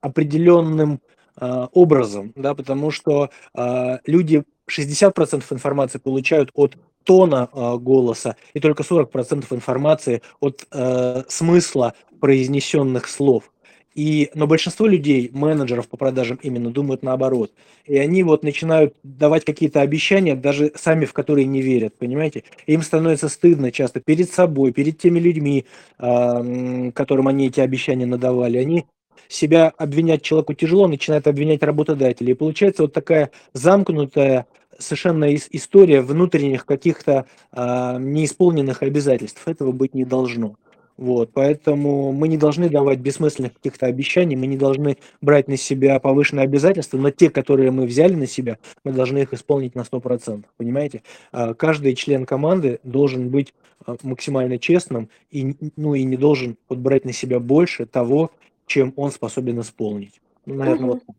определенным 0.00 1.00
образом, 1.38 2.32
да, 2.36 2.54
потому 2.54 2.90
что 2.90 3.30
э, 3.54 3.98
люди 4.06 4.44
60% 4.70 5.44
информации 5.50 5.98
получают 5.98 6.50
от 6.54 6.76
тона 7.04 7.48
э, 7.52 7.76
голоса 7.78 8.36
и 8.54 8.60
только 8.60 8.82
40% 8.82 9.46
информации 9.50 10.22
от 10.40 10.66
э, 10.70 11.22
смысла 11.28 11.94
произнесенных 12.20 13.08
слов. 13.08 13.50
И, 13.94 14.30
но 14.34 14.46
большинство 14.46 14.86
людей, 14.86 15.28
менеджеров 15.34 15.86
по 15.86 15.98
продажам 15.98 16.38
именно 16.42 16.70
думают 16.70 17.02
наоборот. 17.02 17.52
И 17.84 17.98
они 17.98 18.22
вот 18.22 18.42
начинают 18.42 18.94
давать 19.02 19.44
какие-то 19.44 19.82
обещания, 19.82 20.34
даже 20.34 20.72
сами 20.76 21.04
в 21.04 21.12
которые 21.12 21.46
не 21.46 21.60
верят, 21.60 21.98
понимаете? 21.98 22.44
Им 22.66 22.80
становится 22.80 23.28
стыдно 23.28 23.70
часто 23.70 24.00
перед 24.00 24.32
собой, 24.32 24.72
перед 24.72 24.98
теми 24.98 25.18
людьми, 25.18 25.66
э, 25.98 26.90
которым 26.94 27.28
они 27.28 27.48
эти 27.48 27.60
обещания 27.60 28.06
надавали. 28.06 28.56
Они 28.56 28.86
себя 29.28 29.72
обвинять 29.76 30.22
человеку 30.22 30.54
тяжело, 30.54 30.88
начинает 30.88 31.26
обвинять 31.26 31.62
работодателя. 31.62 32.30
И 32.30 32.34
получается 32.34 32.82
вот 32.82 32.92
такая 32.92 33.30
замкнутая 33.52 34.46
совершенно 34.78 35.34
история 35.34 36.00
внутренних 36.00 36.66
каких-то 36.66 37.26
а, 37.52 37.98
неисполненных 37.98 38.82
обязательств. 38.82 39.46
Этого 39.46 39.72
быть 39.72 39.94
не 39.94 40.04
должно. 40.04 40.56
Вот, 40.98 41.30
поэтому 41.32 42.12
мы 42.12 42.28
не 42.28 42.36
должны 42.36 42.68
давать 42.68 42.98
бессмысленных 42.98 43.54
каких-то 43.54 43.86
обещаний, 43.86 44.36
мы 44.36 44.46
не 44.46 44.58
должны 44.58 44.98
брать 45.22 45.48
на 45.48 45.56
себя 45.56 45.98
повышенные 45.98 46.44
обязательства, 46.44 46.98
но 46.98 47.10
те, 47.10 47.30
которые 47.30 47.70
мы 47.70 47.86
взяли 47.86 48.14
на 48.14 48.26
себя, 48.26 48.58
мы 48.84 48.92
должны 48.92 49.18
их 49.18 49.32
исполнить 49.32 49.74
на 49.74 49.80
100%, 49.80 50.44
понимаете? 50.58 51.02
А, 51.32 51.54
каждый 51.54 51.94
член 51.94 52.26
команды 52.26 52.78
должен 52.82 53.30
быть 53.30 53.54
а, 53.86 53.96
максимально 54.02 54.58
честным 54.58 55.08
и, 55.30 55.56
ну, 55.76 55.94
и 55.94 56.04
не 56.04 56.16
должен 56.16 56.56
вот 56.68 56.78
брать 56.78 57.04
на 57.04 57.12
себя 57.12 57.40
больше 57.40 57.86
того, 57.86 58.30
чем 58.66 58.92
он 58.96 59.10
способен 59.10 59.60
исполнить. 59.60 60.20
Ну, 60.46 60.54
наверное, 60.54 60.90
угу. 60.90 61.00
вот. 61.06 61.16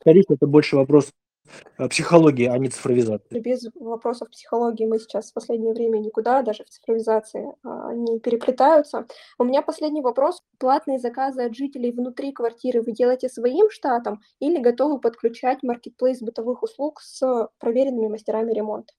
Скорее 0.00 0.24
это 0.28 0.46
больше 0.46 0.76
вопрос 0.76 1.12
э, 1.78 1.88
психологии, 1.88 2.46
а 2.46 2.56
не 2.58 2.68
цифровизации. 2.68 3.40
Без 3.40 3.66
вопросов 3.74 4.30
психологии 4.30 4.86
мы 4.86 4.98
сейчас 5.00 5.30
в 5.30 5.34
последнее 5.34 5.74
время 5.74 5.98
никуда, 5.98 6.42
даже 6.42 6.64
в 6.64 6.68
цифровизации, 6.68 7.52
а, 7.64 7.92
не 7.92 8.20
переплетаются. 8.20 9.06
У 9.38 9.44
меня 9.44 9.62
последний 9.62 10.02
вопрос. 10.02 10.42
Платные 10.58 11.00
заказы 11.00 11.42
от 11.42 11.56
жителей 11.56 11.90
внутри 11.90 12.32
квартиры 12.32 12.82
вы 12.82 12.92
делаете 12.92 13.28
своим 13.28 13.68
штатом 13.68 14.20
или 14.38 14.58
готовы 14.58 15.00
подключать 15.00 15.62
маркетплейс 15.62 16.20
бытовых 16.20 16.62
услуг 16.62 17.00
с 17.00 17.48
проверенными 17.58 18.06
мастерами 18.06 18.52
ремонта? 18.52 18.92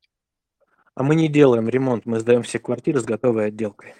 А 0.94 1.04
мы 1.04 1.16
не 1.16 1.28
делаем 1.28 1.70
ремонт, 1.70 2.06
мы 2.06 2.20
сдаем 2.20 2.42
все 2.42 2.60
квартиры 2.60 3.00
с 3.00 3.06
готовой 3.06 3.46
отделкой. 3.46 3.94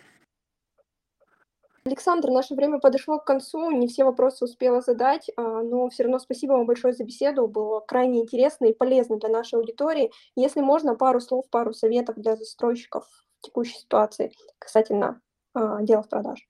Александр, 1.88 2.32
наше 2.32 2.54
время 2.54 2.80
подошло 2.80 3.18
к 3.18 3.24
концу, 3.24 3.72
не 3.72 3.88
все 3.88 4.04
вопросы 4.04 4.44
успела 4.44 4.82
задать, 4.82 5.32
а, 5.38 5.62
но 5.64 5.88
все 5.88 6.04
равно 6.04 6.20
спасибо 6.20 6.52
вам 6.52 6.66
большое 6.66 6.94
за 6.94 7.06
беседу, 7.06 7.48
было 7.48 7.80
крайне 7.80 8.20
интересно 8.20 8.66
и 8.66 8.74
полезно 8.74 9.18
для 9.18 9.30
нашей 9.30 9.56
аудитории. 9.56 10.12
Если 10.36 10.60
можно, 10.60 10.96
пару 10.96 11.22
слов, 11.22 11.46
пару 11.50 11.74
советов 11.74 12.18
для 12.18 12.36
застройщиков 12.36 13.06
в 13.40 13.46
текущей 13.46 13.76
ситуации 13.76 14.34
касательно 14.60 15.22
а, 15.54 15.82
делов 15.82 16.10
продаж. 16.10 16.46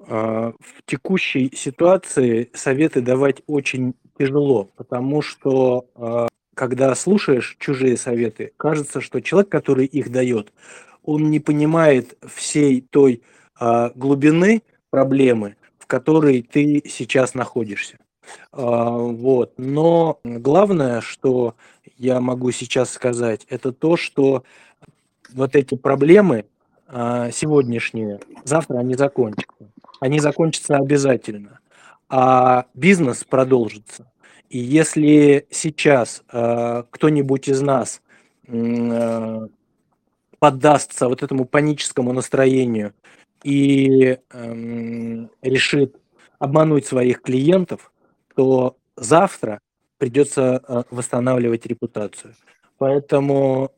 А, 0.00 0.52
в 0.60 0.84
текущей 0.84 1.50
ситуации 1.56 2.50
советы 2.52 3.00
давать 3.00 3.40
очень 3.46 3.94
тяжело, 4.18 4.68
потому 4.76 5.22
что 5.22 6.28
когда 6.54 6.94
слушаешь 6.94 7.56
чужие 7.58 7.96
советы, 7.96 8.52
кажется, 8.58 9.00
что 9.00 9.22
человек, 9.22 9.50
который 9.50 9.86
их 9.86 10.12
дает, 10.12 10.52
он 11.02 11.30
не 11.30 11.40
понимает 11.40 12.18
всей 12.28 12.82
той 12.82 13.22
глубины 13.94 14.62
проблемы, 14.90 15.56
в 15.78 15.86
которой 15.86 16.42
ты 16.42 16.82
сейчас 16.86 17.34
находишься. 17.34 17.98
А, 18.52 18.90
вот. 18.90 19.54
Но 19.56 20.20
главное, 20.24 21.00
что 21.00 21.54
я 21.96 22.20
могу 22.20 22.50
сейчас 22.52 22.90
сказать, 22.90 23.46
это 23.48 23.72
то, 23.72 23.96
что 23.96 24.44
вот 25.32 25.56
эти 25.56 25.76
проблемы 25.76 26.44
а, 26.86 27.30
сегодняшние, 27.30 28.20
завтра 28.44 28.78
они 28.78 28.94
закончатся. 28.94 29.46
Они 30.00 30.20
закончатся 30.20 30.76
обязательно. 30.76 31.60
А 32.08 32.66
бизнес 32.74 33.24
продолжится. 33.24 34.10
И 34.50 34.58
если 34.58 35.46
сейчас 35.50 36.22
кто-нибудь 36.28 37.48
из 37.48 37.62
нас 37.62 38.02
поддастся 40.38 41.08
вот 41.08 41.22
этому 41.22 41.46
паническому 41.46 42.12
настроению 42.12 42.92
и 43.44 44.18
эм, 44.30 45.30
решит 45.42 45.96
обмануть 46.38 46.86
своих 46.86 47.22
клиентов, 47.22 47.92
то 48.34 48.76
завтра 48.96 49.60
придется 49.98 50.62
э, 50.66 50.82
восстанавливать 50.90 51.66
репутацию. 51.66 52.34
Поэтому 52.78 53.70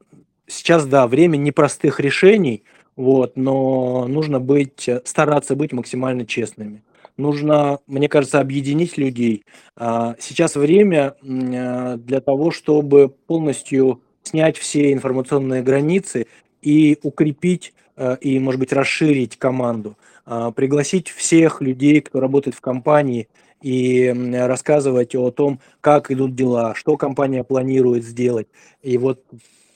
сейчас, 0.47 0.87
да, 0.87 1.07
время 1.07 1.37
непростых 1.37 2.01
решений, 2.01 2.65
вот, 2.97 3.37
но 3.37 4.07
нужно 4.07 4.41
быть, 4.41 4.89
э, 4.89 5.03
стараться 5.05 5.57
быть 5.57 5.73
максимально 5.73 6.25
честными. 6.25 6.83
Нужно, 7.17 7.79
мне 7.87 8.09
кажется, 8.09 8.41
объединить 8.41 8.97
людей. 8.97 9.45
А, 9.77 10.17
сейчас 10.19 10.57
время 10.57 11.15
э, 11.23 11.97
для 11.99 12.21
того, 12.21 12.51
чтобы 12.51 13.09
полностью 13.09 14.03
снять 14.23 14.57
все 14.57 14.93
информационные 14.93 15.63
границы 15.63 16.27
и 16.65 16.99
укрепить 17.03 17.73
Э, 17.97 18.17
и, 18.21 18.39
может 18.39 18.59
быть, 18.59 18.73
расширить 18.73 19.37
команду, 19.39 19.97
а, 20.27 20.51
пригласить 20.51 21.09
всех 21.09 21.61
людей, 21.61 22.01
кто 22.01 22.21
работает 22.21 22.57
в 22.57 22.61
компании, 22.61 23.29
и 23.63 24.13
рассказывать 24.35 25.15
о 25.15 25.31
том, 25.31 25.59
как 25.81 26.11
идут 26.11 26.35
дела, 26.35 26.75
что 26.75 26.99
компания 26.99 27.45
планирует 27.45 28.05
сделать. 28.05 28.47
И 28.83 28.99
вот 28.99 29.25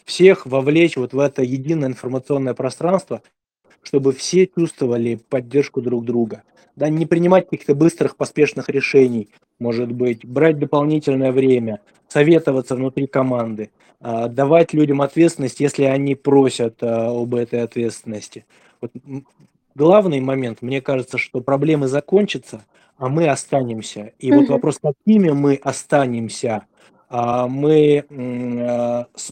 всех 0.04 0.44
вовлечь 0.44 0.98
вот 0.98 1.14
в 1.14 1.18
это 1.18 1.42
единое 1.42 1.88
информационное 1.88 2.52
пространство, 2.52 3.22
чтобы 3.82 4.12
все 4.12 4.46
чувствовали 4.46 5.18
поддержку 5.30 5.80
друг 5.80 6.04
друга. 6.04 6.42
Да, 6.78 6.88
не 6.88 7.06
принимать 7.06 7.48
каких-то 7.48 7.74
быстрых, 7.74 8.16
поспешных 8.16 8.68
решений, 8.68 9.28
может 9.58 9.90
быть, 9.92 10.24
брать 10.24 10.58
дополнительное 10.58 11.32
время, 11.32 11.80
советоваться 12.06 12.76
внутри 12.76 13.06
команды, 13.06 13.70
а, 14.00 14.28
давать 14.28 14.72
людям 14.72 15.02
ответственность, 15.02 15.60
если 15.60 15.84
они 15.84 16.14
просят 16.14 16.76
а, 16.80 17.10
об 17.10 17.34
этой 17.34 17.62
ответственности. 17.62 18.46
Вот 18.80 18.92
главный 19.74 20.20
момент, 20.20 20.62
мне 20.62 20.80
кажется, 20.80 21.18
что 21.18 21.40
проблемы 21.40 21.88
закончатся, 21.88 22.64
а 22.96 23.08
мы 23.08 23.28
останемся. 23.28 24.12
И 24.18 24.32
вот 24.32 24.48
вопрос, 24.48 24.78
какими 24.80 25.30
мы 25.30 25.56
останемся, 25.56 26.62
а, 27.10 27.48
мы 27.48 28.04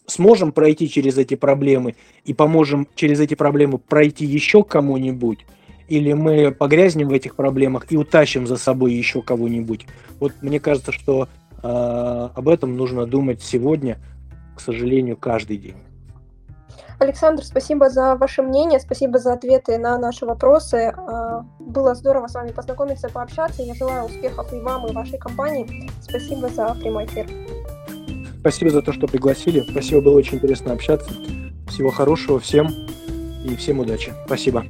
сможем 0.06 0.50
пройти 0.50 0.88
через 0.88 1.16
эти 1.16 1.36
проблемы 1.36 1.94
и 2.24 2.34
поможем 2.34 2.88
через 2.96 3.20
эти 3.20 3.34
проблемы 3.34 3.78
пройти 3.78 4.24
еще 4.24 4.64
кому-нибудь, 4.64 5.46
или 5.88 6.12
мы 6.12 6.52
погрязнем 6.52 7.08
в 7.08 7.12
этих 7.12 7.36
проблемах 7.36 7.86
и 7.90 7.96
утащим 7.96 8.46
за 8.46 8.56
собой 8.56 8.92
еще 8.92 9.22
кого-нибудь. 9.22 9.86
Вот 10.20 10.32
мне 10.40 10.60
кажется, 10.60 10.92
что 10.92 11.28
э, 11.62 12.28
об 12.34 12.48
этом 12.48 12.76
нужно 12.76 13.06
думать 13.06 13.42
сегодня, 13.42 13.98
к 14.56 14.60
сожалению, 14.60 15.16
каждый 15.16 15.58
день. 15.58 15.76
Александр, 16.98 17.44
спасибо 17.44 17.90
за 17.90 18.16
ваше 18.16 18.42
мнение, 18.42 18.80
спасибо 18.80 19.18
за 19.18 19.34
ответы 19.34 19.76
на 19.76 19.98
наши 19.98 20.24
вопросы. 20.24 20.94
А, 20.96 21.44
было 21.58 21.94
здорово 21.94 22.26
с 22.26 22.34
вами 22.34 22.52
познакомиться, 22.52 23.10
пообщаться. 23.10 23.62
Я 23.62 23.74
желаю 23.74 24.06
успехов 24.06 24.50
и 24.52 24.60
вам, 24.60 24.86
и 24.86 24.92
вашей 24.92 25.18
компании. 25.18 25.90
Спасибо 26.00 26.48
за 26.48 26.74
прямой 26.74 27.04
эфир. 27.04 27.26
Спасибо 28.40 28.70
за 28.70 28.80
то, 28.80 28.92
что 28.92 29.06
пригласили. 29.06 29.60
Спасибо, 29.70 30.00
было 30.00 30.16
очень 30.16 30.36
интересно 30.36 30.72
общаться. 30.72 31.10
Всего 31.68 31.90
хорошего 31.90 32.40
всем 32.40 32.68
и 33.44 33.54
всем 33.56 33.80
удачи. 33.80 34.14
Спасибо. 34.24 34.64